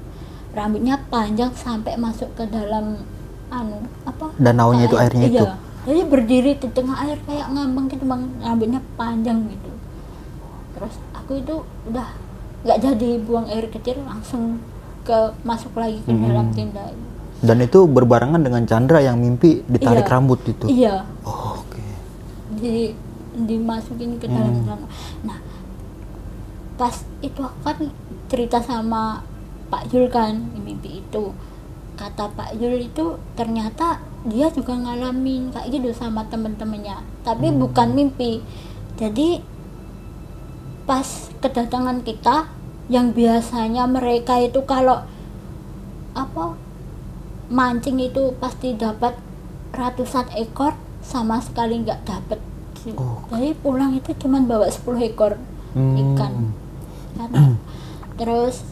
rambutnya 0.49 0.97
panjang 1.05 1.51
sampai 1.53 1.93
masuk 1.95 2.32
ke 2.34 2.47
dalam 2.47 3.03
anu 3.49 3.84
apa 4.01 4.32
Danaunya 4.36 4.86
itu, 4.86 4.95
air. 4.95 5.10
airnya 5.10 5.28
itu? 5.28 5.36
iya. 5.39 5.53
jadi 5.84 6.01
berdiri 6.05 6.51
di 6.55 6.68
tengah 6.70 6.97
air 7.01 7.18
kayak 7.24 7.47
ngambang 7.49 7.86
gitu 7.88 8.03
bang 8.03 8.24
rambutnya 8.39 8.82
panjang 8.95 9.39
gitu 9.45 9.72
terus 10.72 10.95
aku 11.12 11.32
itu 11.36 11.55
udah 11.86 12.10
nggak 12.60 12.80
jadi 12.80 13.10
buang 13.24 13.47
air 13.47 13.66
kecil 13.68 14.03
langsung 14.03 14.60
ke 15.01 15.18
masuk 15.41 15.74
lagi 15.74 15.99
ke 16.01 16.12
dalam 16.12 16.51
tenda 16.51 16.91
Dan 17.39 17.64
itu 17.64 17.88
berbarengan 17.88 18.43
dengan 18.43 18.68
Chandra 18.68 18.99
yang 18.99 19.16
mimpi 19.16 19.64
ditarik 19.64 20.03
Iya. 20.03 20.12
rambut 20.12 20.39
itu. 20.43 20.66
iya 20.68 20.95
Oh, 21.24 21.55
oke. 21.57 21.80
di 22.55 22.91
dimasukin 23.39 24.20
ke 24.20 24.28
dalam 24.28 24.60
sana. 24.66 24.84
Nah, 25.24 25.39
pas 26.76 26.91
itu 27.20 27.39
kan 27.39 27.78
cerita 28.28 28.60
sama 28.60 29.24
Pak 29.70 29.88
Yul 29.88 30.12
kan 30.12 30.36
mimpi 30.53 30.99
itu. 30.99 31.32
Kata 31.95 32.28
Pak 32.30 32.60
Yul 32.60 32.84
itu 32.84 33.16
ternyata 33.34 33.99
dia 34.26 34.51
juga 34.51 34.76
ngalamin 34.76 35.55
kayak 35.55 35.72
gitu 35.72 35.95
sama 35.95 36.28
temen-temennya. 36.28 36.99
Tapi 37.24 37.55
bukan 37.55 37.95
mimpi. 37.95 38.43
Jadi 38.95 39.39
pas 40.89 41.05
kedatangan 41.37 42.01
kita 42.01 42.49
yang 42.89 43.13
biasanya 43.13 43.85
mereka 43.85 44.41
itu 44.41 44.65
kalau 44.65 45.05
apa 46.11 46.57
mancing 47.45 48.01
itu 48.01 48.33
pasti 48.41 48.73
dapat 48.73 49.13
ratusan 49.69 50.33
ekor 50.33 50.73
sama 50.99 51.37
sekali 51.39 51.85
nggak 51.85 52.01
dapat. 52.01 52.41
Oh. 52.89 53.21
jadi 53.29 53.53
pulang 53.53 53.93
itu 53.93 54.15
cuman 54.17 54.49
bawa 54.49 54.65
10 54.65 54.81
ekor 55.05 55.37
Hmm. 55.69 55.93
ikan. 55.93 56.33
Kata- 57.13 57.53
terus 58.17 58.65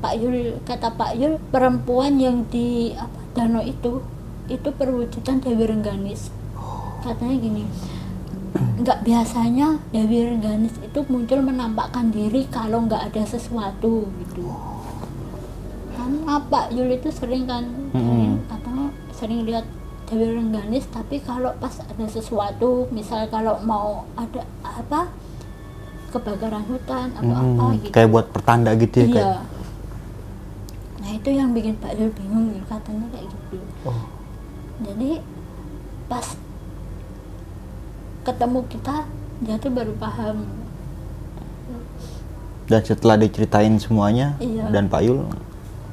Pak 0.00 0.16
Yul 0.16 0.56
kata 0.64 0.96
Pak 0.96 1.20
Yul 1.20 1.36
perempuan 1.52 2.16
yang 2.16 2.48
di 2.48 2.96
apa 2.96 3.12
danau 3.36 3.60
itu 3.60 4.00
itu 4.48 4.68
perwujudan 4.72 5.44
Dewi 5.44 5.68
Rengganis. 5.68 6.32
Katanya 7.04 7.36
gini 7.36 7.68
nggak 8.52 8.98
biasanya 9.00 9.80
Dewi 9.90 10.28
Rengganis 10.28 10.74
itu 10.76 11.00
muncul 11.08 11.40
menampakkan 11.40 12.12
diri 12.12 12.44
kalau 12.50 12.84
nggak 12.84 13.08
ada 13.12 13.22
sesuatu 13.24 14.04
gitu. 14.20 14.44
Karena 15.94 16.34
Pak 16.42 16.74
Yul 16.74 16.98
itu 16.98 17.08
sering 17.08 17.46
kan 17.46 17.64
sering, 17.94 18.42
katanya 18.50 18.86
sering 19.14 19.40
lihat 19.46 19.64
Dewi 20.04 20.36
Rengganis 20.36 20.84
tapi 20.90 21.22
kalau 21.22 21.54
pas 21.56 21.72
ada 21.80 22.06
sesuatu 22.06 22.90
misal 22.90 23.24
kalau 23.30 23.56
mau 23.64 24.04
ada 24.18 24.44
apa 24.60 25.08
kebakaran 26.12 26.64
hutan 26.68 27.08
atau 27.16 27.32
apa 27.32 27.62
Hmm, 27.72 27.80
gitu. 27.80 27.92
Kayak 27.94 28.08
buat 28.12 28.26
pertanda 28.28 28.70
gitu 28.76 28.96
ya 29.00 29.06
iya. 29.06 29.14
kayak. 29.16 29.40
nah 31.00 31.10
itu 31.10 31.28
yang 31.32 31.50
bikin 31.50 31.74
Pak 31.80 31.92
Yul 31.96 32.12
bingung 32.12 32.52
ya 32.52 32.62
katanya 32.68 33.06
kayak 33.10 33.26
gitu. 33.26 33.58
Oh. 33.88 34.04
jadi 34.82 35.24
pas 36.06 36.26
ketemu 38.22 38.60
kita 38.66 39.06
dia 39.40 39.58
tuh 39.58 39.70
baru 39.70 39.92
paham 39.96 40.46
Dan 42.62 42.80
setelah 42.80 43.18
diceritain 43.18 43.74
semuanya 43.76 44.38
Iya. 44.38 44.70
dan 44.70 44.86
Pak 44.86 45.02
Yul 45.02 45.20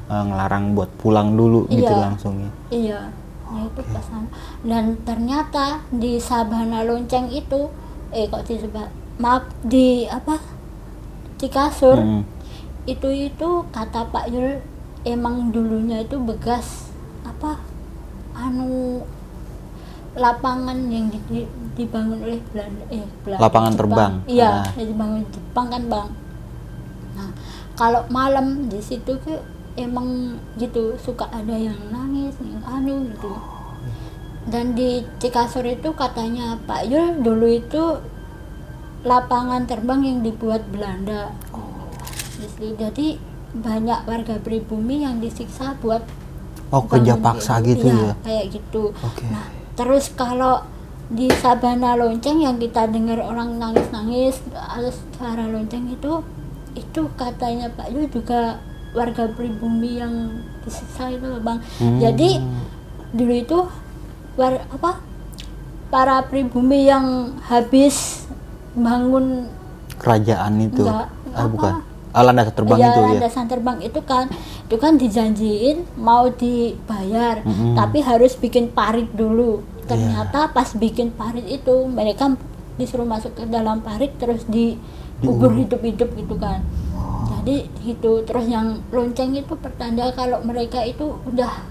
eh, 0.08 0.24
ngelarang 0.24 0.74
buat 0.74 0.90
pulang 0.96 1.34
dulu 1.34 1.66
gitu 1.68 1.86
Iya. 1.86 2.00
langsung 2.00 2.36
ya. 2.40 2.52
iya 2.72 3.02
nah 3.50 3.66
itu 3.66 3.82
sana. 3.98 4.30
dan 4.62 4.94
ternyata 5.02 5.82
di 5.90 6.22
Sabana 6.22 6.86
Lonceng 6.86 7.34
itu 7.34 7.66
eh 8.10 8.30
kok 8.30 8.46
di 8.46 8.62
Sabana 8.62 8.94
maaf 9.18 9.50
di 9.66 10.06
apa 10.06 10.38
di 11.36 11.50
kasur 11.50 11.98
Hmm. 11.98 12.22
itu 12.86 13.10
itu 13.10 13.50
kata 13.68 14.06
Pak 14.06 14.30
Yul 14.30 14.62
emang 15.02 15.50
dulunya 15.50 15.98
itu 16.00 16.22
bekas 16.22 16.94
apa 17.26 17.58
anu 18.32 19.02
lapangan 20.12 20.78
yang 20.88 21.08
di- 21.08 21.22
di- 21.28 21.50
dibangun 21.76 22.20
oleh 22.20 22.42
Belanda 22.48 22.84
eh 22.90 23.06
Belanda 23.22 23.42
Lapangan 23.42 23.72
Jepang. 23.72 23.80
terbang. 23.80 24.14
iya 24.28 24.50
Ah. 24.60 24.66
yang 24.76 24.88
dibangun 24.88 25.24
Jepang 25.30 25.68
kan 25.68 25.84
bang 25.86 26.10
nah 27.12 27.30
kalau 27.74 28.02
malam 28.10 28.46
di 28.66 28.80
situ 28.80 29.14
ke 29.18 29.36
emang 29.76 30.08
gitu 30.56 30.98
suka 30.98 31.30
ada 31.30 31.54
yang 31.54 31.78
nangis 31.88 32.36
yang 32.38 32.60
anu 32.64 33.08
gitu 33.08 33.32
dan 34.46 34.74
di 34.74 34.90
Cikasur 35.18 35.64
itu 35.64 35.94
katanya 35.94 36.58
Pak 36.60 36.84
Yul 36.86 37.22
dulu 37.22 37.46
itu 37.46 37.84
lapangan 39.02 39.64
terbang 39.64 40.02
yang 40.02 40.20
dibuat 40.20 40.68
Belanda 40.68 41.32
Jadi- 42.38 42.76
jadi 42.76 43.08
banyak 43.52 44.00
warga 44.06 44.36
pribumi 44.38 45.02
yang 45.02 45.20
disiksa 45.20 45.76
buat 45.78 46.04
Oh 46.70 46.84
kerja 46.84 47.18
paksa 47.18 47.58
gitu. 47.62 47.82
Iya, 47.84 47.98
ya. 48.00 48.14
kayak 48.22 48.46
gitu 48.54 48.94
Oke. 48.96 49.26
nah 49.26 49.42
terus 49.80 50.12
kalau 50.12 50.60
di 51.08 51.32
Sabana 51.40 51.96
Lonceng 51.96 52.44
yang 52.44 52.60
kita 52.60 52.86
dengar 52.92 53.24
orang 53.24 53.56
nangis-nangis 53.56 54.44
atas 54.54 55.00
suara 55.16 55.48
lonceng 55.48 55.88
itu 55.88 56.20
itu 56.76 57.02
katanya 57.16 57.72
Pak 57.74 57.88
Yul 57.90 58.12
juga 58.12 58.60
warga 58.92 59.32
pribumi 59.32 59.98
yang 59.98 60.44
disiksa 60.62 61.10
itu 61.10 61.40
bang 61.40 61.58
Hmm. 61.80 61.98
jadi 61.98 62.30
dulu 63.16 63.34
itu 63.34 63.60
war, 64.38 64.54
apa 64.70 65.02
para 65.90 66.22
pribumi 66.28 66.86
yang 66.86 67.40
habis 67.50 68.28
bangun 68.78 69.50
Kerajaan 70.00 70.64
itu. 70.64 70.86
Enggak, 70.88 71.12
Ah 71.36 71.44
apa? 71.44 71.52
bukan. 71.52 71.74
Ah, 72.10 72.24
landasan 72.24 72.54
terbang 72.54 72.78
Iya, 72.78 72.88
itu 72.88 73.00
ya. 73.00 73.08
landasan 73.08 73.46
terbang 73.46 73.78
itu 73.80 74.00
kan 74.02 74.26
itu 74.66 74.76
kan 74.76 74.94
dijanjiin 74.96 75.78
mau 75.96 76.26
dibayar 76.28 77.42
Mm-mm. 77.42 77.78
tapi 77.78 78.02
harus 78.02 78.34
bikin 78.34 78.70
parit 78.70 79.06
dulu 79.12 79.62
Iya. 79.80 79.86
ternyata 79.88 80.50
pas 80.50 80.74
bikin 80.74 81.10
parit 81.12 81.46
itu 81.46 81.86
mereka 81.86 82.34
disuruh 82.76 83.06
masuk 83.06 83.34
ke 83.34 83.46
dalam 83.46 83.80
parit 83.80 84.10
terus 84.16 84.42
dikubur 84.46 85.54
hidup-hidup 85.54 86.10
gitu 86.12 86.34
kan 86.36 86.66
jadi 87.30 87.56
gitu 87.84 88.24
terus 88.24 88.46
yang 88.46 88.82
lonceng 88.90 89.34
itu 89.34 89.54
pertanda 89.54 90.10
kalau 90.12 90.42
mereka 90.42 90.82
itu 90.82 91.14
udah 91.24 91.62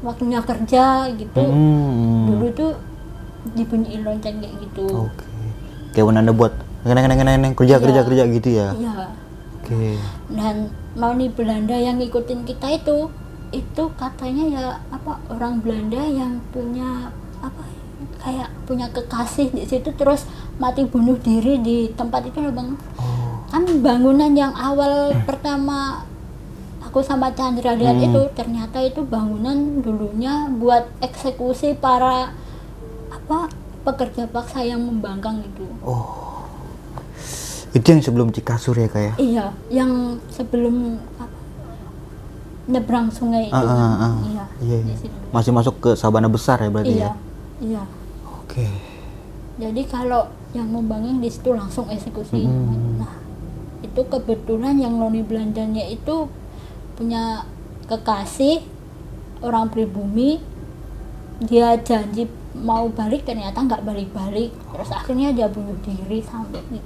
waktunya 0.00 0.40
kerja 0.42 0.84
gitu 1.12 1.42
Hmm. 1.42 2.28
dulu 2.28 2.46
tuh 2.52 2.72
dibunyiin 3.50 4.02
lonceng 4.02 4.36
kayak 4.36 4.54
gitu 4.60 5.08
Oke. 5.08 5.24
Kayak 5.92 6.06
penanda 6.08 6.32
buat 6.32 6.52
neng 6.84 7.54
kerja 7.54 7.76
Iya. 7.76 7.82
kerja 7.82 8.00
kerja 8.02 8.22
gitu 8.28 8.48
ya. 8.50 8.68
iya 8.74 9.21
Oke. 9.72 9.92
dan 10.30 10.56
Mauni 10.92 11.28
Belanda 11.28 11.72
yang 11.72 11.96
ngikutin 11.96 12.44
kita 12.44 12.68
itu 12.74 13.08
itu 13.50 13.84
katanya 13.94 14.44
ya 14.46 14.64
apa 14.88 15.20
orang 15.28 15.60
Belanda 15.60 16.00
yang 16.00 16.40
punya 16.48 17.08
apa 17.38 17.62
kayak 18.18 18.48
punya 18.64 18.88
kekasih 18.88 19.50
di 19.50 19.62
situ 19.62 19.92
terus 19.92 20.24
mati 20.56 20.84
bunuh 20.84 21.16
diri 21.16 21.58
di 21.58 21.90
tempat 21.90 22.24
itu 22.24 22.38
loh 22.38 22.50
bang 22.50 22.70
Oh. 22.96 23.44
kan 23.48 23.68
bangunan 23.78 24.32
yang 24.32 24.52
awal 24.52 25.12
pertama 25.22 26.00
aku 26.82 27.00
sama 27.00 27.28
Chandra 27.30 27.72
lihat 27.72 27.94
Hmm. 27.94 28.06
itu 28.06 28.22
ternyata 28.32 28.80
itu 28.80 29.00
bangunan 29.02 29.54
dulunya 29.78 30.48
buat 30.50 30.88
eksekusi 31.00 31.76
para 31.76 32.32
apa 33.10 33.48
pekerja 33.82 34.24
paksa 34.26 34.62
yang 34.62 34.80
membangkang 34.80 35.40
itu 35.42 35.66
Oh. 35.82 36.31
Itu 37.72 37.86
yang 37.88 38.00
sebelum 38.00 38.28
Cikasur 38.30 38.76
ya 38.76 38.86
kak 38.86 39.02
ya? 39.02 39.14
iya 39.16 39.44
yang 39.68 39.90
sebelum 40.28 41.00
apa 41.16 41.32
nyebrang 42.62 43.08
sungai 43.08 43.48
itu 43.48 43.54
Ah, 43.54 43.64
ah, 43.64 43.66
kan. 43.66 43.90
ah. 43.98 44.14
iya 44.28 44.44
Iya, 44.60 44.76
iya. 44.86 45.10
Masih 45.30 45.50
masuk 45.50 45.74
ke 45.78 45.90
Sabana 45.92 46.28
besar 46.28 46.58
ya 46.58 46.68
berarti 46.68 46.94
iya 46.94 47.02
ya? 47.02 47.12
iya 47.58 47.82
Oke. 48.38 48.68
jadi 49.56 49.82
kalau 49.84 50.26
yang 50.52 50.68
membangkang 50.68 51.18
di 51.18 51.28
situ 51.28 51.50
langsung 51.50 51.88
eksekusi 51.88 52.44
Hmm. 52.44 53.00
nah 53.00 53.12
itu 53.80 54.00
kebetulan 54.02 54.76
yang 54.76 54.94
noni 54.94 55.20
Belandanya 55.20 55.82
itu 55.82 56.28
punya 56.94 57.48
kekasih 57.84 58.62
orang 59.40 59.66
pribumi 59.66 60.38
dia 61.40 61.74
janji 61.76 62.28
mau 62.54 62.86
balik 62.86 63.24
ternyata 63.24 63.58
nggak 63.58 63.82
balik-balik 63.82 64.52
terus 64.52 64.90
akhirnya 64.92 65.32
dia 65.32 65.48
bunuh 65.48 65.74
diri 65.82 66.20
sampai 66.22 66.60
sampai 66.62 66.80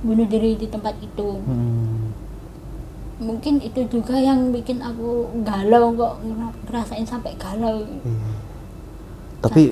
bunuh 0.00 0.24
diri 0.24 0.54
di 0.54 0.66
tempat 0.66 0.94
itu 0.96 1.28
Hmm. 1.40 2.12
mungkin 3.18 3.58
itu 3.58 3.82
juga 3.86 4.14
yang 4.14 4.50
bikin 4.50 4.78
aku 4.78 5.08
galau 5.40 5.90
kok 5.92 6.14
ngera- 6.20 6.58
ngerasain 6.64 7.02
sampai 7.02 7.32
galau 7.34 7.80
Iya. 7.80 8.30
Tapi 9.38 9.62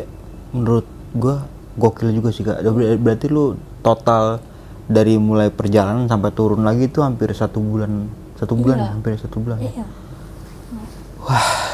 menurut 0.51 0.87
gua 1.13 1.45
gokil 1.75 2.11
juga 2.13 2.31
sih 2.31 2.43
kak. 2.43 2.63
Ber- 2.63 2.97
Berarti 2.97 3.27
lu 3.27 3.55
total 3.81 4.39
dari 4.87 5.17
mulai 5.17 5.49
perjalanan 5.49 6.05
sampai 6.05 6.31
turun 6.31 6.63
lagi 6.63 6.87
itu 6.87 7.01
hampir 7.01 7.33
satu 7.33 7.59
bulan, 7.59 8.07
satu 8.35 8.55
bulan, 8.55 8.77
Iya. 8.77 8.85
ya? 8.85 8.93
hampir 8.93 9.13
satu 9.17 9.37
bulan. 9.39 9.59
ya? 9.59 9.71
Iya. 9.73 9.87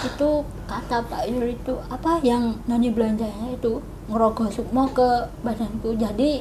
Itu 0.07 0.29
kata 0.65 1.03
Pak 1.03 1.23
Yul 1.27 1.53
itu 1.53 1.75
apa 1.85 2.23
yang 2.23 2.57
noni 2.65 2.89
belanjanya 2.89 3.51
itu 3.51 3.83
ngerogoh 4.07 4.49
sukmo 4.49 4.89
ke 4.89 5.09
badanku. 5.43 5.93
Jadi 5.95 6.41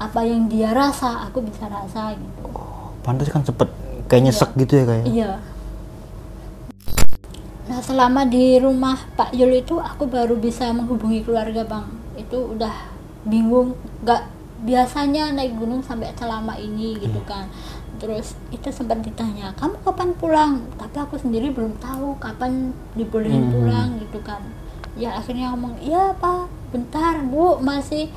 apa 0.00 0.24
yang 0.24 0.48
dia 0.48 0.72
rasa 0.72 1.28
aku 1.28 1.44
bisa 1.44 1.68
rasa 1.68 2.16
gitu. 2.16 2.48
Pantas 3.04 3.28
kan 3.28 3.44
sempet 3.44 3.68
kayak 4.08 4.32
nyesek 4.32 4.50
gitu 4.56 4.80
ya 4.80 4.84
kak 4.88 4.96
ya? 4.96 5.04
Iya. 5.04 5.32
Nah 7.68 7.78
selama 7.84 8.24
di 8.26 8.56
rumah 8.58 8.96
Pak 9.14 9.36
Yul 9.36 9.60
itu 9.60 9.76
aku 9.78 10.08
baru 10.08 10.34
bisa 10.40 10.72
menghubungi 10.72 11.20
keluarga 11.22 11.62
bang. 11.68 11.86
Itu 12.16 12.56
udah 12.56 12.72
bingung, 13.28 13.76
nggak 14.02 14.22
biasanya 14.64 15.36
naik 15.36 15.54
gunung 15.54 15.84
sampai 15.84 16.10
selama 16.16 16.56
ini 16.56 16.96
gitu 16.96 17.20
kan. 17.28 17.46
Terus 18.00 18.32
itu 18.48 18.72
sempat 18.72 19.04
ditanya, 19.04 19.52
kamu 19.60 19.76
kapan 19.84 20.10
pulang? 20.16 20.52
Tapi 20.80 20.96
aku 20.96 21.20
sendiri 21.20 21.52
belum 21.52 21.76
tahu 21.76 22.16
kapan 22.16 22.72
dibolehin 22.96 23.52
Hmm. 23.52 23.52
pulang 23.52 23.88
gitu 24.00 24.18
kan. 24.24 24.40
Ya 24.96 25.20
akhirnya 25.20 25.52
ngomong, 25.52 25.76
iya 25.84 26.16
pak, 26.16 26.48
bentar 26.72 27.20
bu 27.22 27.60
masih 27.60 28.08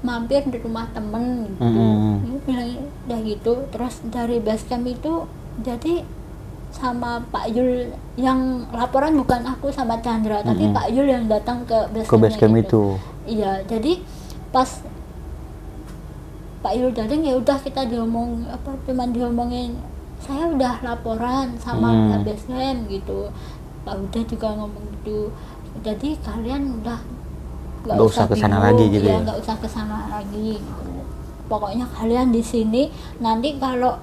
mampir 0.00 0.42
di 0.44 0.58
rumah 0.58 0.86
temen 0.88 1.48
gitu. 1.48 1.62
Hmm. 1.62 2.40
Bilang 2.42 2.70
udah 3.04 3.20
gitu. 3.20 3.52
Terus 3.68 3.94
dari 4.06 4.38
basecamp 4.38 4.86
itu 4.86 5.26
jadi 5.58 6.06
sama 6.68 7.24
Pak 7.24 7.48
Yul 7.48 7.88
yang 8.14 8.38
laporan 8.70 9.16
bukan 9.16 9.40
aku 9.42 9.72
sama 9.72 9.96
Chandra 9.98 10.38
tapi 10.40 10.64
Mm-mm. 10.64 10.76
Pak 10.76 10.92
Yul 10.92 11.08
yang 11.08 11.24
datang 11.24 11.64
ke 11.64 11.74
Ke 12.04 12.14
basecamp 12.14 12.54
gitu. 12.56 12.94
itu. 13.24 13.34
iya 13.34 13.64
jadi 13.64 14.04
pas 14.50 14.68
Pak 16.58 16.72
Yul 16.74 16.92
datang 16.92 17.22
ya 17.22 17.34
udah 17.34 17.56
kita 17.56 17.86
diomong 17.86 18.44
apa 18.46 18.76
cuman 18.84 19.08
diomongin 19.10 19.80
saya 20.18 20.44
udah 20.44 20.82
laporan 20.82 21.56
sama 21.56 21.88
Hmm. 21.88 22.20
basecamp 22.20 22.84
gitu 22.86 23.32
Pak 23.82 23.94
Uda 23.96 24.20
juga 24.26 24.48
ngomong 24.52 24.84
gitu 24.92 25.32
jadi 25.80 26.20
kalian 26.20 26.82
udah 26.82 27.00
Nggak 27.84 27.98
usah 28.02 28.24
ke 28.26 28.34
sana 28.34 28.56
bingung, 28.58 28.66
lagi 28.66 28.84
gitu 28.90 29.06
iya, 29.06 29.14
ya? 29.14 29.20
nggak 29.24 29.38
usah 29.42 29.56
ke 29.58 29.68
sana 29.68 29.96
lagi. 30.10 30.50
Pokoknya 31.48 31.86
kalian 31.96 32.28
di 32.28 32.42
sini 32.44 32.82
nanti 33.22 33.56
kalau 33.56 33.96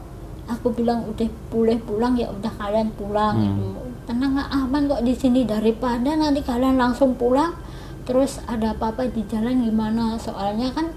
aku 0.46 0.70
bilang 0.74 1.06
udah 1.10 1.30
boleh 1.50 1.78
pulang 1.82 2.14
ya 2.18 2.30
udah 2.30 2.54
kalian 2.58 2.90
pulang 2.94 3.36
Hmm. 3.36 3.46
gitu. 3.46 3.82
Tenang 4.06 4.38
nggak 4.38 4.50
aman 4.54 4.82
kok 4.86 5.02
di 5.02 5.14
sini? 5.18 5.42
Daripada 5.50 6.14
nanti 6.14 6.46
kalian 6.46 6.78
langsung 6.78 7.18
pulang 7.18 7.58
terus 8.06 8.38
ada 8.46 8.78
apa-apa 8.78 9.10
di 9.10 9.26
jalan 9.26 9.66
gimana? 9.66 10.14
Soalnya 10.22 10.70
kan 10.74 10.94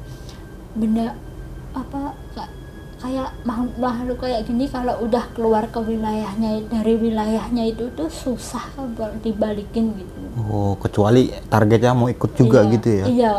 benda 0.76 1.16
apa 1.72 2.12
kayak 2.98 3.30
makhluk 3.42 3.78
makhluk 3.78 4.18
kayak 4.18 4.42
gini 4.42 4.66
kalau 4.66 4.98
udah 5.00 5.22
keluar 5.32 5.64
ke 5.66 5.78
wilayahnya 5.78 6.66
dari 6.66 6.94
wilayahnya 6.94 7.64
itu 7.66 7.86
tuh 7.92 8.06
susah 8.06 8.64
buat 8.92 9.14
dibalikin 9.20 9.94
gitu 9.94 10.18
Oh, 10.40 10.74
kecuali 10.76 11.30
targetnya 11.46 11.92
mau 11.92 12.06
ikut 12.06 12.30
juga 12.32 12.62
Iya, 12.62 12.70
gitu 12.72 12.88
ya? 12.92 13.04
iya 13.06 13.34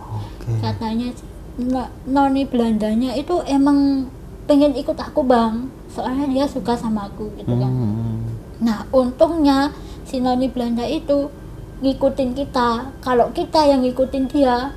Oke. 0.00 0.50
katanya 0.60 1.08
noni 2.04 2.42
Belandanya 2.44 3.14
itu 3.14 3.38
emang 3.44 4.10
pengen 4.44 4.74
ikut 4.74 4.94
aku 4.94 5.22
bang 5.22 5.70
soalnya 5.86 6.26
dia 6.26 6.44
suka 6.46 6.74
sama 6.74 7.06
aku 7.06 7.30
gitu 7.36 7.50
kan 7.52 7.70
Hmm. 7.70 8.22
nah 8.58 8.82
untungnya 8.90 9.70
si 10.02 10.18
noni 10.18 10.46
Belanda 10.46 10.82
itu 10.82 11.30
ngikutin 11.80 12.34
kita 12.34 12.68
kalau 12.98 13.30
kita 13.30 13.62
yang 13.64 13.80
ngikutin 13.80 14.26
dia 14.26 14.74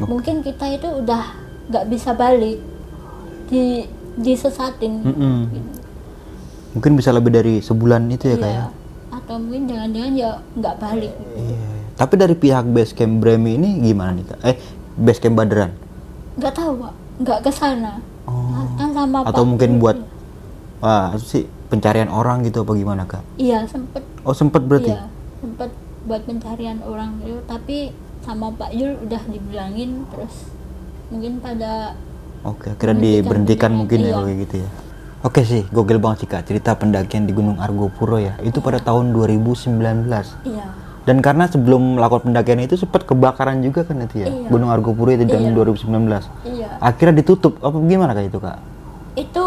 Oh. 0.00 0.08
mungkin 0.08 0.40
kita 0.40 0.66
itu 0.70 0.88
udah 0.88 1.36
nggak 1.68 1.86
bisa 1.86 2.10
balik 2.10 2.58
di 3.50 3.84
disesatin 4.16 5.02
Mm-mm. 5.02 5.38
Mungkin 6.70 6.94
bisa 6.94 7.10
lebih 7.10 7.30
dari 7.30 7.58
sebulan 7.58 8.06
itu 8.08 8.26
ya 8.26 8.36
kak 8.36 8.46
ya? 8.46 8.54
Iya. 8.54 8.66
atau 9.10 9.36
mungkin 9.36 9.66
jangan-jangan 9.66 10.12
ya 10.14 10.30
nggak 10.54 10.74
balik 10.78 11.14
Iya. 11.32 11.60
Tapi 11.92 12.14
dari 12.16 12.34
pihak 12.34 12.64
Basecamp 12.66 13.18
Bremi 13.18 13.54
ini 13.54 13.78
gimana 13.80 14.10
nih 14.12 14.24
kak? 14.24 14.38
Eh, 14.44 14.56
Basecamp 14.96 15.36
Badran? 15.36 15.70
nggak 16.32 16.54
tahu 16.54 16.70
pak 16.78 16.92
nggak 17.20 17.40
ke 17.42 17.50
sana 17.50 17.98
Oh. 18.24 18.70
kan 18.78 18.94
sama 18.94 19.26
Atau 19.26 19.42
Pak 19.42 19.48
mungkin 19.48 19.70
buat 19.76 19.98
wah 20.78 21.10
sih 21.18 21.42
pencarian 21.66 22.06
orang 22.06 22.40
gitu 22.40 22.62
apa 22.62 22.72
gimana 22.72 23.02
kak? 23.04 23.26
iya 23.34 23.66
sempet 23.66 24.06
Oh 24.20 24.30
sempet 24.30 24.62
berarti? 24.62 24.94
Iya, 24.94 25.10
sempat 25.36 25.70
buat 26.00 26.22
pencarian 26.22 26.78
orang 26.80 27.18
itu, 27.20 27.40
tapi 27.44 27.90
sama 28.20 28.52
Pak 28.52 28.70
Yul 28.70 29.00
udah 29.00 29.22
dibilangin 29.26 30.06
terus 30.06 30.46
mungkin 31.08 31.40
pada 31.40 31.98
Oke, 32.40 32.72
akhirnya 32.72 32.96
Menghentikan 32.96 33.20
diberhentikan 33.20 33.70
mungkin 33.74 33.98
ya 33.98 34.02
iya. 34.02 34.12
kalau 34.12 34.26
kayak 34.26 34.40
gitu 34.40 34.54
ya. 34.56 34.68
Oke 35.20 35.40
sih, 35.44 35.62
gokil 35.68 36.00
banget 36.00 36.18
sih 36.18 36.28
kak 36.28 36.42
cerita 36.44 36.72
pendakian 36.72 37.28
di 37.28 37.32
Gunung 37.32 37.60
Argopuro 37.60 38.16
ya. 38.16 38.40
Itu 38.40 38.58
pada 38.58 38.80
tahun 38.80 39.12
2019. 39.12 39.76
iya 40.42 40.66
Dan 41.00 41.20
karena 41.20 41.44
sebelum 41.44 41.96
melakukan 41.96 42.28
pendakian 42.28 42.60
itu 42.60 42.76
sempat 42.76 43.04
kebakaran 43.04 43.60
juga 43.60 43.84
kan 43.84 44.00
itu 44.00 44.16
ya. 44.18 44.28
Iya. 44.28 44.48
Gunung 44.48 44.68
Argopuro 44.68 45.10
itu 45.10 45.24
tahun 45.24 45.52
Iya. 45.52 45.56
2019. 45.76 46.24
iya 46.46 46.68
Akhirnya 46.78 47.20
ditutup 47.20 47.60
apa 47.60 47.76
gimana 47.78 48.12
kak 48.12 48.24
itu 48.26 48.38
kak? 48.38 48.58
itu 49.12 49.46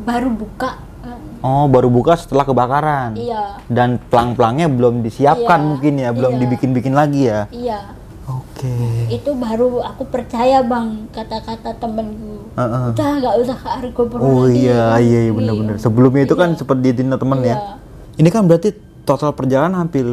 baru 0.00 0.32
buka 0.32 0.80
kan. 0.98 1.18
Oh, 1.38 1.68
baru 1.68 1.86
buka 1.86 2.18
setelah 2.18 2.42
kebakaran. 2.42 3.14
iya 3.14 3.62
Dan 3.68 4.02
pelang-pelangnya 4.02 4.66
belum 4.66 5.00
disiapkan 5.00 5.60
Iya, 5.60 5.68
mungkin 5.68 5.92
ya, 5.96 6.10
belum 6.10 6.32
iya. 6.34 6.40
dibikin-bikin 6.42 6.94
lagi 6.96 7.22
ya. 7.24 7.46
iya 7.48 7.94
Oke. 8.28 8.74
itu 9.08 9.30
baru 9.32 9.80
aku 9.82 10.04
percaya 10.04 10.60
bang 10.60 11.08
kata-kata 11.08 11.72
temenku 11.74 12.52
Heeh. 12.54 12.84
udah 12.92 13.08
nggak 13.18 13.34
usah 13.40 13.56
ke 13.56 13.68
Argo 13.70 14.02
Puro 14.04 14.20
Oh 14.20 14.44
lagi, 14.44 14.62
iya, 14.62 14.92
lagi." 14.92 15.06
iya, 15.06 15.18
iya 15.24 15.32
benar-benar. 15.32 15.74
Sebelumnya 15.76 16.22
itu 16.22 16.34
kan 16.34 16.48
Iya. 16.50 16.58
sempat 16.58 16.78
ditindak 16.78 17.18
temen 17.18 17.38
Iya. 17.40 17.48
ya. 17.48 17.56
Ini 18.14 18.28
kan 18.28 18.42
berarti 18.44 18.68
total 19.02 19.32
perjalanan 19.32 19.80
hampir 19.80 20.04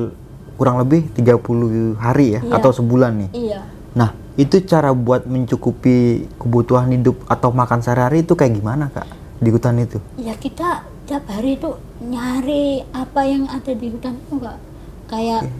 kurang 0.55 0.77
lebih 0.77 1.11
30 1.11 1.67
hari 1.97 2.33
ya 2.33 2.41
Iya. 2.41 2.53
atau 2.53 2.71
sebulan 2.71 3.11
nih. 3.17 3.29
iya 3.33 3.61
Nah, 3.91 4.11
itu 4.35 4.59
cara 4.61 4.91
buat 4.91 5.23
mencukupi 5.23 5.95
kebutuhan 6.35 6.87
hidup 6.89 7.15
atau 7.25 7.49
makan 7.49 7.79
sehari-hari 7.79 8.21
itu 8.21 8.33
kayak 8.33 8.53
gimana, 8.53 8.87
Kak? 8.89 9.07
Di 9.35 9.49
hutan 9.49 9.75
itu? 9.77 9.99
ya 10.15 10.31
kita 10.33 10.83
tiap 11.03 11.27
hari 11.27 11.55
itu 11.55 11.69
nyari 12.01 12.63
apa 12.89 13.21
yang 13.23 13.45
ada 13.45 13.69
di 13.69 13.87
hutan 13.89 14.15
itu 14.15 14.31
enggak 14.33 14.57
kayak 15.05 15.41
ah, 15.43 15.51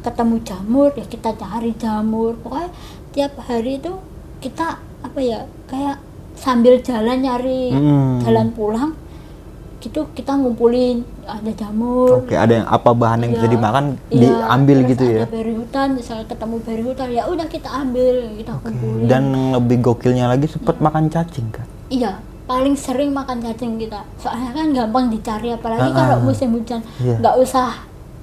ketemu 0.00 0.36
jamur 0.40 0.90
ya 0.92 1.04
kita 1.04 1.30
cari 1.32 1.72
jamur 1.74 2.36
pokoknya 2.36 2.70
tiap 3.10 3.32
hari 3.40 3.76
itu 3.76 3.92
kita 4.38 4.66
apa 5.00 5.18
ya 5.18 5.40
kayak 5.66 5.96
sambil 6.34 6.78
jalan 6.78 7.18
nyari 7.18 7.68
Hmm. 7.70 8.20
jalan 8.20 8.48
pulang 8.50 8.92
gitu 9.78 10.04
kita 10.10 10.32
ngumpulin 10.34 11.00
ada 11.24 11.48
jamur 11.50 12.20
Oke, 12.20 12.32
ada 12.34 12.52
yang 12.54 12.68
apa 12.68 12.90
bahan 12.90 13.24
yang 13.24 13.32
bisa 13.32 13.46
Iya. 13.46 13.54
dimakan 13.54 13.84
Iya, 14.06 14.20
diambil 14.20 14.76
terus 14.78 14.90
gitu 14.90 15.04
ya. 15.06 15.16
ada 15.18 15.28
beri 15.30 15.54
hutan 15.54 15.88
misalnya 15.94 16.26
ketemu 16.26 16.56
beri 16.60 16.82
hutan 16.82 17.08
ya 17.08 17.22
udah 17.24 17.46
kita 17.46 17.68
ambil 17.74 18.14
kita 18.36 18.52
kumpulin 18.60 19.06
Dan 19.06 19.22
lebih 19.50 19.76
gokilnya 19.82 20.26
lagi 20.26 20.46
sempat 20.46 20.76
makan 20.78 21.08
cacing, 21.08 21.48
Kak. 21.48 21.64
Iya, 21.88 22.12
paling 22.44 22.76
sering 22.76 23.10
makan 23.10 23.40
cacing 23.40 23.78
kita. 23.78 24.04
Soalnya 24.16 24.52
kan 24.52 24.66
gampang 24.70 25.08
dicari 25.08 25.48
apalagi 25.50 25.80
Ah, 25.82 25.96
kalau 25.96 26.14
ah. 26.14 26.22
musim 26.22 26.52
hujan. 26.52 26.80
Iya. 26.98 27.16
nggak 27.16 27.34
usah 27.40 27.68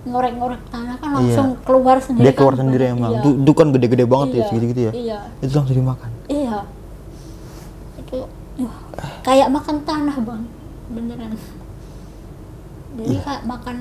ngorek-ngorek 0.07 0.61
tanah 0.67 0.95
kan 0.95 1.09
langsung 1.13 1.47
keluar 1.61 1.97
sendiri 1.97 2.23
Dia 2.23 2.33
keluar 2.33 2.53
kan, 2.53 2.61
sendiri 2.63 2.83
Bang. 2.85 2.95
emang. 2.95 3.11
Iya. 3.11 3.19
Itu, 3.19 3.29
itu 3.37 3.51
kan 3.53 3.67
gede-gede 3.69 4.05
banget 4.05 4.27
ya 4.27 4.35
Iya, 4.35 4.45
segitu-gitu 4.47 4.81
ya. 4.81 4.91
iya 4.93 5.17
Itu 5.39 5.51
langsung 5.53 5.75
dimakan. 5.75 6.09
iya 6.27 6.57
itu 7.97 8.17
uh, 8.57 8.75
kayak 9.21 9.47
makan 9.49 9.75
tanah 9.83 10.17
bang 10.17 10.43
beneran 10.87 11.31
jadi 12.95 13.13
Iya. 13.13 13.21
kayak 13.21 13.43
makan 13.45 13.77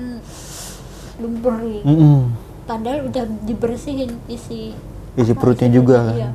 lumpur 1.17 1.53
gitu. 1.59 1.83
Mm-mm. 1.83 2.19
padahal 2.63 3.07
udah 3.07 3.23
dibersihin 3.41 4.11
isi 4.27 4.75
Isi 5.13 5.31
apa, 5.31 5.39
perutnya 5.39 5.65
isi 5.65 5.73
juga 5.73 5.95
perutnya, 5.97 6.11
kan. 6.11 6.17
iya. 6.19 6.29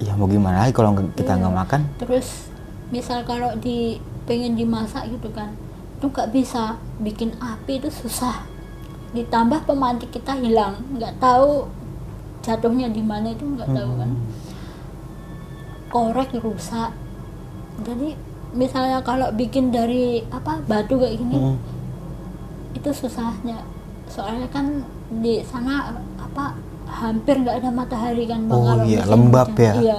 Ya 0.00 0.12
mau 0.14 0.24
gimana 0.26 0.62
lagi 0.62 0.72
kalau 0.72 0.92
nggak- 0.92 1.12
kita 1.14 1.32
Iya. 1.34 1.40
nggak 1.40 1.54
makan? 1.58 1.80
terus 1.98 2.28
misal 2.88 3.18
kalau 3.22 3.50
di 3.56 3.96
pengen 4.22 4.54
dimasak 4.54 5.08
gitu 5.08 5.28
kan 5.30 5.50
itu 6.00 6.06
nggak 6.06 6.32
bisa 6.32 6.62
bikin 6.96 7.36
api 7.36 7.76
itu 7.76 7.92
susah 7.92 8.48
ditambah 9.12 9.62
pemantik 9.62 10.08
kita 10.10 10.32
hilang 10.34 10.80
nggak 10.90 11.20
tahu 11.20 11.68
jatuhnya 12.40 12.88
di 12.88 13.02
mana 13.02 13.28
itu 13.28 13.44
nggak 13.44 13.68
tahu 13.68 13.92
kan 13.94 14.08
Hmm. 14.08 14.24
korek 15.90 16.30
rusak 16.36 16.90
jadi 17.80 18.16
misalnya 18.52 19.00
kalau 19.00 19.28
bikin 19.30 19.68
dari 19.68 20.24
apa 20.26 20.62
batu 20.64 20.96
kayak 20.96 21.16
gini 21.16 21.36
Mm. 21.36 21.56
itu 22.72 22.90
susahnya 22.90 23.60
soalnya 24.06 24.48
kan 24.48 24.82
di 25.12 25.42
sana 25.42 25.90
apa 26.16 26.54
hampir 26.88 27.36
nggak 27.36 27.60
ada 27.60 27.70
matahari 27.70 28.24
kan 28.24 28.46
Bang, 28.46 28.58
Oh 28.58 28.82
iya, 28.82 29.04
lembab 29.04 29.50
hujan. 29.50 29.60
ya. 29.60 29.74
iya 29.76 29.98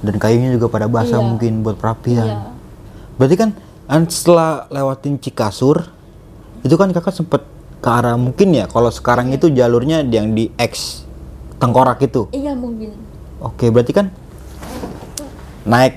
Dan 0.00 0.16
kayunya 0.16 0.50
juga 0.50 0.68
pada 0.68 0.86
basah 0.86 1.16
Iya. 1.16 1.26
mungkin 1.26 1.52
buat 1.60 1.76
perapian. 1.76 2.24
iya 2.24 2.40
Berarti 3.16 3.36
kan 3.36 3.50
an- 3.90 4.06
setelah 4.06 4.70
lewatin 4.70 5.18
Cikasur 5.18 5.90
itu 6.62 6.74
kan 6.74 6.88
kakak 6.88 7.10
sempet 7.12 7.42
ke 7.80 7.88
arah 7.88 8.14
mungkin 8.14 8.52
ya 8.52 8.64
kalau 8.64 8.88
sekarang 8.88 9.32
itu 9.32 9.50
jalurnya 9.50 10.04
yang 10.04 10.30
di 10.30 10.52
X 10.54 11.02
tengkorak 11.56 11.98
itu. 12.00 12.28
iya 12.30 12.54
mungkin 12.54 12.92
Oke, 13.40 13.68
berarti 13.68 13.90
kan 13.90 14.12
naik 15.62 15.96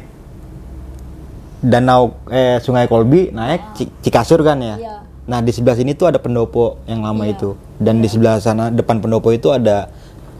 danau 1.60 2.20
eh 2.28 2.60
Sungai 2.60 2.88
Kolbi 2.88 3.32
naik 3.32 3.62
Ci- 3.74 3.92
Cikasur 4.02 4.40
kan 4.42 4.60
ya. 4.60 4.76
Iya. 4.76 4.96
Nah, 5.24 5.40
di 5.40 5.52
sebelah 5.52 5.76
sini 5.76 5.92
tuh 5.92 6.08
ada 6.08 6.20
pendopo 6.20 6.84
yang 6.86 7.00
lama 7.00 7.24
Iya. 7.24 7.32
itu. 7.34 7.50
Dan 7.78 8.00
di 8.00 8.08
sebelah 8.08 8.40
sana 8.40 8.68
depan 8.70 9.00
pendopo 9.00 9.32
itu 9.32 9.48
ada 9.50 9.88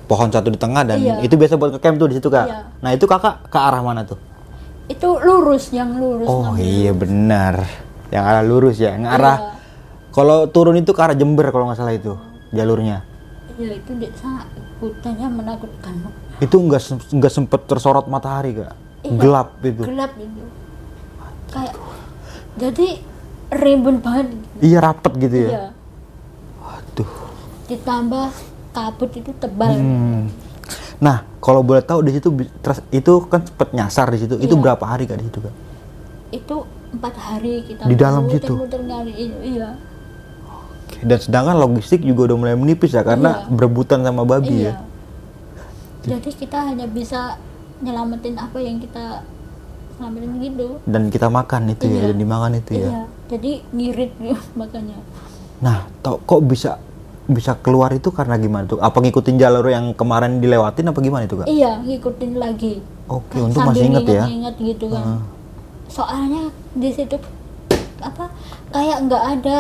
pohon 0.06 0.28
satu 0.28 0.48
di 0.48 0.56
tengah 0.56 0.84
dan 0.84 1.00
Iya. 1.00 1.24
itu 1.24 1.36
biasa 1.36 1.56
buat 1.56 1.72
ke 1.72 1.80
camp 1.80 1.96
tuh 1.96 2.08
di 2.08 2.16
situ, 2.16 2.28
Kak. 2.28 2.46
Iya. 2.46 2.60
Nah, 2.80 2.92
itu 2.92 3.04
Kakak 3.04 3.48
ke 3.48 3.58
arah 3.58 3.80
mana 3.80 4.04
tuh? 4.04 4.20
Itu 4.86 5.08
lurus 5.18 5.70
yang 5.70 5.96
lurus 5.96 6.26
Oh 6.26 6.44
ngambil. 6.46 6.60
iya 6.60 6.92
benar. 6.92 7.56
Yang 8.10 8.24
arah 8.26 8.44
lurus 8.44 8.76
ya, 8.78 8.90
yang 8.92 9.06
arah 9.06 9.38
Iya. 9.38 9.52
kalau 10.12 10.38
turun 10.46 10.76
itu 10.76 10.92
ke 10.92 11.00
arah 11.00 11.14
Jember 11.14 11.50
kalau 11.50 11.66
nggak 11.66 11.78
salah 11.78 11.92
itu 11.92 12.14
jalurnya. 12.50 13.02
iya 13.54 13.74
itu 13.76 13.92
di 13.94 14.10
sana 14.14 14.50
hutannya 14.78 15.28
menakutkan 15.30 15.94
Itu 16.40 16.58
nggak 16.60 16.82
nggak 17.12 17.32
sempet 17.32 17.62
tersorot 17.64 18.06
matahari 18.06 18.54
kak, 18.56 18.74
Iya. 19.02 19.14
gelap 19.16 19.50
itu. 19.62 19.82
gelap 19.84 20.12
itu 20.16 20.44
kayak 21.48 21.76
jadi 22.56 22.88
rimbun 23.52 23.98
banget 24.00 24.28
gitu. 24.30 24.58
Iya 24.64 24.78
rapet 24.80 25.14
gitu 25.20 25.38
ya. 25.38 25.50
iya 25.50 25.66
Waduh. 26.60 27.12
ditambah 27.66 28.28
kabut 28.72 29.12
itu 29.12 29.32
tebal 29.36 29.70
Hmm. 29.72 30.30
Nah 31.04 31.18
kalau 31.38 31.60
boleh 31.62 31.84
tahu 31.84 32.00
di 32.02 32.12
situ 32.12 32.32
itu 32.90 33.14
kan 33.28 33.44
sempet 33.44 33.70
nyasar 33.72 34.08
di 34.10 34.18
situ. 34.18 34.36
Itu 34.38 34.56
Iya. 34.56 34.62
berapa 34.64 34.86
hari 34.86 35.04
kak 35.04 35.20
di 35.20 35.28
situ 35.28 35.40
kak? 35.40 35.56
itu 36.34 36.56
empat 36.92 37.14
hari 37.16 37.62
kita 37.62 37.86
Di 37.86 37.94
dalam 37.94 38.26
situ? 38.26 38.50
muter-muter 38.50 38.82
nyari 38.82 39.14
itu 39.14 39.38
iya 39.48 39.78
Oke, 40.84 40.98
Dan 41.04 41.18
sedangkan 41.20 41.56
logistik 41.60 42.02
juga 42.02 42.26
udah 42.26 42.38
mulai 42.40 42.56
menipis 42.56 42.90
ya 42.92 43.06
karena 43.06 43.46
Iya. 43.46 43.54
berebutan 43.54 44.02
sama 44.02 44.26
babi 44.26 44.66
iya 44.66 44.74
ya. 46.02 46.18
jadi 46.18 46.30
kita 46.34 46.58
hanya 46.66 46.90
bisa 46.90 47.38
nyelamatin 47.80 48.34
apa 48.36 48.58
yang 48.58 48.82
kita 48.82 49.22
selamatin 49.94 50.42
gitu 50.42 50.68
Dan 50.84 51.04
kita 51.08 51.30
makan 51.30 51.70
itu 51.70 51.86
ya, 51.86 51.94
Iya. 51.94 52.06
dan 52.10 52.18
dimakan 52.18 52.52
itu 52.56 52.72
ya. 52.74 52.82
iya 52.84 53.02
jadi 53.30 53.52
ngirit 53.70 54.12
makanya 54.60 54.98
Nah, 55.62 55.86
tau 56.02 56.18
kok 56.20 56.42
bisa 56.44 56.82
bisa 57.26 57.56
keluar 57.56 57.90
itu 57.90 58.10
karena 58.10 58.36
gimana 58.36 58.66
tuh? 58.66 58.78
Apa 58.78 59.00
ngikutin 59.00 59.36
jalur 59.38 59.64
yang 59.66 59.92
kemarin 59.92 60.38
dilewatin 60.38 60.86
apa 60.86 61.00
gimana 61.00 61.24
itu 61.24 61.36
kak? 61.36 61.48
iya 61.48 61.80
ngikutin 61.80 62.32
lagi 62.36 62.84
Oke, 63.06 63.36
untung 63.38 63.64
Sambil 63.64 63.72
masih 63.74 63.86
inget 63.90 64.06
ya. 64.10 64.24
inget 64.26 64.56
gitu 64.58 64.86
kan 64.88 65.04
Ah. 65.06 65.22
soalnya 65.86 66.44
di 66.72 66.90
situ 66.90 67.16
apa 67.98 68.28
kayak 68.70 68.98
nggak 69.04 69.24
ada 69.34 69.60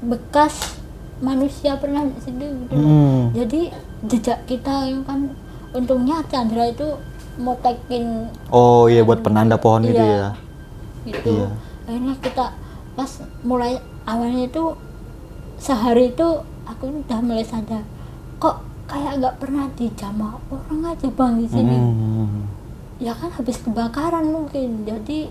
bekas 0.00 0.78
manusia 1.18 1.74
pernah 1.74 2.02
di 2.02 2.20
situ 2.20 2.38
gitu. 2.40 2.72
Hmm. 2.72 3.30
jadi 3.30 3.60
jejak 4.04 4.38
kita 4.44 4.86
yang 4.86 5.02
kan 5.02 5.34
untungnya 5.70 6.22
Chandra 6.26 6.66
itu 6.66 6.94
mau 7.36 7.54
tekin 7.56 8.28
Oh 8.48 8.86
iya 8.86 9.00
buat 9.00 9.20
penanda 9.20 9.54
pohon 9.54 9.82
itu 9.82 9.94
ya. 9.94 10.04
Iya. 10.04 10.28
gitu 11.08 11.30
Iya. 11.36 11.48
akhirnya 11.84 12.14
kita 12.18 12.46
pas 12.92 13.10
mulai 13.42 13.76
awalnya 14.04 14.44
itu 14.44 14.64
sehari 15.56 16.10
itu 16.10 16.28
aku 16.70 16.84
udah 17.00 17.18
mulai 17.18 17.42
sadar 17.42 17.82
kok 18.36 18.56
kayak 18.86 19.18
nggak 19.18 19.34
pernah 19.36 19.66
dijamah 19.72 20.34
orang 20.48 20.80
aja 20.88 21.08
bang 21.08 21.34
di 21.36 21.46
sini 21.46 21.76
Hmm. 21.76 22.46
ya 22.98 23.12
kan 23.12 23.30
habis 23.30 23.58
kebakaran 23.58 24.26
mungkin 24.26 24.82
jadi 24.82 25.30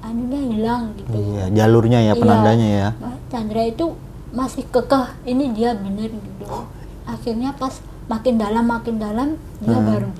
anunya 0.00 0.40
hilang 0.48 0.82
gitu 0.96 1.14
Iya, 1.14 1.44
jalurnya 1.52 2.00
ya 2.00 2.06
Iya. 2.08 2.18
penandanya 2.18 2.68
ya. 2.68 2.88
Wah, 2.98 3.14
Chandra 3.28 3.62
itu 3.62 3.86
masih 4.30 4.64
kekeh 4.66 5.06
ini 5.24 5.52
dia 5.52 5.72
bener 5.72 6.08
gitu 6.08 6.46
akhirnya 7.04 7.52
pas 7.52 7.78
makin 8.04 8.34
dalam 8.34 8.64
makin 8.64 8.96
dalam 8.96 9.28
dia 9.58 9.74
Hmm. 9.74 9.86
baru 9.86 10.10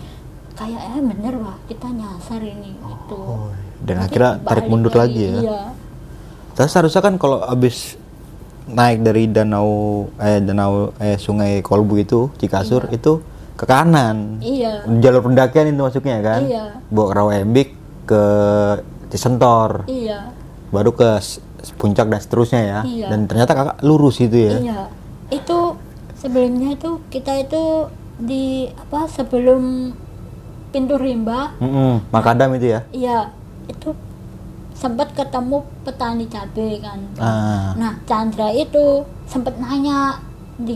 kayaknya 0.52 1.00
bener 1.02 1.34
wah 1.38 1.56
kita 1.64 1.88
nyasar 1.88 2.38
ini 2.38 2.76
gitu 2.76 3.16
Oh, 3.16 3.48
dan 3.80 3.98
Nanti 3.98 4.14
akhirnya 4.14 4.30
tarik 4.42 4.66
mundur 4.66 4.92
lagi 4.92 5.22
ya. 5.24 5.40
iya 5.40 5.60
Terus 6.52 6.68
seharusnya 6.68 7.00
kan 7.00 7.16
kalau 7.16 7.40
abis 7.42 7.96
naik 8.68 9.02
dari 9.02 9.26
danau 9.26 10.06
eh 10.22 10.38
danau 10.38 10.94
eh 11.02 11.18
sungai 11.18 11.60
Kolbu 11.60 11.94
itu 11.98 12.30
Cikasur 12.38 12.86
itu 12.94 13.18
ke 13.58 13.64
kanan. 13.66 14.38
iya 14.38 14.82
Jalur 14.98 15.22
pendakian 15.26 15.70
itu 15.70 15.82
masuknya 15.82 16.18
kan. 16.22 16.40
Iya. 16.46 16.64
Bawa 16.88 17.06
ke 17.10 17.14
Rawembik 17.18 17.68
ke 18.06 18.22
Cisentor. 19.10 19.86
iya 19.86 20.30
Baru 20.72 20.94
ke 20.94 21.20
puncak 21.78 22.10
dan 22.10 22.18
seterusnya 22.18 22.60
ya. 22.62 22.80
Iya. 22.82 23.06
Dan 23.12 23.26
ternyata 23.30 23.52
kakak 23.54 23.76
lurus 23.82 24.18
itu 24.18 24.36
ya. 24.36 24.54
iya 24.58 24.80
itu 25.32 25.58
sebelumnya 26.18 26.76
itu 26.76 27.00
kita 27.08 27.40
itu 27.40 27.88
di 28.20 28.68
apa 28.68 29.08
sebelum 29.08 29.90
pintu 30.70 30.94
rimba 30.96 31.56
Mm-mm, 31.58 32.12
Makadam 32.12 32.54
itu 32.56 32.76
ya. 32.76 32.80
iya 32.92 33.18
itu 33.66 33.96
sempat 34.72 35.12
ketemu 35.12 35.62
petani 35.82 36.26
cabai 36.26 36.80
kan. 36.80 36.98
Ah. 37.16 37.72
nah 37.74 37.92
Chandra 38.02 38.50
itu 38.50 39.04
sempat 39.24 39.54
nanya 39.56 40.18
di, 40.58 40.74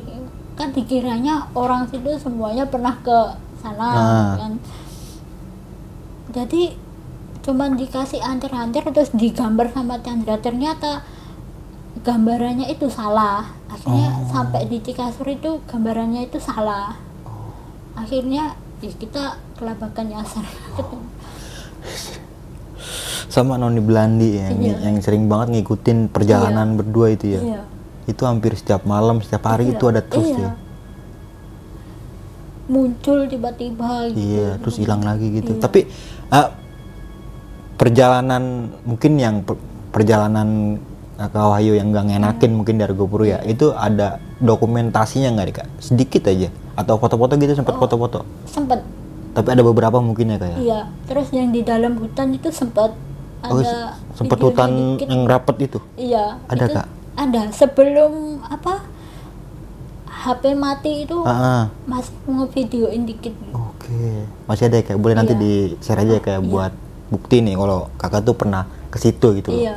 kan 0.55 0.71
dikiranya 0.71 1.51
orang 1.53 1.85
situ 1.87 2.15
semuanya 2.17 2.65
pernah 2.65 2.95
ke 3.01 3.19
sana 3.59 3.89
Ah. 3.91 4.33
kan. 4.39 4.53
Jadi 6.31 6.77
cuman 7.41 7.79
dikasih 7.79 8.21
antar-antar 8.21 8.85
terus 8.91 9.11
digambar 9.15 9.71
sama 9.71 9.97
Chandra. 10.03 10.37
Ternyata 10.37 11.03
gambarannya 12.03 12.69
itu 12.69 12.87
salah. 12.87 13.47
Akhirnya 13.67 14.11
Oh. 14.13 14.29
sampai 14.31 14.69
di 14.69 14.79
Cikasur 14.79 15.27
itu 15.27 15.59
gambarannya 15.65 16.27
itu 16.27 16.39
salah. 16.39 16.95
Akhirnya 17.95 18.55
ya 18.79 18.93
kita 18.93 19.41
kelabakan 19.57 20.13
nyasar 20.13 20.45
Sama 23.27 23.55
Noni 23.55 23.79
Belandi 23.79 24.29
ya, 24.33 24.49
yang, 24.49 24.59
Iya. 24.61 24.77
yang 24.83 24.97
sering 25.01 25.27
banget 25.27 25.49
ngikutin 25.55 26.09
perjalanan 26.09 26.75
berdua 26.75 27.11
itu 27.11 27.27
ya. 27.31 27.41
iya 27.43 27.61
Itu 28.07 28.23
hampir 28.23 28.55
setiap 28.55 28.85
malam, 28.85 29.19
setiap 29.19 29.43
hari 29.45 29.67
Iya, 29.67 29.73
itu 29.73 29.85
ada 29.87 30.01
terus 30.01 30.29
iya. 30.29 30.41
ya. 30.41 30.53
muncul 32.67 33.27
tiba-tiba 33.27 34.11
gitu 34.11 34.19
Iya, 34.19 34.49
terus 34.59 34.77
hilang 34.77 35.01
lagi 35.01 35.31
gitu. 35.33 35.55
Iya. 35.55 35.61
Tapi 35.61 35.81
eh, 36.29 36.49
perjalanan 37.77 38.43
mungkin 38.83 39.13
yang 39.17 39.37
per- 39.41 39.59
perjalanan 39.91 40.79
eh, 41.15 41.29
ke 41.29 41.39
Wahyu 41.39 41.73
yang 41.75 41.91
gak 41.91 42.07
ngenakin 42.07 42.51
Hmm. 42.51 42.57
mungkin 42.57 42.75
dari 42.77 42.93
Gopuru 42.93 43.25
ya, 43.25 43.39
itu 43.43 43.71
ada 43.71 44.19
dokumentasinya 44.39 45.31
nggak 45.33 45.47
kak? 45.53 45.69
Sedikit 45.79 46.27
aja. 46.27 46.51
Atau 46.75 46.97
foto-foto 46.97 47.35
gitu 47.35 47.55
sempat 47.55 47.75
foto-foto. 47.75 48.21
sempet 48.45 48.83
Tapi 49.33 49.49
ada 49.49 49.63
beberapa 49.63 49.97
mungkin 49.99 50.31
ya 50.31 50.37
kak 50.37 50.49
ya. 50.49 50.57
iya 50.59 50.81
terus 51.05 51.29
yang 51.29 51.49
di 51.51 51.61
dalam 51.61 51.97
hutan 51.97 52.33
itu 52.33 52.49
sempat 52.49 52.97
Oh, 53.39 53.59
ada 53.59 53.95
sempat 54.13 54.39
hutan 54.39 54.71
dikit. 54.95 55.07
yang 55.07 55.23
rapet 55.25 55.57
itu. 55.63 55.79
iya 55.95 56.41
Ada, 56.47 56.65
itu 56.65 56.75
Kak? 56.75 56.87
ada 57.15 57.43
sebelum 57.51 58.13
apa 58.43 58.75
HP 60.07 60.43
mati 60.55 61.05
itu 61.05 61.19
Ah, 61.23 61.31
ah. 61.31 61.65
masih 61.85 62.11
ngevideoin 62.27 63.03
dikit. 63.05 63.35
Oke, 63.53 64.27
masih 64.45 64.67
ada 64.67 64.77
ya 64.77 64.85
kayak 64.85 64.99
boleh 64.99 65.15
nanti 65.15 65.33
Iya. 65.33 65.41
di 65.41 65.53
share 65.79 66.01
aja 66.01 66.19
kayak 66.19 66.43
buat 66.43 66.73
bukti 67.07 67.39
nih 67.39 67.55
kalau 67.55 67.87
kakak 67.95 68.21
tuh 68.23 68.35
pernah 68.35 68.63
ke 68.89 68.99
situ 68.99 69.29
gitu 69.35 69.49
loh. 69.49 69.61
iya 69.61 69.75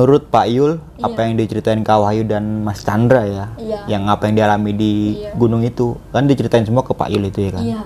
menurut 0.00 0.22
Pak 0.26 0.46
Yul 0.48 0.72
Iya. 0.96 1.04
apa 1.06 1.20
yang 1.22 1.36
diceritain 1.36 1.80
Kak 1.80 2.00
Wahyu 2.00 2.24
dan 2.24 2.64
Mas 2.64 2.80
Chandra 2.80 3.20
ya 3.22 3.52
Iya. 3.54 3.84
yang 3.86 4.08
apa 4.08 4.24
yang 4.24 4.34
dialami 4.34 4.72
di 4.72 4.92
Iya. 5.20 5.36
gunung 5.36 5.60
itu 5.60 5.92
kan 6.08 6.24
diceritain 6.24 6.64
semua 6.64 6.80
ke 6.80 6.92
Pak 6.92 7.08
Yul 7.08 7.28
itu 7.28 7.40
ya 7.42 7.50
kan 7.52 7.62
iya 7.62 7.80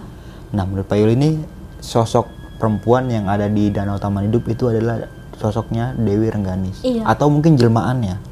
nah 0.51 0.62
menurut 0.62 0.87
Pak 0.87 0.95
Yul 0.95 1.11
ini 1.12 1.43
sosok 1.83 2.31
perempuan 2.57 3.11
yang 3.11 3.27
ada 3.27 3.51
di 3.51 3.67
Danau 3.69 3.99
Taman 3.99 4.31
Hidup 4.31 4.47
itu 4.47 4.71
adalah 4.71 5.11
sosoknya 5.35 5.91
Dewi 5.93 6.31
Rengganis 6.31 6.79
Iya. 6.81 7.03
atau 7.05 7.27
mungkin 7.27 7.59
jelmaannya 7.59 8.23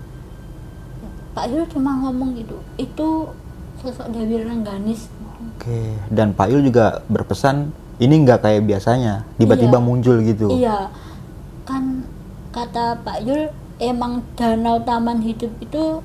Pak 1.33 1.45
Yul 1.49 1.67
cuma 1.67 1.99
ngomong 1.99 2.37
gitu 2.37 2.55
itu 2.77 3.09
sosok 3.79 4.07
Dewi 4.09 4.39
Rengganis 4.39 5.11
oke 5.59 5.79
dan 6.09 6.31
Pak 6.31 6.47
Yul 6.49 6.63
juga 6.63 7.03
berpesan 7.09 7.75
ini 7.99 8.15
nggak 8.21 8.41
kayak 8.41 8.63
biasanya 8.63 9.27
tiba-tiba 9.37 9.77
Iya. 9.77 9.85
muncul 9.85 10.17
gitu 10.23 10.47
iya 10.53 10.87
kan 11.65 12.07
kata 12.51 13.01
Pak 13.01 13.19
Yul 13.23 13.51
emang 13.83 14.23
danau 14.33 14.79
taman 14.81 15.19
hidup 15.21 15.51
itu 15.59 15.99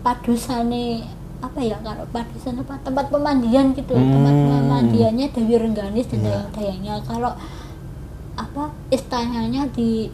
padusane 0.00 1.04
apa 1.40 1.58
ya 1.58 1.76
kalau 1.78 2.04
padusan 2.06 2.56
apa 2.56 2.76
tempat 2.80 3.08
pemandian 3.08 3.72
gitu 3.72 3.92
tempat 3.92 4.30
Hmm. 4.30 4.48
pemandiannya 4.60 5.26
Dewi 5.30 5.56
Rengganis 5.56 6.06
dan 6.06 6.20
Iya. 6.20 6.28
dayang-dayangnya 6.46 6.94
kalau 7.02 7.32
apa 8.34 8.62
istananya 8.88 9.64
di 9.70 10.12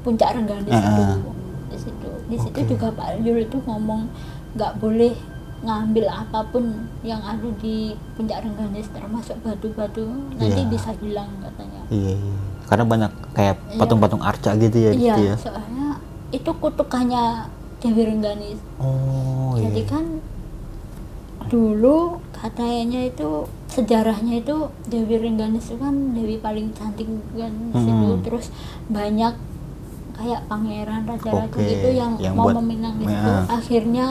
puncak 0.00 0.32
Rengganis 0.32 0.70
Ah, 0.70 1.18
itu 1.18 1.30
di 1.68 1.76
situ 1.76 2.08
di 2.24 2.36
situ 2.36 2.58
Oke. 2.58 2.68
juga 2.68 2.88
Pak 2.92 3.20
Yul 3.20 3.42
itu 3.42 3.58
ngomong 3.60 4.06
nggak 4.54 4.72
boleh 4.78 5.12
ngambil 5.58 6.06
apa 6.06 6.46
pun 6.46 6.70
yang 7.02 7.18
ada 7.20 7.50
di 7.58 7.76
puncak 8.14 8.40
Rengganis 8.40 8.86
termasuk 8.88 9.34
batu-batu 9.40 10.06
nanti 10.32 10.62
Iya. 10.62 10.70
bisa 10.70 10.90
hilang 10.96 11.30
katanya 11.40 11.82
iya, 11.88 12.14
iya. 12.14 12.36
karena 12.64 12.84
banyak 12.84 13.12
kayak 13.32 13.56
Iya. 13.64 13.76
patung-patung 13.76 14.22
arca 14.22 14.54
gitu 14.54 14.78
ya 14.78 14.90
di 14.92 14.98
Iya, 15.00 15.14
situ 15.16 15.22
ya 15.24 15.34
soalnya 15.36 15.77
itu 16.28 16.50
kutukannya 16.52 17.48
Dewi 17.78 18.02
Rengganis. 18.04 18.58
oh 18.78 19.54
iya 19.56 19.70
Jadi 19.70 19.82
kan 19.86 20.04
dulu 21.48 22.20
katanya 22.34 23.00
itu 23.02 23.48
sejarahnya 23.68 24.42
itu 24.42 24.56
Dewi 24.86 25.16
Rengganis 25.16 25.72
itu 25.72 25.78
kan 25.78 25.94
Dewi 26.12 26.36
paling 26.38 26.74
cantik 26.74 27.08
kan. 27.32 27.52
Hmm. 27.72 28.20
Terus 28.20 28.52
banyak 28.86 29.34
kayak 30.18 30.40
pangeran 30.50 31.06
raja-raja 31.06 31.46
Oke, 31.46 31.62
gitu 31.62 31.88
yang, 31.94 32.18
yang 32.18 32.34
mau 32.34 32.50
meminang 32.50 32.98
di 32.98 33.06
ya. 33.06 33.46
Akhirnya 33.46 34.06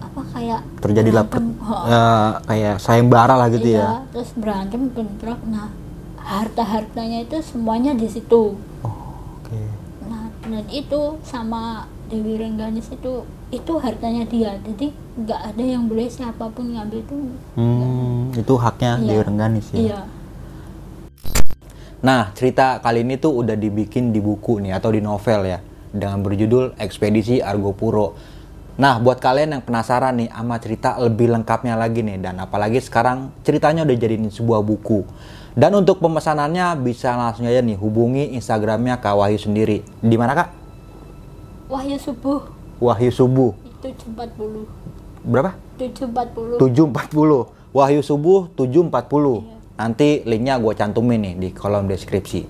apa 0.00 0.20
kayak 0.32 0.60
terjadilah 0.80 1.24
berantem. 1.28 1.52
per- 1.52 1.54
Oh, 1.66 1.82
ya, 1.84 2.06
kayak 2.46 2.74
sayembara 2.78 3.34
lah 3.34 3.50
gitu 3.50 3.68
iya, 3.68 3.82
ya 3.82 3.90
terus 4.08 4.30
berantem 4.32 4.86
bentrok. 4.88 5.42
Nah, 5.44 5.68
harta-hartanya 6.16 7.26
itu 7.26 7.36
semuanya 7.42 7.92
di 7.92 8.08
situ. 8.08 8.54
oh, 8.80 8.95
Itu 10.70 11.20
sama 11.20 11.84
Dewi 12.06 12.38
Rengganis 12.40 12.88
itu 12.88 13.26
itu 13.52 13.72
hartanya 13.78 14.24
dia. 14.26 14.56
Jadi 14.62 14.94
nggak 15.20 15.40
ada 15.54 15.64
yang 15.64 15.86
boleh 15.90 16.08
siapa 16.08 16.48
pun 16.50 16.72
ngambil 16.72 17.00
itu. 17.02 17.16
Hmm, 17.58 18.32
itu 18.32 18.54
haknya 18.56 18.98
Iya. 19.00 19.06
Dewi 19.06 19.22
Rengganis 19.26 19.66
ya. 19.74 19.78
Iya. 19.78 20.00
Nah, 22.06 22.30
cerita 22.36 22.78
kali 22.78 23.02
ini 23.02 23.18
tuh 23.18 23.42
udah 23.42 23.56
dibikin 23.58 24.14
di 24.14 24.20
buku 24.22 24.62
nih 24.62 24.76
atau 24.76 24.94
di 24.94 25.00
novel 25.02 25.48
ya 25.48 25.58
dengan 25.90 26.20
berjudul 26.22 26.76
Ekspedisi 26.78 27.40
Argo 27.40 27.72
Puro. 27.72 28.14
Nah, 28.76 29.00
buat 29.00 29.16
kalian 29.16 29.56
yang 29.56 29.64
penasaran 29.64 30.20
nih 30.20 30.28
sama 30.28 30.60
cerita 30.60 31.00
lebih 31.00 31.32
lengkapnya 31.32 31.80
lagi 31.80 32.04
nih 32.04 32.20
dan 32.20 32.36
apalagi 32.36 32.76
sekarang 32.84 33.32
ceritanya 33.40 33.88
udah 33.88 33.96
jadiin 33.96 34.28
sebuah 34.28 34.60
buku. 34.60 35.00
Dan 35.56 35.72
untuk 35.72 36.04
pemesanannya 36.04 36.76
bisa 36.84 37.16
langsung 37.16 37.48
aja 37.48 37.64
nih 37.64 37.80
hubungi 37.80 38.36
Instagramnya 38.36 39.00
Kak 39.00 39.16
Wahyu 39.16 39.40
sendiri. 39.40 39.80
Di 40.04 40.16
mana 40.20 40.36
Kak? 40.36 40.48
Wahyu 41.72 41.96
subuh 41.96 42.44
Wahyu 42.76 43.08
Subuh. 43.08 43.56
itu 43.64 43.88
740. 44.04 44.68
Berapa? 45.24 45.56
740. 45.80 46.60
740 46.60 47.72
Wahyu 47.72 48.00
Subuh 48.04 48.52
740 48.52 49.48
Nanti 49.76 50.20
linknya 50.28 50.60
gue 50.60 50.76
cantumin 50.76 51.24
nih 51.24 51.34
di 51.34 51.48
kolom 51.50 51.88
deskripsi 51.88 52.44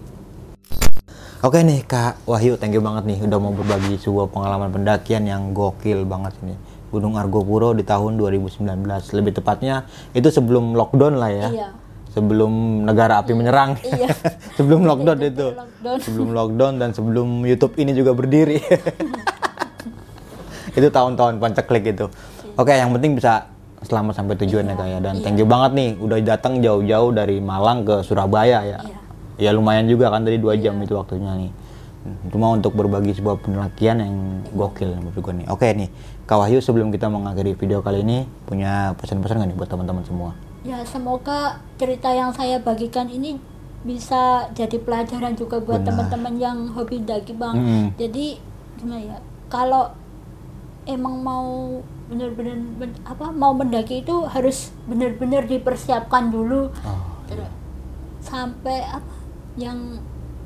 Oke 1.41 1.63
nih 1.63 1.87
Kak 1.87 2.27
Wahyu 2.27 2.59
thank 2.59 2.75
you 2.75 2.83
banget 2.83 3.07
nih 3.07 3.23
udah 3.23 3.39
mau 3.39 3.55
berbagi 3.55 4.03
sebuah 4.03 4.27
pengalaman 4.29 4.75
pendakian 4.75 5.25
yang 5.25 5.55
gokil 5.55 6.03
banget 6.03 6.35
ini 6.43 6.59
Gunung 6.91 7.15
Argopuro 7.15 7.71
di 7.71 7.87
tahun 7.87 8.19
2019 8.19 8.67
Lebih 9.15 9.33
tepatnya 9.39 9.87
itu 10.11 10.27
sebelum 10.27 10.75
lockdown 10.75 11.15
lah 11.17 11.31
ya 11.31 11.49
Iya. 11.55 11.69
Sebelum 12.17 12.83
negara 12.89 13.21
api 13.21 13.37
menyerang. 13.37 13.77
Iya. 13.85 14.09
Sebelum 14.57 14.89
lockdown 14.89 15.21
itu. 15.21 15.53
Lockdown. 15.53 15.99
Sebelum 16.01 16.29
lockdown 16.33 16.75
dan 16.81 16.91
sebelum 16.97 17.45
Youtube 17.45 17.77
ini 17.77 17.93
juga 17.93 18.17
berdiri. 18.17 18.57
Itu 20.77 20.89
tahun-tahun 20.93 21.41
panceklik 21.41 21.89
itu. 21.89 22.05
Oke 22.61 22.77
yang 22.77 22.93
penting 22.93 23.17
bisa 23.17 23.49
selamat 23.81 24.21
sampai 24.21 24.37
tujuan 24.45 24.69
ya 24.69 24.77
kak 24.77 24.89
ya. 24.93 24.99
Dan 25.01 25.25
thank 25.25 25.41
you 25.41 25.49
banget 25.49 25.73
nih 25.73 25.91
udah 25.97 26.19
datang 26.21 26.61
jauh-jauh 26.61 27.17
dari 27.17 27.41
Malang 27.41 27.89
ke 27.89 28.05
Surabaya 28.05 28.61
ya. 28.61 28.81
Iya. 28.85 28.99
ya 29.41 29.51
lumayan 29.57 29.89
juga 29.89 30.13
kan 30.13 30.25
tadi 30.25 30.37
dua 30.37 30.53
jam 30.61 30.77
itu 30.85 30.93
waktunya 30.93 31.33
nih. 31.33 31.53
Cuma 32.29 32.53
untuk 32.53 32.77
berbagi 32.77 33.17
sebuah 33.17 33.41
pendakian 33.41 34.05
yang 34.05 34.15
gokil 34.53 35.01
menurut 35.01 35.17
gue 35.17 35.35
nih. 35.45 35.47
Oke 35.49 35.73
nih 35.73 35.89
Kak 36.29 36.45
Wahyu 36.45 36.61
sebelum 36.61 36.93
kita 36.93 37.09
mengakhiri 37.09 37.57
video 37.57 37.81
kali 37.81 38.05
ini 38.05 38.29
punya 38.45 38.93
pesan-pesan 39.01 39.41
nggak 39.41 39.49
nih 39.49 39.57
buat 39.57 39.71
teman-teman 39.73 40.05
semua 40.05 40.31
Ya, 40.67 40.83
semoga 40.83 41.39
cerita 41.77 42.11
yang 42.11 42.35
saya 42.35 42.59
bagikan 42.59 43.07
ini 43.07 43.39
bisa 43.81 44.51
jadi 44.51 44.77
pelajaran 44.77 45.33
juga 45.33 45.57
buat 45.59 45.87
teman-teman 45.87 46.35
yang 46.37 46.59
hobi 46.69 46.99
daki, 47.01 47.33
Bang. 47.33 47.55
Mm. 47.55 47.87
Jadi 47.95 48.35
gimana 48.77 48.99
ya? 49.01 49.17
Kalau 49.47 49.95
emang 50.85 51.23
mau 51.23 51.79
benar-benar 52.07 52.55
ben- 52.77 52.99
apa 53.05 53.31
mau 53.33 53.51
mendaki 53.53 54.01
itu 54.01 54.15
harus 54.25 54.71
benar-benar 54.87 55.43
dipersiapkan 55.45 56.31
dulu 56.31 56.71
Oh, 56.81 56.99
Ter- 57.27 57.51
sampai 58.21 58.87
apa 58.87 59.11
yang 59.57 59.99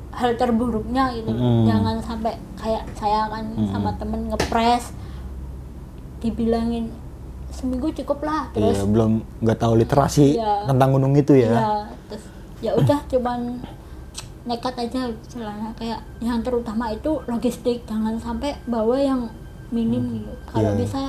hal 0.09 0.33
terburuknya 0.33 1.13
gitu 1.13 1.29
Mm. 1.29 1.69
jangan 1.69 1.95
sampai 2.01 2.33
kayak 2.57 2.81
saya 2.91 3.29
kan 3.29 3.45
sama 3.69 3.93
temen 3.95 4.25
ngepres 4.27 4.89
dibilangin 6.17 6.89
seminggu 7.51 7.91
cukup 7.93 8.19
lah 8.21 8.47
terus 8.49 8.75
Iya, 8.75 8.85
belum 8.85 9.11
nggak 9.39 9.57
tahu 9.57 9.73
literasi 9.77 10.27
Iya. 10.33 10.65
tentang 10.65 10.89
gunung 10.91 11.13
itu 11.13 11.33
ya. 11.33 11.51
ya 11.53 11.71
terus 12.07 12.23
ya 12.59 12.71
udah 12.73 12.99
cuman 13.05 13.39
nekat 14.41 14.73
aja 14.79 15.01
celana 15.27 15.69
kayak 15.75 16.01
yang 16.17 16.41
terutama 16.41 16.89
itu 16.89 17.21
logistik 17.25 17.85
jangan 17.85 18.17
sampai 18.17 18.57
bawa 18.65 18.97
yang 18.97 19.21
minim 19.69 20.17
gitu 20.17 20.33
kalau 20.47 20.65
Iya, 20.65 20.71
iya. 20.71 20.81
bisa 20.81 21.01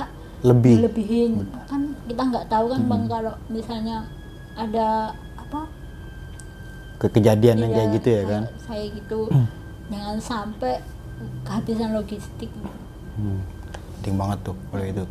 Lebih. 0.43 0.75
lebihin 0.83 1.31
kan 1.65 1.81
kita 2.03 2.21
nggak 2.21 2.45
tahu 2.45 2.65
kan 2.67 2.81
bang 2.83 3.03
kalau 3.07 3.33
misalnya 3.47 3.97
ada 4.53 4.87
apa 5.33 5.65
Ke 6.95 7.07
kejadian 7.09 7.57
yang 7.57 7.71
Iya, 7.71 7.77
kayak 7.77 7.89
gitu 7.95 8.09
ya 8.11 8.23
kan. 8.23 8.43
saya 8.61 8.85
gitu 8.85 9.19
jangan 9.89 10.17
sampai 10.17 10.73
kehabisan 11.41 11.91
logistik 11.91 12.51
Hmm, 13.13 13.39
penting 13.95 14.15
banget 14.15 14.39
tuh 14.43 14.57
kalau 14.67 14.83
itu. 14.83 15.03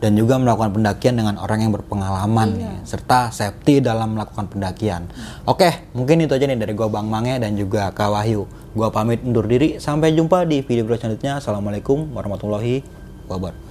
Dan 0.00 0.16
juga 0.16 0.40
melakukan 0.40 0.72
pendakian 0.72 1.20
dengan 1.20 1.36
orang 1.36 1.60
yang 1.60 1.76
berpengalaman 1.76 2.56
Iya. 2.56 2.60
nih, 2.64 2.74
serta 2.88 3.28
safety 3.28 3.84
dalam 3.84 4.16
melakukan 4.16 4.48
pendakian. 4.48 5.12
Oke, 5.44 5.92
mungkin 5.92 6.24
itu 6.24 6.32
aja 6.32 6.48
nih 6.48 6.56
dari 6.56 6.72
gua 6.72 6.88
Bang 6.88 7.12
Mange 7.12 7.36
dan 7.36 7.52
juga 7.52 7.92
Kak 7.92 8.08
Wahyu. 8.08 8.48
Gua 8.72 8.88
pamit 8.88 9.20
undur 9.20 9.44
diri, 9.44 9.76
sampai 9.76 10.16
jumpa 10.16 10.48
di 10.48 10.64
video 10.64 10.88
selanjutnya. 10.88 11.36
Assalamualaikum 11.36 12.16
warahmatullahi 12.16 12.80
wabarakatuh. 13.28 13.69